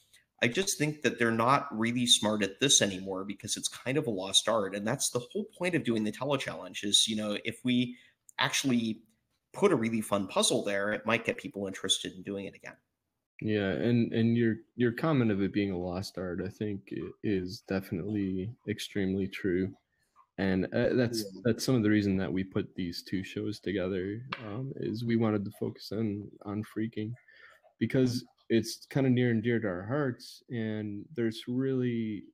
[0.42, 4.06] I just think that they're not really smart at this anymore because it's kind of
[4.06, 4.74] a lost art.
[4.74, 7.96] And that's the whole point of doing the tele challenge is, you know, if we
[8.38, 9.02] actually
[9.54, 12.76] put a really fun puzzle there, it might get people interested in doing it again.
[13.42, 16.88] Yeah, and and your your comment of it being a lost art, I think,
[17.22, 19.74] is definitely extremely true,
[20.38, 24.22] and uh, that's that's some of the reason that we put these two shows together.
[24.46, 27.12] Um, is we wanted to focus on on phreaking,
[27.78, 32.24] because it's kind of near and dear to our hearts, and there's really,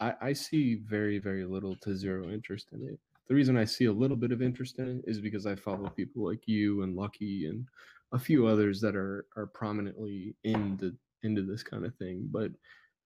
[0.00, 2.98] I I see very very little to zero interest in it.
[3.28, 5.88] The reason I see a little bit of interest in it is because I follow
[5.90, 7.66] people like you and Lucky and
[8.12, 12.50] a few others that are are prominently in the into this kind of thing but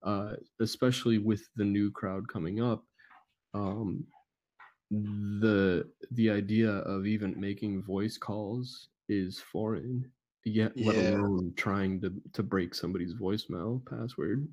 [0.03, 2.83] uh especially with the new crowd coming up
[3.53, 4.05] um
[4.91, 10.09] the the idea of even making voice calls is foreign
[10.43, 11.15] yet let Yeah.
[11.15, 14.47] alone trying to to break somebody's voicemail password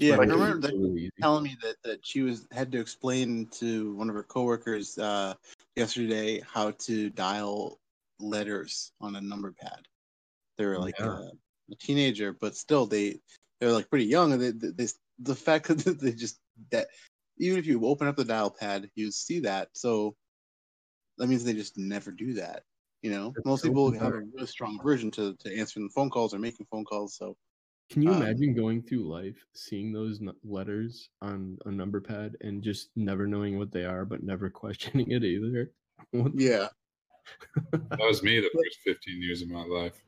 [0.00, 4.08] Yeah, I remember really telling me that, that she was had to explain to one
[4.08, 5.34] of her coworkers uh,
[5.76, 7.78] yesterday how to dial
[8.18, 9.86] letters on a number pad.
[10.56, 11.10] They were like Yeah.
[11.10, 11.30] uh,
[11.70, 13.20] a teenager, but still they
[13.60, 16.38] they're like pretty young, and they, they, they the fact that they just
[16.70, 16.88] that
[17.38, 19.68] even if you open up the dial pad, you see that.
[19.74, 20.16] So
[21.18, 22.64] that means they just never do that.
[23.02, 24.24] You know, most so people have a bizarre.
[24.32, 27.16] really strong version to, to answering phone calls or making phone calls.
[27.16, 27.36] So
[27.90, 32.36] Can you Um, imagine going through life seeing those n- letters on a number pad
[32.40, 35.72] and just never knowing what they are, but never questioning it either?
[36.12, 36.68] What yeah,
[37.72, 40.02] That was me the first 15 years of my life.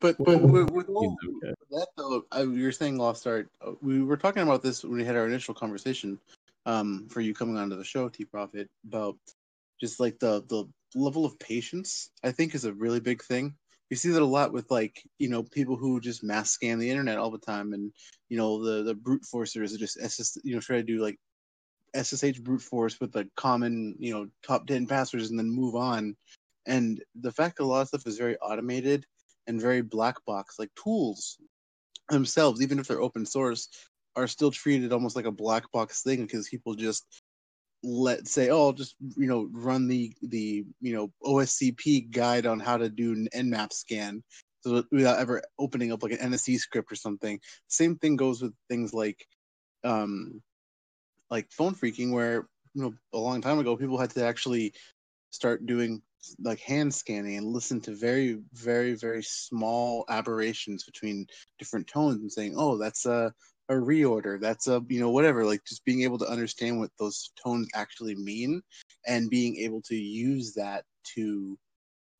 [0.00, 1.54] But but with, with all okay.
[1.70, 3.48] that though, I, you were saying lost art.
[3.66, 6.18] uh, We were talking about this when we had our initial conversation.
[6.66, 9.16] Um, for you coming onto the show, TProphet, about
[9.80, 10.64] just like the the
[10.94, 12.10] level of patience.
[12.22, 13.54] I think is a really big thing.
[13.90, 16.90] We see that a lot with like you know people who just mass scan the
[16.90, 17.92] internet all the time, and
[18.28, 21.18] you know the the brute forcers that just SS, you know try to do like
[21.94, 26.16] SSH brute force with the common you know top ten passwords and then move on.
[26.66, 29.04] And the fact that a lot of stuff is very automated
[29.46, 31.36] and very black box, like tools
[32.08, 33.68] themselves, even if they're open source,
[34.16, 37.04] are still treated almost like a black box thing because people just
[37.84, 42.76] let say, oh, just you know, run the the you know OSCP guide on how
[42.76, 44.22] to do an Nmap scan,
[44.60, 47.38] so without ever opening up like an NSE script or something.
[47.68, 49.26] Same thing goes with things like,
[49.84, 50.42] um,
[51.30, 54.72] like phone phreaking, where you know a long time ago people had to actually
[55.30, 56.00] start doing
[56.42, 61.26] like hand scanning and listen to very very very small aberrations between
[61.58, 63.32] different tones and saying oh that's a
[63.68, 64.40] a reorder.
[64.40, 68.14] That's a you know whatever like just being able to understand what those tones actually
[68.14, 68.62] mean
[69.06, 70.84] and being able to use that
[71.14, 71.58] to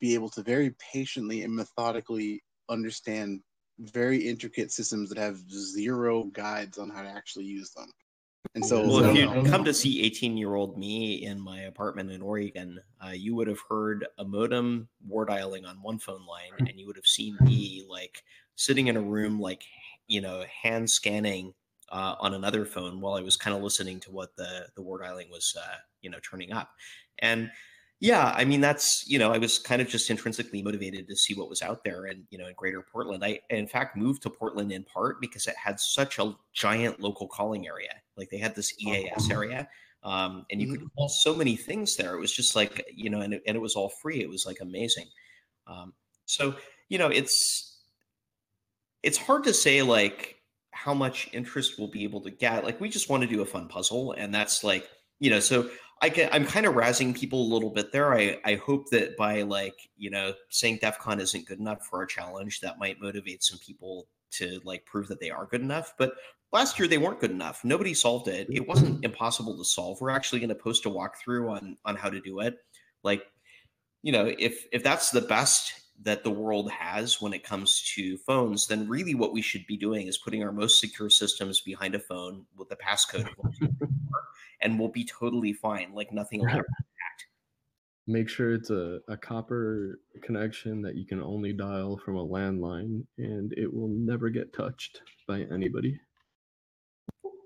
[0.01, 3.41] be able to very patiently and methodically understand
[3.79, 7.91] very intricate systems that have zero guides on how to actually use them.
[8.55, 12.13] And so well, if you come to see 18 year old me in my apartment
[12.13, 16.69] in Oregon, uh, you would have heard a modem war dialing on one phone line,
[16.69, 18.23] and you would have seen me like
[18.55, 19.65] sitting in a room, like,
[20.07, 21.55] you know, hand scanning
[21.91, 24.99] uh, on another phone while I was kind of listening to what the, the war
[24.99, 26.71] dialing was, uh, you know, turning up.
[27.21, 27.51] And
[28.01, 31.35] yeah, I mean, that's, you know, I was kind of just intrinsically motivated to see
[31.35, 33.25] what was out there and, you know, in greater Portland.
[33.25, 37.29] I, in fact, moved to Portland in part because it had such a giant local
[37.29, 37.95] calling area.
[38.17, 39.69] Like they had this EAS area.
[40.03, 42.15] Um, and you could call so many things there.
[42.15, 44.21] It was just like, you know, and it, and it was all free.
[44.21, 45.07] It was like amazing.
[45.67, 45.95] Um,
[46.27, 46.57] so,
[46.91, 47.74] you know, it's,
[49.05, 50.37] it's hard to say like
[50.73, 52.65] how much interest we'll be able to get.
[52.65, 54.89] Like we just want to do a fun puzzle, and that's like
[55.21, 55.41] you know.
[55.41, 55.71] So
[56.03, 58.15] I can I'm kind of razzing people a little bit there.
[58.15, 62.01] I I hope that by like you know saying DEF CON isn't good enough for
[62.01, 65.93] our challenge, that might motivate some people to like prove that they are good enough.
[65.99, 66.15] But
[66.53, 67.65] last year they weren't good enough.
[67.65, 68.49] Nobody solved it.
[68.51, 69.05] It wasn't mm-hmm.
[69.05, 70.01] impossible to solve.
[70.01, 72.57] We're actually going to post a walkthrough on on how to do it.
[73.03, 73.23] Like
[74.03, 75.73] you know, if if that's the best
[76.03, 79.77] that the world has when it comes to phones, then really what we should be
[79.77, 83.29] doing is putting our most secure systems behind a phone with the passcode,
[84.61, 85.93] and we'll be totally fine.
[85.95, 86.67] Like nothing will ever
[88.07, 93.03] Make sure it's a, a copper connection that you can only dial from a landline
[93.17, 95.99] and it will never get touched by anybody.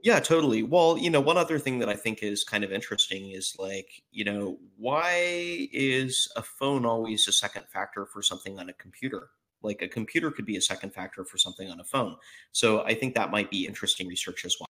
[0.03, 0.63] Yeah, totally.
[0.63, 4.03] Well, you know, one other thing that I think is kind of interesting is like,
[4.13, 9.31] you know, why is a phone always a second factor for something on a computer?
[9.61, 12.17] Like a computer could be a second factor for something on a phone.
[12.53, 14.67] So I think that might be interesting research as well.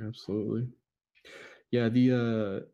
[0.00, 0.68] Absolutely.
[1.70, 2.66] Yeah, the uh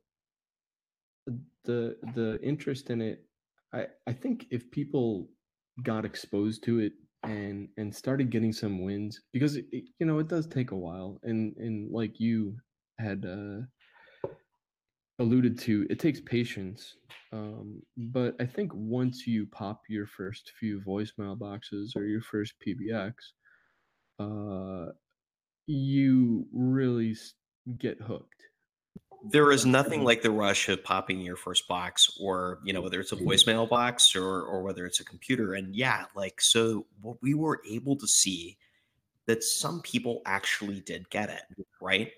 [1.65, 3.27] the the interest in it
[3.73, 5.31] I I think if people
[5.83, 6.93] got exposed to it
[7.25, 9.67] and and started getting some wins because it,
[9.99, 12.57] you know it does take a while and and like you
[12.99, 13.61] had uh
[15.21, 16.97] alluded to it takes patience
[17.33, 22.55] um but i think once you pop your first few voicemail boxes or your first
[22.67, 23.13] pbx
[24.19, 24.91] uh
[25.67, 27.17] you really
[27.79, 28.43] get hooked
[29.27, 33.01] There is nothing like the rush of popping your first box or, you know, whether
[33.01, 35.55] it's a voicemail box or or whether it's a computer.
[35.55, 38.59] And yeah, like so what we were able to see
[39.27, 42.11] that some people actually did get it, right?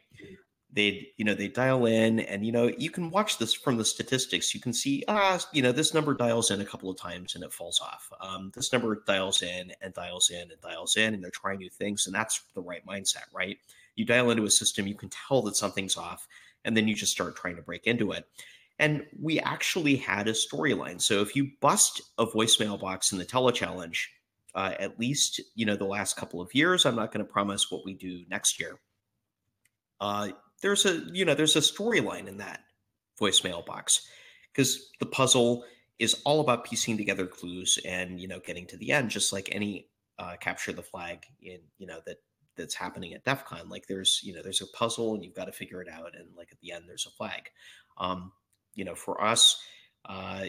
[0.72, 3.84] They'd, you know, they dial in and you know, you can watch this from the
[3.84, 4.52] statistics.
[4.54, 7.44] You can see, ah, you know, this number dials in a couple of times and
[7.44, 8.10] it falls off.
[8.20, 11.70] Um, this number dials in and dials in and dials in and they're trying new
[11.70, 13.58] things, and that's the right mindset, right?
[13.94, 16.28] You dial into a system, you can tell that something's off,
[16.66, 18.26] and then you just start trying to break into it.
[18.78, 21.00] And we actually had a storyline.
[21.00, 24.12] So if you bust a voicemail box in the tele challenge,
[24.54, 27.70] uh, at least you know the last couple of years, I'm not going to promise
[27.70, 28.78] what we do next year.
[30.00, 30.30] Uh,
[30.62, 32.60] there's a you know there's a storyline in that
[33.20, 34.06] voicemail box
[34.52, 35.64] because the puzzle
[35.98, 39.48] is all about piecing together clues and you know getting to the end, just like
[39.52, 39.88] any
[40.18, 42.16] uh, capture the flag in you know that
[42.56, 43.68] that's happening at DEF CON.
[43.68, 46.14] Like there's, you know, there's a puzzle and you've got to figure it out.
[46.16, 47.50] And like at the end, there's a flag.
[47.98, 48.32] Um,
[48.74, 49.60] you know, for us,
[50.08, 50.46] uh,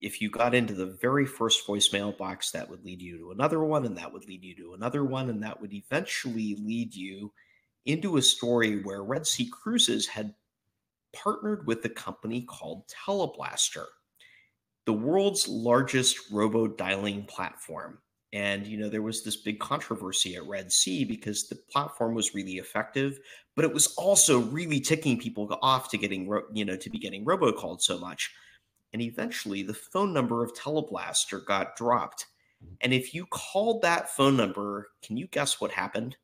[0.00, 3.62] if you got into the very first voicemail box, that would lead you to another
[3.62, 7.32] one, and that would lead you to another one, and that would eventually lead you
[7.84, 10.34] into a story where Red Sea Cruises had
[11.12, 13.84] partnered with a company called Teleblaster,
[14.86, 17.98] the world's largest robo dialing platform.
[18.36, 22.34] And you know there was this big controversy at Red Sea because the platform was
[22.34, 23.18] really effective,
[23.54, 26.98] but it was also really ticking people off to getting ro- you know to be
[26.98, 28.30] getting robocalled so much.
[28.92, 32.26] And eventually, the phone number of Teleblaster got dropped.
[32.62, 32.74] Mm-hmm.
[32.82, 36.18] And if you called that phone number, can you guess what happened?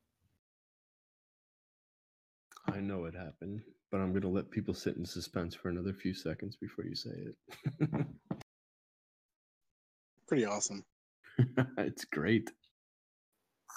[2.66, 6.12] I know what happened, but I'm gonna let people sit in suspense for another few
[6.12, 7.90] seconds before you say it.
[10.28, 10.84] Pretty awesome.
[11.78, 12.50] it's great.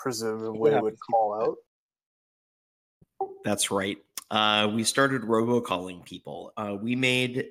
[0.02, 3.30] Presumably it would call out.
[3.44, 3.98] That's right.
[4.32, 6.52] Uh, we started robocalling people.
[6.57, 7.48] Uh, we made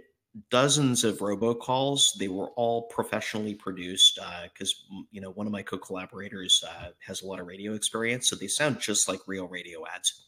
[0.50, 2.14] dozens of robocalls.
[2.18, 4.18] They were all professionally produced
[4.52, 8.36] because you know one of my co-collaborators uh, has a lot of radio experience, so
[8.36, 10.24] they sound just like real radio ads.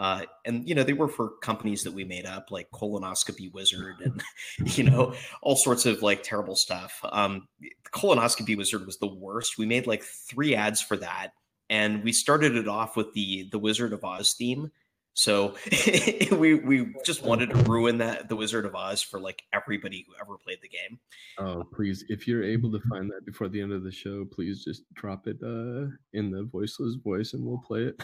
[0.00, 3.96] Uh, and you know they were for companies that we made up, like Colonoscopy Wizard,
[4.04, 4.22] and
[4.78, 5.12] you know
[5.42, 6.98] all sorts of like terrible stuff.
[7.12, 7.46] Um,
[7.92, 9.58] Colonoscopy Wizard was the worst.
[9.58, 11.32] We made like three ads for that,
[11.68, 14.72] and we started it off with the the Wizard of Oz theme.
[15.12, 15.56] So
[16.32, 20.14] we we just wanted to ruin that the Wizard of Oz for like everybody who
[20.18, 20.98] ever played the game.
[21.38, 24.64] Oh, please, if you're able to find that before the end of the show, please
[24.64, 28.02] just drop it uh, in the voiceless voice and we'll play it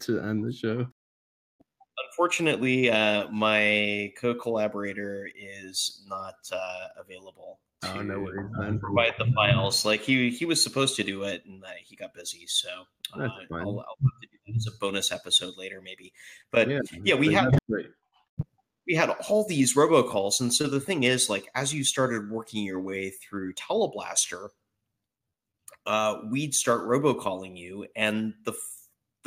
[0.00, 0.88] to end the show.
[2.06, 9.84] Unfortunately, uh, my co-collaborator is not uh, available to Oh, no worries, provide the files.
[9.84, 12.44] Like he he was supposed to do it, and uh, he got busy.
[12.46, 12.68] So
[13.14, 13.80] uh, I'll.
[13.80, 16.12] I'll have to do that as a bonus episode later, maybe.
[16.50, 17.56] But Yeah, yeah, we had
[18.86, 22.64] we had all these robocalls, and so the thing is, like, as you started working
[22.64, 24.48] your way through Teleblaster,
[25.86, 28.54] uh, we'd start robocalling you, and the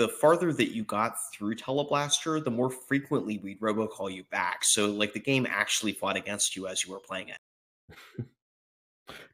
[0.01, 4.63] the farther that you got through Teleblaster, the more frequently we'd robocall you back.
[4.63, 8.25] So, like, the game actually fought against you as you were playing it.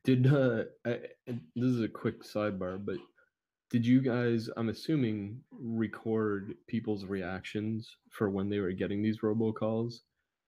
[0.04, 2.98] Did uh, I, this is a quick sidebar, but
[3.70, 4.50] did you guys?
[4.58, 10.00] I'm assuming record people's reactions for when they were getting these robocalls,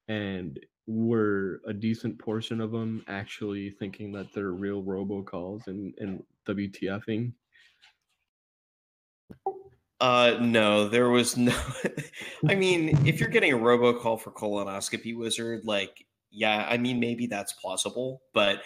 [0.08, 6.24] and were a decent portion of them actually thinking that they're real robocalls and and
[6.48, 7.34] WTFing?
[10.02, 11.56] Uh, no, there was no.
[12.48, 17.28] I mean, if you're getting a robocall for colonoscopy wizard, like, yeah, I mean, maybe
[17.28, 18.22] that's plausible.
[18.34, 18.62] But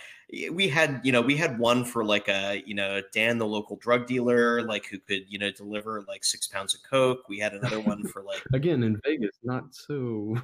[0.52, 3.78] we had, you know, we had one for like a, you know, Dan, the local
[3.78, 7.28] drug dealer, like who could, you know, deliver like six pounds of coke.
[7.30, 10.38] We had another one for like, Again, in Vegas, not so,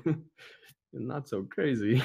[0.93, 2.01] not so crazy.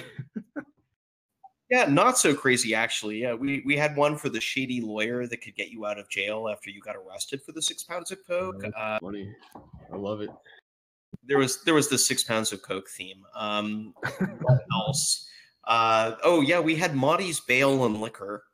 [1.74, 3.20] Yeah, not so crazy actually.
[3.22, 6.08] Yeah, we we had one for the shady lawyer that could get you out of
[6.08, 8.62] jail after you got arrested for the six pounds of coke.
[8.76, 9.28] Uh, funny,
[9.92, 10.30] I love it.
[11.24, 13.24] there was there was the six pounds of coke theme.
[13.34, 13.92] Um,
[14.42, 15.28] what else?
[15.64, 18.44] Uh, oh yeah, we had Monty's bail and liquor.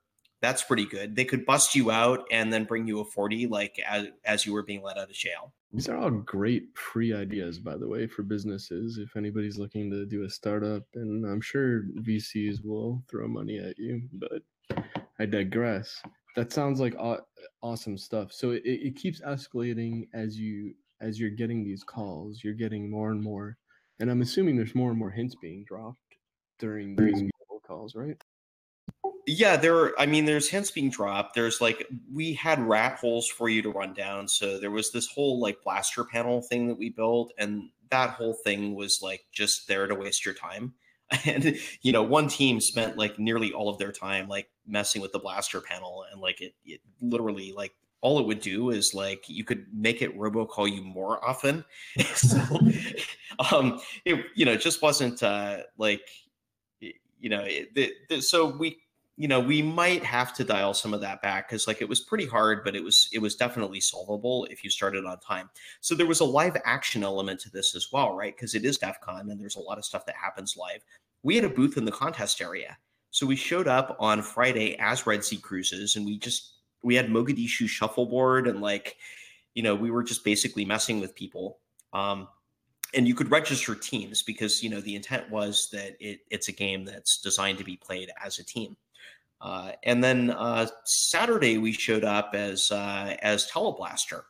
[0.41, 1.15] That's pretty good.
[1.15, 4.55] They could bust you out and then bring you a forty, like as as you
[4.55, 5.53] were being let out of jail.
[5.73, 8.99] These are all great free ideas, by the way, for businesses.
[8.99, 13.79] If anybody's looking to do a startup, and I'm sure VCs will throw money at
[13.79, 14.43] you, but
[15.21, 16.03] I digress.
[16.35, 17.25] That sounds like aw-
[17.63, 18.33] awesome stuff.
[18.33, 22.43] So it, it keeps escalating as you as you're getting these calls.
[22.43, 23.57] You're getting more and more,
[24.01, 25.99] and I'm assuming there's more and more hints being dropped
[26.59, 27.31] during these
[27.65, 28.21] calls, right?
[29.27, 29.77] Yeah, there.
[29.77, 31.35] Are, I mean, there's hints being dropped.
[31.35, 34.29] There's like we had rat holes for you to run down.
[34.29, 38.35] So there was this whole like blaster panel thing that we built, and that whole
[38.35, 40.75] thing was like just there to waste your time.
[41.27, 45.11] And you know, one team spent like nearly all of their time like messing with
[45.13, 49.25] the blaster panel, and like it, it literally like all it would do is like
[49.29, 51.65] you could make it robocall you more often.
[52.15, 52.39] so,
[53.53, 56.03] um, it you know, just wasn't uh like
[56.81, 58.79] you know it, so we
[59.21, 62.01] you know we might have to dial some of that back because like it was
[62.01, 65.51] pretty hard but it was it was definitely solvable if you started on time.
[65.83, 68.35] So there was a live action element to this as well right?
[68.35, 70.83] Because it is def con and there's a lot of stuff that happens live.
[71.23, 72.79] We had a booth in the contest area.
[73.11, 77.09] So we showed up on friday as red sea cruises and we just we had
[77.09, 78.97] mogadishu shuffleboard and like
[79.53, 81.59] you know we were just basically messing with people
[81.93, 82.27] um
[82.95, 86.53] and you could register teams because you know the intent was that it, it's a
[86.53, 88.77] game that's designed to be played as a team.
[89.41, 94.23] Uh, and then uh, Saturday we showed up as uh, as Teleblaster.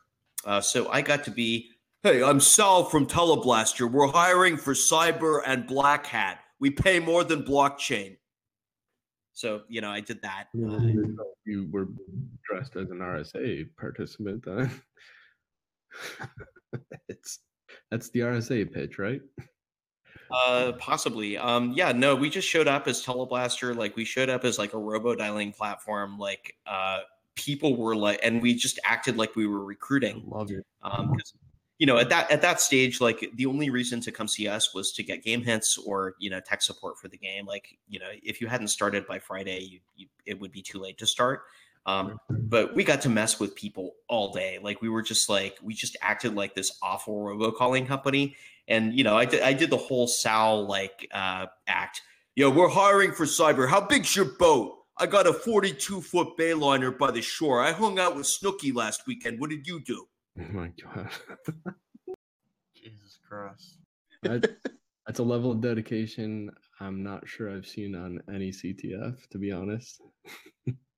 [0.45, 1.69] Uh, so I got to be,
[2.03, 3.91] hey, I'm Sal from Teleblaster.
[3.91, 6.39] We're hiring for Cyber and Black Hat.
[6.59, 8.17] We pay more than blockchain.
[9.33, 10.45] So you know I did that.
[10.53, 11.87] You were
[12.47, 14.45] dressed as an RSA participant
[17.09, 17.39] it's
[17.89, 19.21] that's the RSA pitch, right?
[20.31, 21.37] Uh, possibly.
[21.37, 23.75] Um, yeah, no, we just showed up as Teleblaster.
[23.75, 26.17] Like we showed up as like a robo dialing platform.
[26.17, 26.99] Like uh,
[27.35, 30.23] people were like, and we just acted like we were recruiting.
[30.27, 30.65] Love it.
[30.81, 31.17] Um,
[31.79, 34.73] you know, at that at that stage, like the only reason to come see us
[34.73, 37.45] was to get game hints or you know tech support for the game.
[37.47, 40.79] Like you know, if you hadn't started by Friday, you, you it would be too
[40.79, 41.41] late to start.
[41.85, 44.59] Um, but we got to mess with people all day.
[44.61, 48.35] Like we were just like we just acted like this awful robocalling company.
[48.67, 52.01] And you know, I did I did the whole Sal like uh, act.
[52.35, 53.67] Yo, we're hiring for cyber.
[53.67, 54.77] How big's your boat?
[54.97, 57.61] I got a 42 foot bayliner by the shore.
[57.61, 59.39] I hung out with Snooki last weekend.
[59.39, 60.05] What did you do?
[60.39, 61.09] Oh my god.
[62.75, 63.79] Jesus Christ.
[64.21, 64.57] That,
[65.07, 69.51] that's a level of dedication I'm not sure I've seen on any CTF, to be
[69.51, 70.01] honest.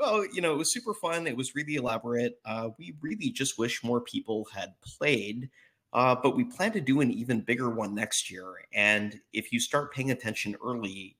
[0.00, 1.26] well, you know, it was super fun.
[1.26, 2.38] It was really elaborate.
[2.44, 5.50] Uh, we really just wish more people had played,
[5.92, 8.54] uh, but we plan to do an even bigger one next year.
[8.72, 11.16] And if you start paying attention early,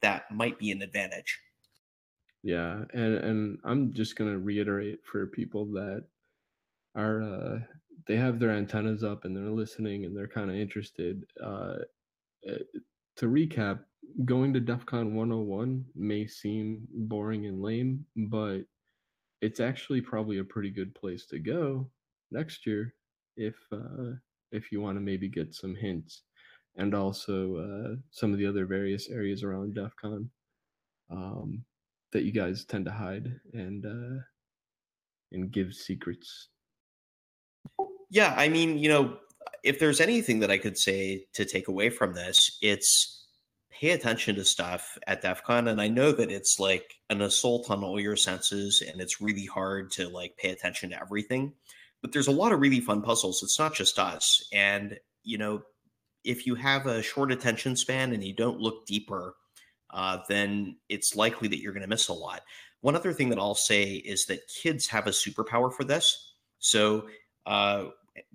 [0.00, 1.40] that might be an advantage.
[2.42, 6.04] Yeah, and and I'm just gonna reiterate for people that
[6.94, 7.58] are uh,
[8.06, 11.24] they have their antennas up and they're listening and they're kind of interested.
[11.42, 11.76] Uh,
[12.48, 12.54] uh,
[13.16, 13.80] to recap,
[14.24, 18.60] going to DEF CON 101 may seem boring and lame, but
[19.40, 21.88] it's actually probably a pretty good place to go
[22.30, 22.94] next year
[23.36, 24.12] if uh,
[24.50, 26.22] if you want to maybe get some hints
[26.76, 30.30] and also uh, some of the other various areas around DEF CON
[31.10, 31.64] um,
[32.12, 34.22] that you guys tend to hide and uh,
[35.32, 36.48] and give secrets.
[38.10, 39.18] Yeah, I mean, you know,
[39.62, 43.17] if there's anything that I could say to take away from this, it's
[43.70, 45.68] pay attention to stuff at DEF CON.
[45.68, 49.46] And I know that it's like an assault on all your senses and it's really
[49.46, 51.52] hard to like pay attention to everything.
[52.00, 53.42] But there's a lot of really fun puzzles.
[53.42, 54.46] It's not just us.
[54.52, 55.62] And, you know,
[56.24, 59.34] if you have a short attention span and you don't look deeper,
[59.90, 62.42] uh, then it's likely that you're going to miss a lot.
[62.80, 66.34] One other thing that I'll say is that kids have a superpower for this.
[66.58, 67.08] So,
[67.46, 67.86] uh,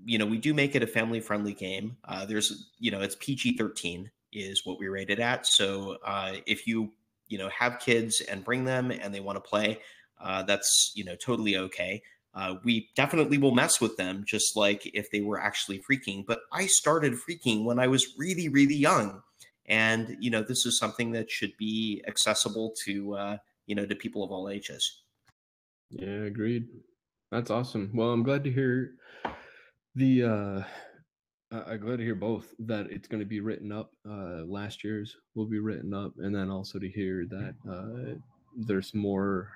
[0.04, 1.98] you know, we do make it a family friendly game.
[2.06, 5.46] Uh, there's, you know, it's PG 13 is what we rate it at.
[5.46, 6.92] So, uh, if you,
[7.28, 9.80] you know, have kids and bring them and they want to play,
[10.22, 12.02] uh, that's, you know, totally okay.
[12.36, 16.26] Uh, we definitely will mess with them, just like if they were actually phreaking.
[16.26, 19.22] But I started phreaking when I was really, really young,
[19.68, 23.38] and you know this is something that should be accessible to uh,
[23.68, 25.04] you know to people of all ages.
[25.92, 26.70] Yeah, agreed.
[27.30, 27.92] That's awesome.
[27.94, 28.96] Well, I'm glad to hear
[29.94, 30.66] the.
[31.54, 33.94] I- I'm glad to hear both that it's going to be written up.
[34.10, 38.20] Uh, last year's will be written up, and then also to hear that uh,
[38.58, 39.52] there's more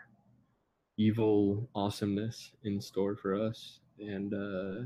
[0.97, 4.83] evil awesomeness in store for us, and uh,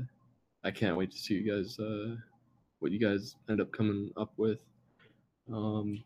[0.64, 2.16] I can't wait to see you guys uh,
[2.80, 4.64] what you guys end up coming up with.
[5.52, 6.04] Um,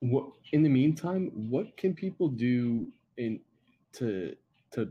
[0.00, 2.88] what in the meantime, what can people do
[3.18, 3.40] in
[3.94, 4.36] to
[4.72, 4.90] to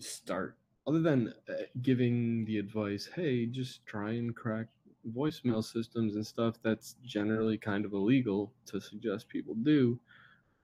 [0.00, 0.57] start
[0.88, 1.52] other than uh,
[1.82, 3.08] giving the advice?
[3.14, 4.66] Hey, just try and crack
[5.14, 6.56] voicemail systems and stuff.
[6.62, 9.98] That's generally kind of illegal to suggest people do.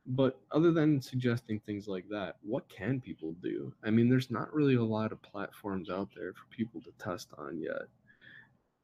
[0.07, 3.73] But other than suggesting things like that, what can people do?
[3.85, 7.29] I mean, there's not really a lot of platforms out there for people to test
[7.39, 7.89] on yet.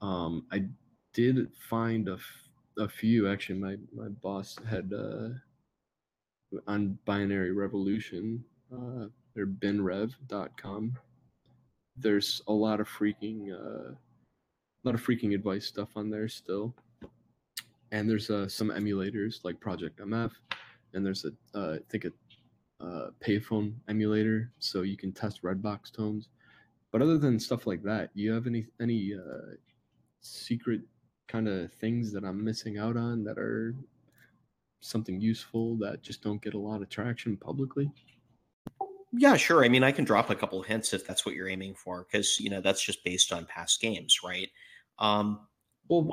[0.03, 0.65] Um, I
[1.13, 2.49] did find a, f-
[2.79, 3.29] a few.
[3.29, 5.29] Actually, my my boss had uh,
[6.67, 8.43] on Binary Revolution.
[8.73, 10.97] Uh, they're binrev.com.
[12.01, 16.75] There's a lot of phreaking uh, a lot of phreaking advice stuff on there still.
[17.93, 20.31] And there's uh, some emulators like Project MF,
[20.95, 22.13] and there's a uh, I think a
[22.85, 26.29] uh, payphone emulator, so you can test Redbox tones.
[26.93, 29.57] But other than stuff like that, you have any any uh,
[30.21, 30.83] secret
[31.29, 33.75] kind of things that I'm missing out on that are
[34.81, 37.91] something useful that just don't get a lot of traction publicly?
[39.13, 39.65] Yeah, sure.
[39.65, 42.39] I mean, I can drop a couple hints if that's what you're aiming for, because
[42.39, 44.49] you know that's just based on past games, right?
[44.99, 45.49] Um,
[45.89, 46.09] well,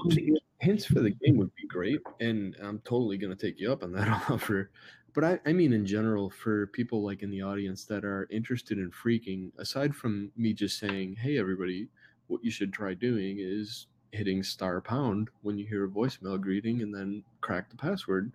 [0.60, 3.92] hints for the game would be great, and I'm totally gonna take you up on
[3.94, 4.72] that offer.
[5.14, 8.80] But I, I mean, in general, for people like in the audience that are interested
[8.80, 11.90] in phreaking, aside from me just saying, "Hey, everybody,
[12.28, 16.82] what you should try doing is hitting star pound when you hear a voicemail greeting,
[16.82, 18.32] and then crack the password."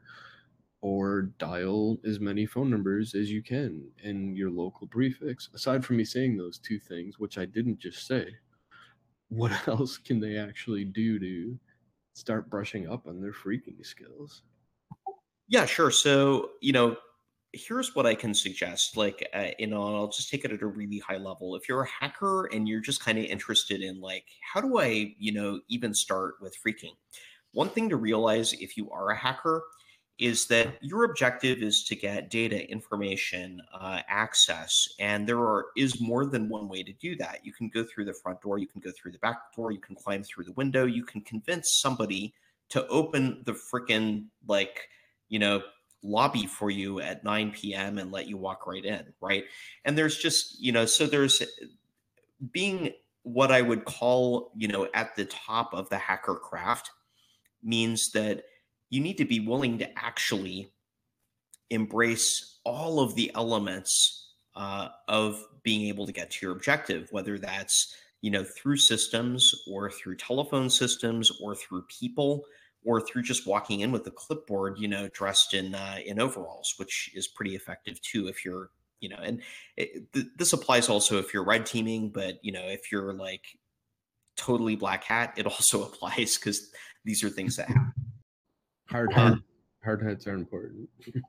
[0.83, 5.49] Or dial as many phone numbers as you can in your local prefix.
[5.55, 8.27] Aside from me saying those two things, which I didn't just say,
[9.29, 11.59] what else can they actually do to
[12.15, 14.43] start brushing up on their phreaking skills?
[15.49, 15.91] Yeah, sure.
[15.91, 16.97] So, you know,
[17.53, 18.97] here's what I can suggest.
[18.97, 21.55] Like, uh, you know, I'll just take it at a really high level.
[21.55, 25.15] If you're a hacker and you're just kind of interested in, like, how do I,
[25.19, 26.97] you know, even start with phreaking?
[27.53, 29.63] One thing to realize if you are a hacker
[30.23, 36.01] is that your objective is to get data, information, uh, access, and there are, is
[36.01, 37.41] more than one way to do that.
[37.43, 39.81] You can go through the front door, you can go through the back door, you
[39.81, 42.35] can climb through the window, you can convince somebody
[42.69, 44.89] to open the freaking like
[45.29, 45.61] you know
[46.05, 47.99] lobby for you at 9 p.m.
[47.99, 49.45] and let you walk right in, right?
[49.85, 51.43] And there's just you know so there's
[52.53, 52.93] being
[53.25, 56.91] what I would call you know at the top of the hacker craft
[57.63, 58.45] means that
[58.93, 60.71] you need to be willing to actually
[61.71, 67.39] embrace all of the elements uh, of being able to get to your objective, whether
[67.39, 72.45] that's you know through systems or through telephone systems or through people
[72.85, 76.75] or through just walking in with a clipboard, you know, dressed in uh, in overalls,
[76.77, 78.71] which is pretty effective too if you're
[79.01, 79.41] you know, and
[79.79, 83.59] it, th- this applies also if you're red teaming, but you know, if you're like
[84.37, 86.71] totally black hat, it also applies because
[87.07, 88.02] these are things that happen.
[88.93, 89.39] Hard hat,
[89.83, 90.89] hard hats are important.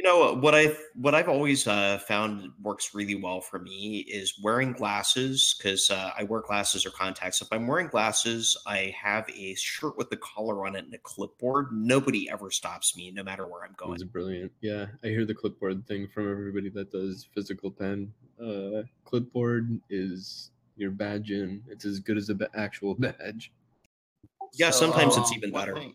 [0.00, 4.38] You know what I what I've always uh, found works really well for me is
[4.40, 7.42] wearing glasses because uh, I wear glasses or contacts.
[7.42, 10.98] If I'm wearing glasses, I have a shirt with the collar on it and a
[10.98, 11.72] clipboard.
[11.72, 13.94] Nobody ever stops me, no matter where I'm going.
[13.94, 14.52] It's brilliant.
[14.60, 18.12] Yeah, I hear the clipboard thing from everybody that does physical pen.
[18.40, 21.60] Uh, clipboard is your badge in.
[21.68, 23.50] It's as good as the ba- actual badge.
[24.54, 25.88] Yeah, sometimes it's um, even one better.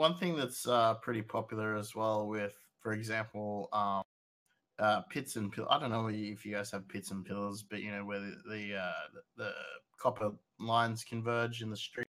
[0.00, 4.02] One thing that's uh, pretty popular as well with, for example, um,
[4.78, 5.68] uh, pits and pills.
[5.70, 8.34] I don't know if you guys have pits and pillars, but you know where the
[8.48, 9.52] the, uh, the,
[10.00, 12.06] copper lines converge in the street.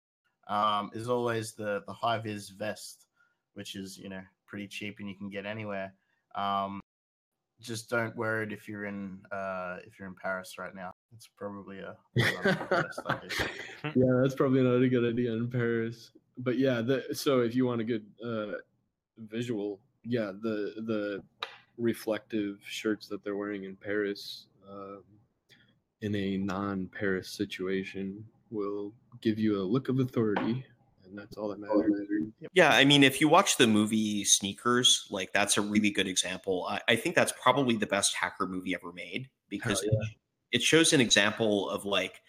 [0.48, 3.06] Um, is always the the high vis vest,
[3.54, 5.94] which is you know pretty cheap and you can get anywhere.
[6.34, 6.82] Um,
[7.62, 10.92] just don't wear it if you're in uh, if you're in Paris right now.
[11.16, 12.82] It's probably a, yeah,
[13.94, 16.10] that's probably not a good idea in Paris.
[16.38, 18.58] But yeah, the so if you want a good uh,
[19.18, 21.24] visual, yeah, the the
[21.78, 25.04] reflective shirts that they're wearing in Paris, um,
[26.02, 30.66] in a non-Paris situation, will give you a look of authority,
[31.06, 31.92] and that's all that matters.
[32.54, 36.66] Yeah, I mean, if you watch the movie Sneakers, like that's a really good example.
[36.70, 40.00] I, I think that's probably the best hacker movie ever made because Hell
[40.52, 42.22] it, it shows an example of like,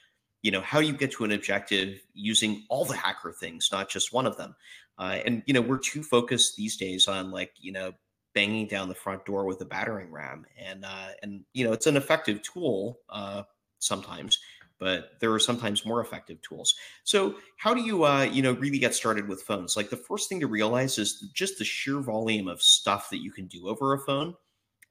[0.47, 4.13] you know, how you get to an objective using all the hacker things, not just
[4.13, 4.55] one of them.
[4.97, 7.93] Uh, and you know, we're too focused these days on like, you know,
[8.33, 11.89] banging down the front door with a battering ram, and uh, and you know, it's
[11.89, 13.43] an effective tool uh,
[13.81, 14.39] sometimes,
[14.79, 16.77] but there are sometimes more effective tools.
[17.03, 19.77] So how do you uh, you know really get started with phones?
[19.77, 23.33] Like the first thing to realize is just the sheer volume of stuff that you
[23.33, 24.37] can do over a phone.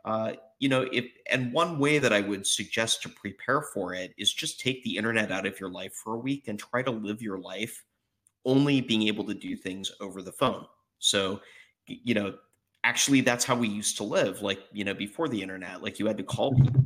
[0.03, 0.33] Uh,
[0.65, 4.33] you know, if and one way that I would suggest to prepare for it is
[4.33, 7.21] just take the internet out of your life for a week and try to live
[7.21, 7.83] your life
[8.45, 10.65] only being able to do things over the phone.
[10.97, 11.39] So,
[11.85, 12.33] you know,
[12.83, 16.07] actually that's how we used to live like, you know, before the internet, like you
[16.07, 16.83] had to call people.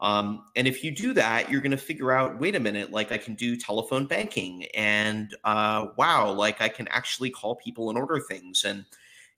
[0.00, 3.12] Um, and if you do that, you're going to figure out, wait a minute, like
[3.12, 7.98] I can do telephone banking and uh, wow, like I can actually call people and
[7.98, 8.64] order things.
[8.64, 8.86] And,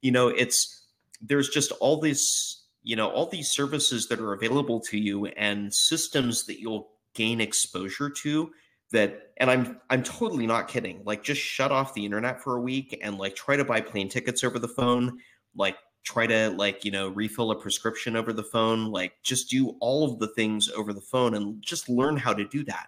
[0.01, 0.87] you know, it's,
[1.21, 5.73] there's just all this, you know, all these services that are available to you and
[5.73, 8.51] systems that you'll gain exposure to
[8.93, 12.61] that and i'm i'm totally not kidding like just shut off the internet for a
[12.61, 15.19] week and like try to buy plane tickets over the phone
[15.57, 19.77] like try to like you know refill a prescription over the phone like just do
[19.81, 22.87] all of the things over the phone and just learn how to do that.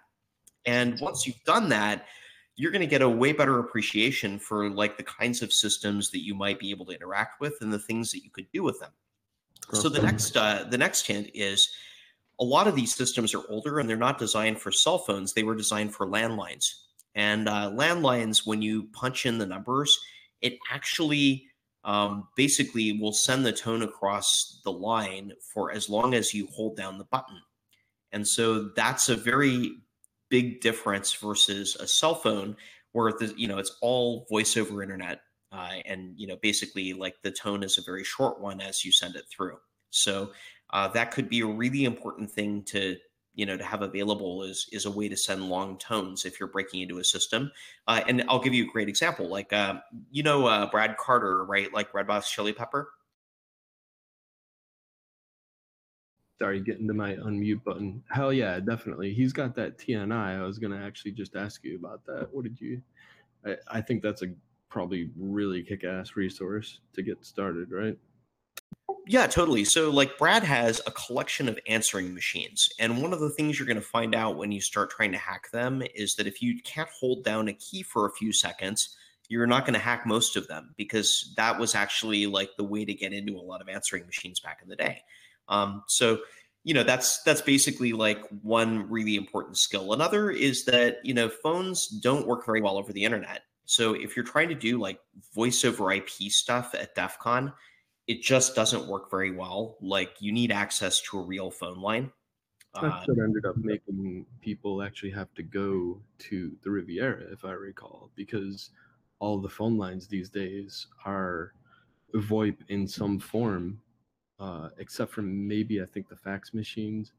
[0.65, 2.05] And once you've done that
[2.55, 6.23] you're going to get a way better appreciation for like the kinds of systems that
[6.23, 8.79] you might be able to interact with and the things that you could do with
[8.79, 8.91] them
[9.71, 11.69] so the next uh, the next hint is
[12.39, 15.33] a lot of these systems are older and they're not designed for cell phones.
[15.33, 16.73] They were designed for landlines.
[17.15, 19.97] And uh, landlines, when you punch in the numbers,
[20.41, 21.45] it actually
[21.83, 26.75] um, basically will send the tone across the line for as long as you hold
[26.75, 27.39] down the button.
[28.11, 29.77] And so that's a very
[30.29, 32.55] big difference versus a cell phone
[32.93, 35.21] where the, you know it's all voice over internet
[35.53, 38.91] uh, and you know basically like the tone is a very short one as you
[38.91, 39.57] send it through.
[39.91, 40.31] So
[40.71, 42.97] uh, that could be a really important thing to
[43.35, 46.49] you know to have available is is a way to send long tones if you're
[46.49, 47.51] breaking into a system
[47.87, 49.73] uh, and i'll give you a great example like uh,
[50.11, 52.89] you know uh, brad carter right like red box chili pepper
[56.43, 58.03] Sorry, getting to my unmute button.
[58.09, 59.13] Hell yeah, definitely.
[59.13, 60.41] He's got that TNI.
[60.41, 62.27] I was gonna actually just ask you about that.
[62.33, 62.81] What did you?
[63.45, 64.27] I, I think that's a
[64.73, 67.97] probably really kick-ass resource to get started, right?
[69.05, 69.65] Yeah, totally.
[69.65, 72.69] So, like, Brad has a collection of answering machines.
[72.79, 75.17] And one of the things you're going to find out when you start trying to
[75.17, 78.95] hack them is that if you can't hold down a key for a few seconds,
[79.29, 82.83] you're not going to hack most of them because that was actually like the way
[82.85, 85.01] to get into a lot of answering machines back in the day.
[85.49, 86.19] Um, so,
[86.63, 89.93] you know, that's that's basically like one really important skill.
[89.93, 93.41] Another is that you know phones don't work very well over the internet.
[93.65, 94.99] So if you're trying to do like
[95.33, 97.53] voice over IP stuff at DEF CON,
[98.07, 99.77] it just doesn't work very well.
[99.81, 102.11] Like you need access to a real phone line.
[102.75, 107.45] Uh, That's what ended up making people actually have to go to the Riviera, if
[107.45, 108.71] I recall, because
[109.19, 111.53] all the phone lines these days are
[112.15, 113.79] VoIP in some form,
[114.39, 117.13] uh, except for maybe I think the fax machines.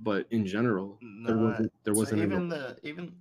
[0.00, 3.16] But in general, there wasn't there wasn't even enough- the even.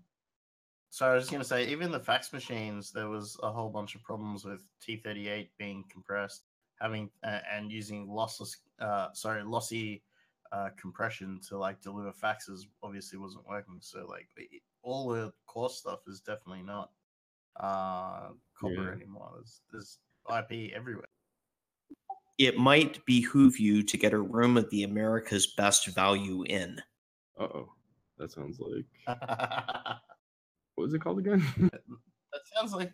[0.90, 3.96] So I was just gonna say, even the fax machines, there was a whole bunch
[3.96, 6.44] of problems with T38 being compressed,
[6.80, 10.04] having uh, and using lossless, uh, sorry, lossy
[10.52, 12.62] uh, compression to like deliver faxes.
[12.82, 13.78] Obviously, wasn't working.
[13.82, 16.92] So like it- all the core stuff is definitely not
[17.60, 18.92] uh, copper Yeah.
[18.92, 19.32] anymore.
[19.36, 20.00] There's, there's
[20.40, 21.04] IP everywhere.
[22.38, 26.82] it might behoove you to get a room at the America's Best Value Inn.
[27.38, 27.74] Uh oh,
[28.18, 28.86] that sounds like
[30.78, 31.44] what was it called again?
[32.34, 32.92] That sounds like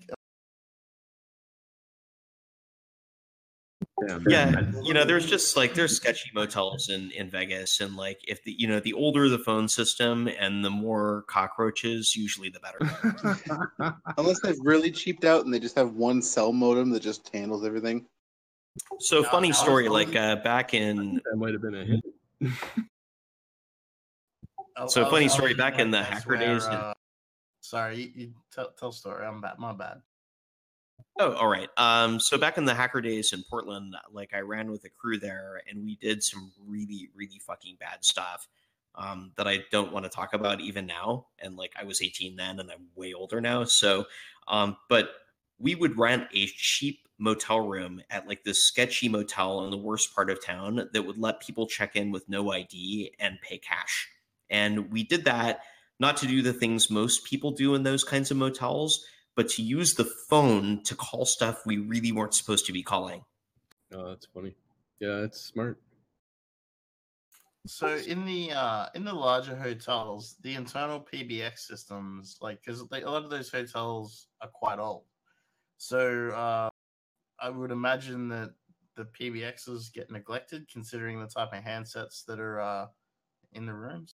[4.07, 8.19] Damn, yeah you know there's just like there's sketchy motels in in vegas and like
[8.27, 12.59] if the you know the older the phone system and the more cockroaches usually the
[12.59, 17.29] better Unless they've really cheaped out and they just have one cell modem that just
[17.33, 18.05] handles everything.
[18.99, 22.01] so funny story like uh back in that might have been a hit
[24.87, 26.93] So funny story, back in in the hacker days where, in- uh,
[27.63, 29.25] sorry, you, you tell tell story.
[29.25, 29.57] I'm bad.
[29.57, 30.01] My bad.
[31.19, 31.69] Oh, all right.
[31.77, 35.19] Um, so back in the hacker days in Portland, like I ran with a crew
[35.19, 38.47] there, and we did some really, really fucking bad stuff
[38.95, 41.27] um, that I don't want to talk about even now.
[41.39, 43.63] And like I was 18 then, and I'm way older now.
[43.63, 44.05] So,
[44.47, 45.09] um, but
[45.59, 50.13] we would rent a cheap motel room at like this sketchy motel in the worst
[50.15, 54.09] part of town that would let people check in with no ID and pay cash.
[54.49, 55.61] And we did that
[56.03, 59.05] not to do the things most people do in those kinds of motels,
[59.37, 63.23] but to use the phone to call stuff we really weren't supposed to be calling.
[63.93, 64.53] Oh, that's funny.
[64.99, 65.79] Yeah, it's smart.
[67.65, 73.09] So in the uh in the larger hotels, the internal PBX systems, like because a
[73.09, 75.05] lot of those hotels are quite old,
[75.77, 76.69] so uh,
[77.39, 78.51] I would imagine that
[78.97, 82.87] the PBXs get neglected considering the type of handsets that are uh,
[83.53, 84.12] in the rooms.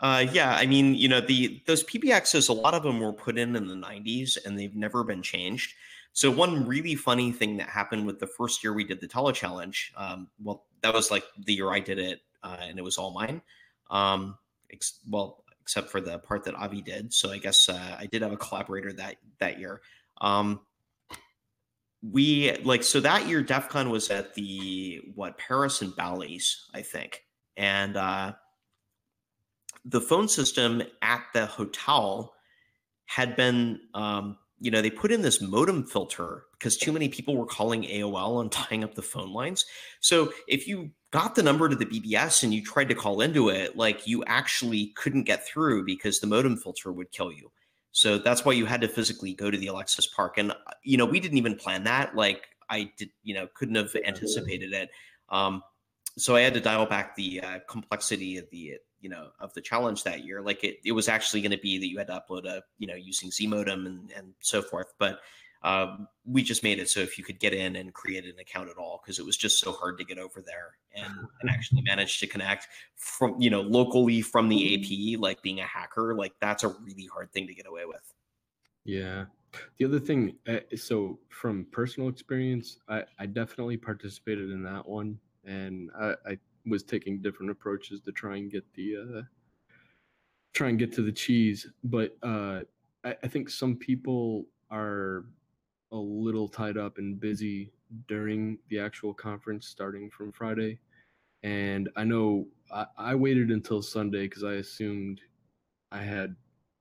[0.00, 3.36] Uh, yeah, I mean, you know, the those PBXs, a lot of them were put
[3.38, 5.74] in in the '90s, and they've never been changed.
[6.12, 9.32] So one really funny thing that happened with the first year we did the tele
[9.32, 12.98] challenge, um, well, that was like the year I did it, uh, and it was
[12.98, 13.42] all mine.
[13.90, 14.36] Um,
[14.72, 17.12] ex- well, except for the part that Avi did.
[17.12, 19.82] So I guess uh, I did have a collaborator that that year.
[20.20, 20.60] Um,
[22.02, 26.82] we like so that year DEF CON was at the what Paris and Bally's, I
[26.82, 27.24] think,
[27.56, 28.32] and uh,
[29.84, 32.34] the phone system at the hotel
[33.06, 37.36] had been um, you know they put in this modem filter because too many people
[37.36, 39.64] were calling aol and tying up the phone lines.
[40.00, 43.48] So if you got the number to the bbs and you tried to call into
[43.48, 47.50] it like you actually couldn't get through because the modem filter would kill you.
[47.90, 50.38] So that's why you had to physically go to the alexis park.
[50.38, 50.54] And uh,
[50.84, 52.14] you know we didn't even plan that.
[52.14, 54.90] Like i did you know couldn't have anticipated it.
[55.30, 55.62] Um,
[56.18, 59.60] so i had to dial back the uh, complexity of the you know of the
[59.60, 60.42] challenge that year.
[60.42, 62.86] Like it, it was actually going to be that you had to upload a you
[62.86, 65.20] know using z modem and, and so forth but
[65.62, 68.70] um, we just made it so if you could get in and create an account
[68.70, 71.82] at all because it was just so hard to get over there and, and actually
[71.82, 72.66] manage to connect
[72.96, 77.08] from you know locally from the ap like being a hacker like that's a really
[77.12, 78.14] hard thing to get away with.
[78.84, 79.26] Yeah.
[79.78, 85.18] The other thing, uh, so from personal experience, I, I definitely participated in that one,
[85.44, 89.22] and I, I was taking different approaches to try and get the uh,
[90.54, 91.66] try and get to the cheese.
[91.84, 92.60] But uh,
[93.04, 95.24] I, I think some people are
[95.92, 97.72] a little tied up and busy
[98.08, 100.78] during the actual conference starting from Friday.
[101.42, 105.20] And I know I, I waited until Sunday because I assumed
[105.90, 106.36] I had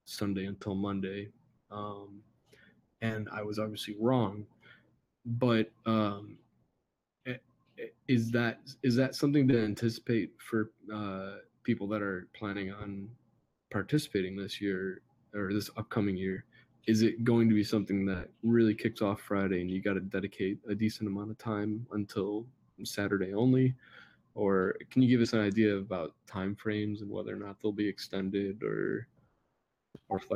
[0.06, 1.30] Sunday until Monday.
[1.72, 2.22] Um,
[3.02, 4.45] and I was obviously wrong.
[5.26, 6.38] But um,
[8.07, 13.10] is that is that something to anticipate for uh, people that are planning on
[13.72, 15.01] participating this year
[15.34, 16.45] or this upcoming year?
[16.88, 19.99] Is it going to be something that really kicks off Friday and you got to
[19.99, 22.45] dedicate a decent amount of time until
[22.84, 23.76] Saturday only?
[24.34, 27.72] Or can you give us an idea about time frames and whether or not they'll
[27.72, 29.07] be extended or or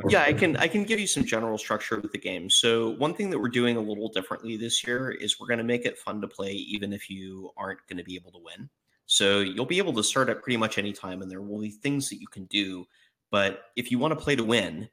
[0.08, 2.48] yeah i can i can give you some general structure with the game.
[2.48, 5.64] So one thing that we're doing a little differently this year is we're going to
[5.64, 8.70] make it fun to play even if you aren't going to be able to win.
[9.06, 11.70] So you'll be able to start at pretty much any time and there will be
[11.70, 12.86] things that you can do
[13.34, 14.88] but if you want to play to win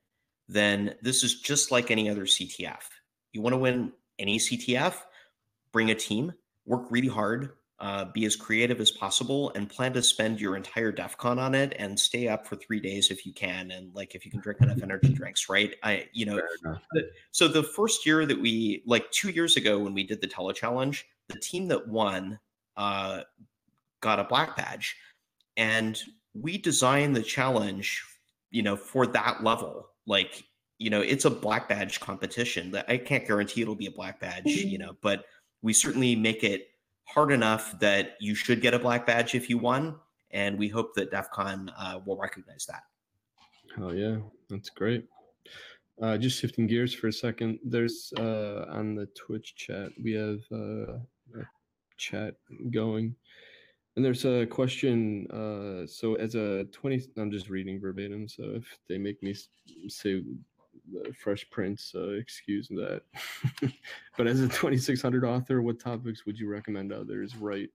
[0.49, 2.81] then this is just like any other ctf
[3.31, 4.95] you want to win any ctf
[5.71, 6.33] bring a team
[6.65, 7.51] work really hard
[7.81, 11.55] uh, be as creative as possible and plan to spend your entire DEF CON on
[11.55, 13.71] it and stay up for three days if you can.
[13.71, 15.73] And like, if you can drink enough energy drinks, right?
[15.81, 16.39] I, you know,
[16.93, 20.27] the- so the first year that we, like two years ago when we did the
[20.27, 22.39] tele challenge, the team that won
[22.77, 23.21] uh,
[23.99, 24.95] got a black badge.
[25.57, 25.99] And
[26.35, 28.03] we designed the challenge,
[28.51, 29.89] you know, for that level.
[30.05, 30.43] Like,
[30.77, 34.19] you know, it's a black badge competition that I can't guarantee it'll be a black
[34.19, 35.25] badge, you know, but
[35.63, 36.70] we certainly make it
[37.13, 39.95] hard enough that you should get a black badge if you won.
[40.31, 42.83] And we hope that DEF CON uh, will recognize that.
[43.77, 44.17] Oh yeah,
[44.49, 45.05] that's great.
[46.01, 47.59] Uh, just shifting gears for a second.
[47.63, 50.93] There's uh, on the Twitch chat we have uh,
[51.37, 51.45] a
[51.97, 52.35] chat
[52.71, 53.15] going,
[53.95, 55.27] and there's a question.
[55.31, 58.27] Uh, so as a twenty, I'm just reading verbatim.
[58.27, 59.35] So if they make me
[59.89, 60.23] say
[60.89, 63.03] the Fresh Prince, uh, excuse that.
[64.17, 67.69] but as a 2600 author, what topics would you recommend others write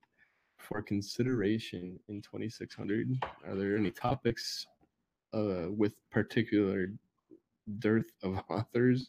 [0.59, 3.19] for consideration in 2600?
[3.47, 4.67] Are there any topics
[5.33, 6.89] uh, with particular
[7.79, 9.09] dearth of authors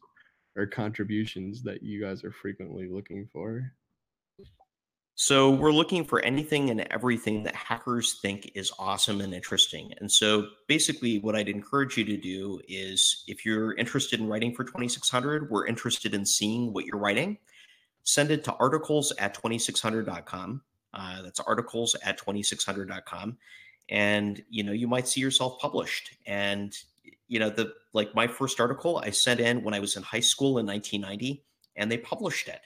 [0.56, 3.74] or contributions that you guys are frequently looking for?
[5.20, 9.92] So we're looking for anything and everything that hackers think is awesome and interesting.
[10.00, 14.54] And so basically what I'd encourage you to do is if you're interested in writing
[14.54, 17.40] for 2600, we're interested in seeing what you're writing.
[18.04, 20.62] Send it to articles at 2600.com.
[20.94, 23.40] Uh, that's articles at 2600.com.
[23.90, 26.16] And you know, you might see yourself published.
[26.28, 26.78] And
[27.28, 30.20] you know the like my first article I sent in when I was in high
[30.20, 31.44] school in 1990,
[31.76, 32.62] and they published it.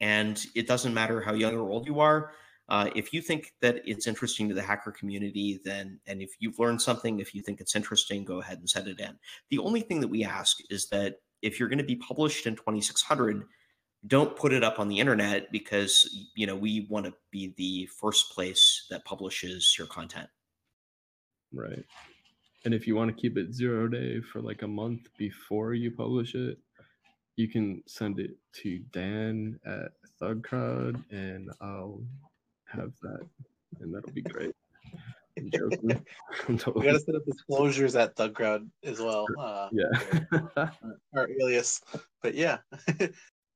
[0.00, 2.32] And it doesn't matter how young or old you are.
[2.68, 6.58] Uh, if you think that it's interesting to the hacker community, then and if you've
[6.58, 9.16] learned something, if you think it's interesting, go ahead and send it in.
[9.50, 12.56] The only thing that we ask is that if you're going to be published in
[12.56, 13.44] 2600,
[14.06, 17.86] don't put it up on the internet because you know we want to be the
[18.00, 20.28] first place that publishes your content.
[21.52, 21.84] Right.
[22.64, 25.92] And if you want to keep it zero day for like a month before you
[25.92, 26.58] publish it,
[27.36, 28.32] you can send it
[28.62, 32.02] to Dan at Thug Crowd, and I'll
[32.66, 33.26] have that
[33.80, 34.54] and that'll be great.
[35.38, 35.90] I'm joking.
[36.48, 39.26] I'm We gotta set up disclosures at Thug Crowd as well.
[39.38, 40.70] Uh, yeah.
[41.14, 41.80] our alias.
[42.22, 42.58] But yeah.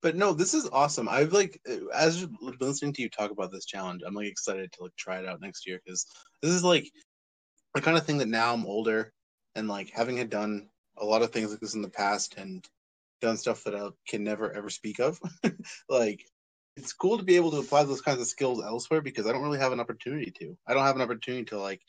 [0.03, 1.09] but no, this is awesome.
[1.09, 1.61] I've like
[1.95, 2.27] as
[2.61, 5.41] listening to you talk about this challenge, I'm like excited to like try it out
[5.41, 6.07] next year because
[6.43, 6.91] this is like
[7.75, 9.13] the kind of thing that now I'm older
[9.55, 12.67] and like having had done a lot of things like this in the past and
[13.21, 15.21] done stuff that I can never ever speak of.
[15.89, 16.25] like
[16.77, 19.43] it's cool to be able to apply those kinds of skills elsewhere because I don't
[19.43, 20.57] really have an opportunity to.
[20.67, 21.83] I don't have an opportunity to like,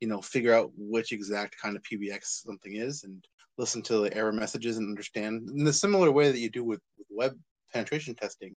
[0.00, 3.24] you know, figure out which exact kind of PBX something is and
[3.58, 6.80] listen to the error messages and understand in the similar way that you do with,
[6.98, 7.38] with web
[7.72, 8.54] penetration testing,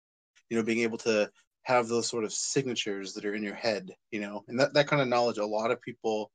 [0.50, 1.30] you know, being able to
[1.62, 4.88] have those sort of signatures that are in your head, you know, and that, that
[4.88, 6.30] kind of knowledge, a lot of people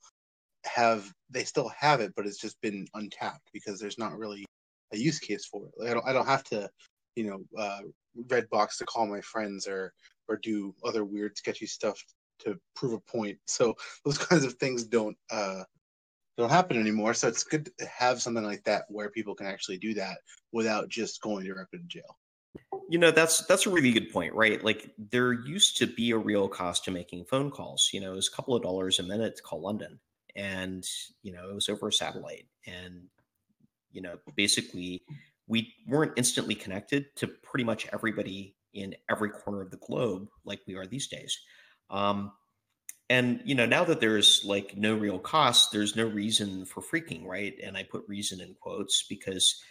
[0.64, 4.46] have, they still have it, but it's just been untapped because there's not really
[4.94, 5.74] a use case for it.
[5.78, 6.70] Like, I don't, I don't have to,
[7.16, 7.82] you know, uh,
[8.30, 9.94] red box to call my friends or,
[10.28, 12.02] or do other weird sketchy stuff
[12.40, 13.38] to prove a point.
[13.48, 13.76] So
[14.06, 15.64] those kinds of things don't, uh,
[16.38, 17.14] don't happen anymore.
[17.14, 20.18] So it's good to have something like that where people can actually do that
[20.52, 22.18] without just going directly to jail.
[22.90, 24.64] You know, that's that's a really good point, right?
[24.64, 27.90] Like there used to be a real cost to making phone calls.
[27.94, 30.00] You know, it was a couple of dollars a minute to call London,
[30.36, 30.84] and
[31.24, 33.08] you know, it was over a satellite, and
[33.94, 35.04] you know, basically,
[35.48, 40.60] we weren't instantly connected to pretty much everybody in every corner of the globe like
[40.68, 41.40] we are these days.
[41.90, 42.32] Um,
[43.10, 47.26] and you know, now that there's like no real cost, there's no reason for phreaking,
[47.26, 47.54] right?
[47.64, 49.62] And I put reason in quotes because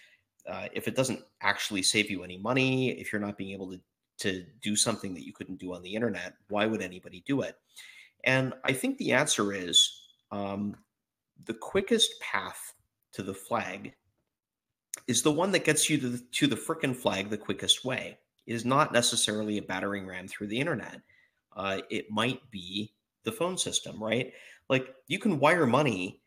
[0.49, 3.81] uh, if it doesn't actually save you any money, if you're not being able to
[4.19, 7.57] to do something that you couldn't do on the internet, why would anybody do it?
[8.25, 10.01] And I think the answer is
[10.31, 10.77] um,
[11.47, 12.75] the quickest path
[13.15, 13.95] to the flag
[15.07, 18.19] is the one that gets you to the, to the frickin' flag the quickest way.
[18.47, 21.01] It is not necessarily a battering ram through the internet.
[21.55, 22.93] Uh, it might be
[23.25, 24.33] the phone system, right?
[24.69, 26.21] Like you can wire money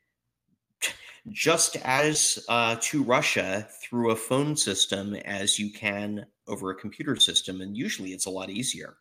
[1.29, 7.15] just as uh, to Russia through a phone system as you can over a computer
[7.15, 8.97] system, and usually it's a lot easier.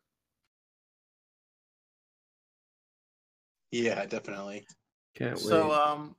[3.71, 4.67] Yeah, definitely.
[5.15, 6.17] Can't So, um,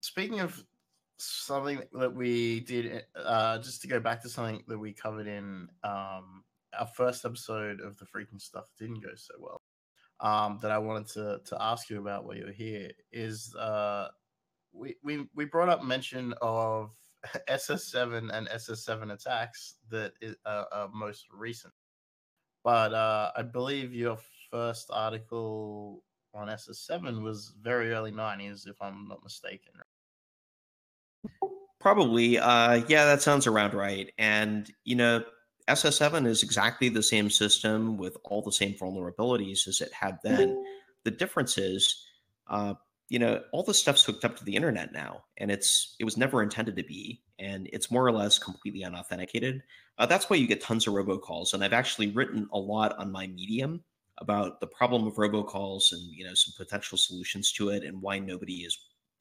[0.00, 0.64] speaking of
[1.18, 5.68] something that we did, uh, just to go back to something that we covered in
[5.84, 6.44] um,
[6.78, 9.62] our first episode of the phreaking stuff didn't go so well.
[10.20, 14.08] Um, that I wanted to to ask you about while you're here is uh,
[14.72, 16.92] we we we brought up mention of
[17.50, 20.12] SS7 and SS7 attacks that
[20.46, 21.74] uh, are most recent,
[22.64, 24.18] but uh, I believe your
[24.50, 26.02] first article
[26.34, 29.72] on SS7 was very early 90s, if I'm not mistaken.
[31.80, 34.10] Probably, uh, yeah, that sounds around right.
[34.18, 35.24] And you know,
[35.68, 40.62] SS7 is exactly the same system with all the same vulnerabilities as it had then.
[41.04, 42.04] The difference is,
[42.48, 42.74] uh,
[43.08, 46.16] you know, all the stuff's hooked up to the internet now, and it's it was
[46.16, 49.62] never intended to be, and it's more or less completely unauthenticated.
[49.98, 53.12] Uh, that's why you get tons of robocalls, and I've actually written a lot on
[53.12, 53.82] my Medium
[54.18, 58.18] about the problem of robocalls and you know some potential solutions to it, and why
[58.18, 58.78] nobody is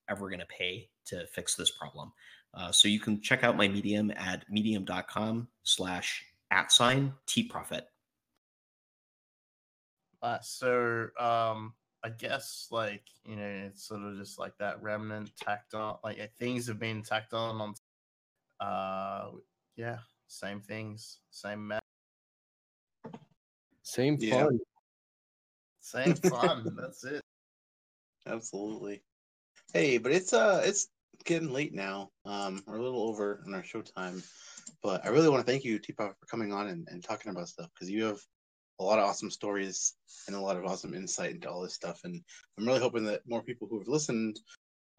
[0.10, 2.12] ever going to pay to fix this problem.
[2.56, 7.82] Uh, so you can check out my Medium at medium.com slash at sign TProphet.
[10.22, 11.74] Uh, so um,
[12.04, 16.18] I guess like you know it's sort of just like that remnant tacked on, like
[16.40, 17.74] things have been tacked on on.
[18.60, 19.32] Uh,
[19.76, 21.82] yeah, same things, same mess,
[23.84, 24.46] Same Yeah.
[24.46, 24.60] fun.
[25.82, 26.76] same fun.
[26.80, 27.22] That's it.
[28.26, 29.04] Absolutely.
[29.74, 30.88] Hey, but it's uh it's
[31.26, 32.10] getting late now.
[32.26, 34.24] Um we're a little over in our show time.
[34.82, 37.50] But I really want to thank you, T-Pop, for coming on and, and talking about
[37.50, 38.20] stuff because you have
[38.80, 39.96] a lot of awesome stories
[40.28, 42.02] and a lot of awesome insight into all this stuff.
[42.04, 42.22] And
[42.58, 44.40] I'm really hoping that more people who have listened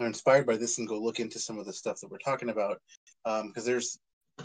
[0.00, 2.48] are inspired by this and go look into some of the stuff that we're talking
[2.48, 2.78] about.
[3.24, 3.98] Because there's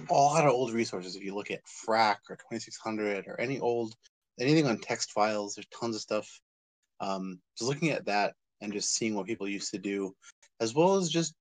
[0.09, 1.15] a lot of old resources.
[1.15, 3.93] If you look at Phrack or 2600 or any old
[4.39, 6.27] anything on text files, there's tons of stuff.
[6.99, 10.13] Um, just looking at that and just seeing what people used to do,
[10.59, 11.33] as well as just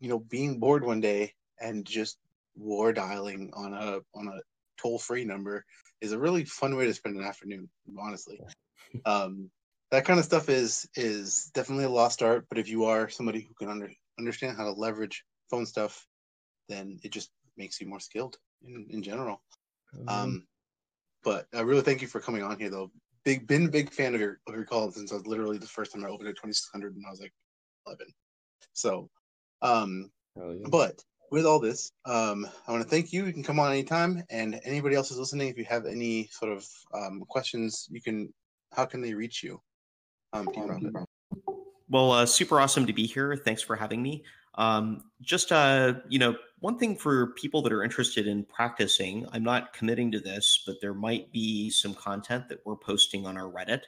[0.00, 2.18] you know, being bored one day and just
[2.54, 4.40] war dialing on a on a
[4.80, 5.64] toll free number
[6.00, 7.68] is a really fun way to spend an afternoon.
[7.98, 8.40] Honestly,
[9.04, 9.50] um,
[9.90, 12.46] that kind of stuff is is definitely a lost art.
[12.48, 16.06] But if you are somebody who can under, understand how to leverage phone stuff,
[16.68, 19.42] then it just makes you more skilled in, in general.
[20.08, 20.46] Um,
[21.24, 22.90] but I really thank you for coming on here, though.
[23.24, 25.66] Big, been a big fan of your of your call since I was literally the
[25.66, 27.32] first time I opened at 2600 and I was like
[27.86, 28.06] 11.
[28.72, 29.10] So,
[29.62, 30.10] um,
[30.70, 33.26] but with all this, um, I want to thank you.
[33.26, 35.48] You can come on anytime, and anybody else is listening.
[35.48, 38.32] If you have any sort of um, questions, you can.
[38.72, 39.60] How can they reach you?
[40.32, 40.92] Um, Team Rocket?
[41.88, 43.36] Well, uh, super awesome to be here.
[43.36, 44.24] Thanks for having me.
[44.56, 49.44] Um, just uh, you know, one thing for people that are interested in practicing, I'm
[49.44, 53.50] not committing to this, but there might be some content that we're posting on our
[53.50, 53.82] Reddit.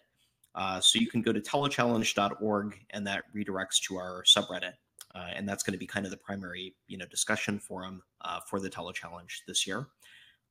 [0.55, 4.73] Uh, so you can go to telechallenge.org, and that redirects to our subreddit,
[5.15, 8.41] uh, and that's going to be kind of the primary, you know, discussion forum uh,
[8.49, 9.87] for the telechallenge this year.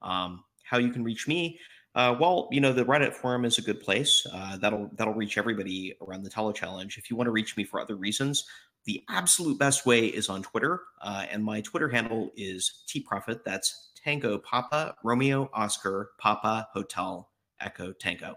[0.02, 1.60] Um, how you can reach me?
[1.96, 4.26] Uh, well, you know, the Reddit forum is a good place.
[4.32, 6.98] Uh, that'll that'll reach everybody around the telechallenge.
[6.98, 8.46] If you want to reach me for other reasons,
[8.86, 13.44] the absolute best way is on Twitter, uh, and my Twitter handle is tprophet.
[13.44, 17.30] That's Tango Papa Romeo Oscar Papa Hotel
[17.60, 18.36] Echo Tango.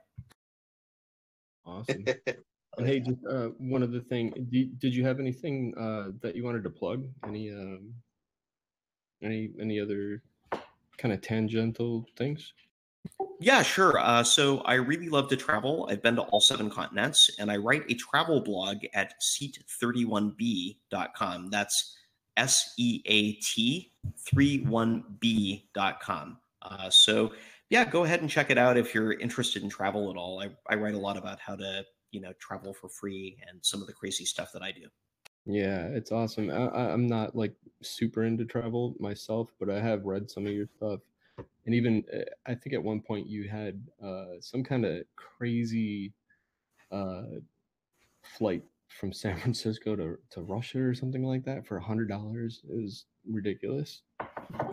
[1.66, 2.04] Awesome.
[2.78, 4.32] and hey, just uh, one other thing.
[4.50, 7.06] Did, did you have anything uh, that you wanted to plug?
[7.26, 7.92] Any um,
[9.22, 10.22] any any other
[10.98, 12.52] kind of tangential things?
[13.40, 13.98] Yeah, sure.
[13.98, 15.88] Uh, so I really love to travel.
[15.90, 21.50] I've been to all seven continents, and I write a travel blog at seat31b.com.
[21.50, 21.96] That's
[22.36, 23.92] S E A T
[24.34, 26.38] 31b.com.
[26.62, 27.32] Uh, so,
[27.70, 30.42] yeah, go ahead and check it out if you're interested in travel at all.
[30.42, 33.80] I, I write a lot about how to, you know, travel for free and some
[33.80, 34.88] of the crazy stuff that I do.
[35.46, 36.50] Yeah, it's awesome.
[36.50, 40.66] I, I'm not like super into travel myself, but I have read some of your
[40.76, 41.00] stuff,
[41.66, 46.12] and even uh, I think at one point you had uh, some kind of crazy
[46.92, 47.22] uh,
[48.22, 52.62] flight from San Francisco to, to Russia or something like that for a hundred dollars.
[52.68, 54.02] It was ridiculous.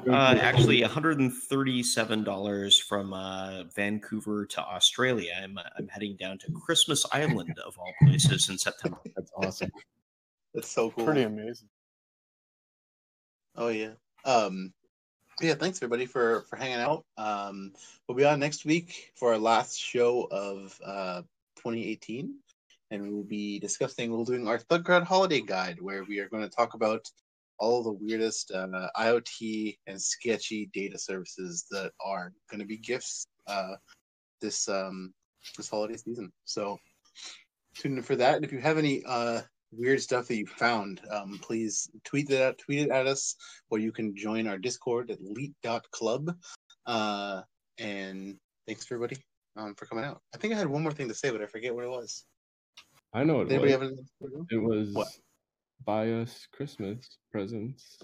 [0.10, 5.32] Uh, actually, $137 from uh, Vancouver to Australia.
[5.42, 8.98] I'm, I'm heading down to Christmas Island, of all places, in September.
[9.16, 9.72] That's awesome.
[10.54, 11.06] That's so cool.
[11.06, 11.70] Pretty amazing.
[13.56, 13.94] Oh yeah.
[14.26, 14.74] Um
[15.42, 17.06] yeah, thanks everybody for for hanging out.
[17.18, 17.74] Um
[18.08, 21.22] we'll be on next week for our last show of uh
[21.58, 22.36] 2018
[22.92, 26.30] and we will be discussing we'll doing our Thug Crowd holiday guide where we are
[26.30, 27.06] going to talk about
[27.60, 33.26] all the weirdest uh, IoT and sketchy data services that are going to be gifts
[33.48, 33.74] uh
[34.42, 35.14] this um
[35.56, 36.32] this holiday season.
[36.46, 36.78] So
[37.76, 38.36] tune in for that.
[38.36, 39.42] And if you have any uh
[39.72, 43.36] weird stuff that you found, um, please tweet that out, tweet it at us,
[43.70, 46.36] or you can join our Discord at elite.club.
[46.86, 47.42] Uh,
[47.78, 49.18] and thanks everybody
[49.58, 50.22] um, for coming out.
[50.34, 52.24] I think I had one more thing to say, but I forget what it was.
[53.18, 53.72] I know it Anybody was.
[53.72, 54.48] have anything?
[54.52, 55.08] It was What?
[55.86, 57.98] buy us Christmas presents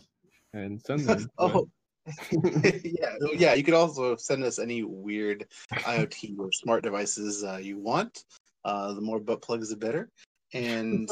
[0.53, 1.29] and send them.
[1.37, 1.69] Oh,
[2.83, 3.53] yeah, yeah.
[3.53, 8.23] You could also send us any weird IoT or smart devices uh, you want.
[8.65, 10.09] Uh, the more butt plugs, the better.
[10.55, 11.07] And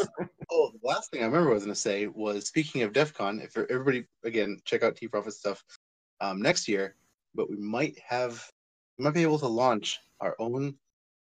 [0.51, 3.13] oh, the last thing I remember I was going to say was speaking of DEF
[3.13, 5.63] CON, if everybody again check out TProphet stuff
[6.21, 6.95] um, next year,
[7.35, 8.43] but we might have
[8.97, 10.73] we might be able to launch our own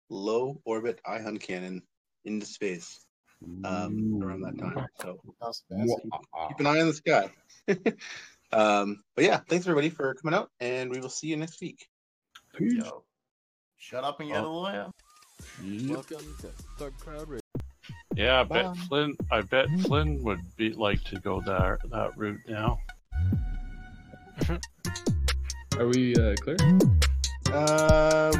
[0.09, 1.81] low orbit ion cannon
[2.27, 3.05] into space
[3.63, 4.85] um, around that time.
[5.01, 6.11] So keep,
[6.49, 7.29] keep an eye on the sky.
[8.51, 11.87] um, but yeah, thanks everybody for coming out, and we will see you next week.
[12.59, 13.03] Yo,
[13.77, 14.87] shut up and get a lawyer.
[15.63, 16.47] Welcome to
[16.77, 17.41] Thug Crowd Radio.
[18.15, 19.15] Yeah, I bet Flynn.
[19.31, 22.79] I bet Flynn would be like to go that that route now.
[25.77, 26.57] Are we uh, clear?
[27.53, 28.33] Uh,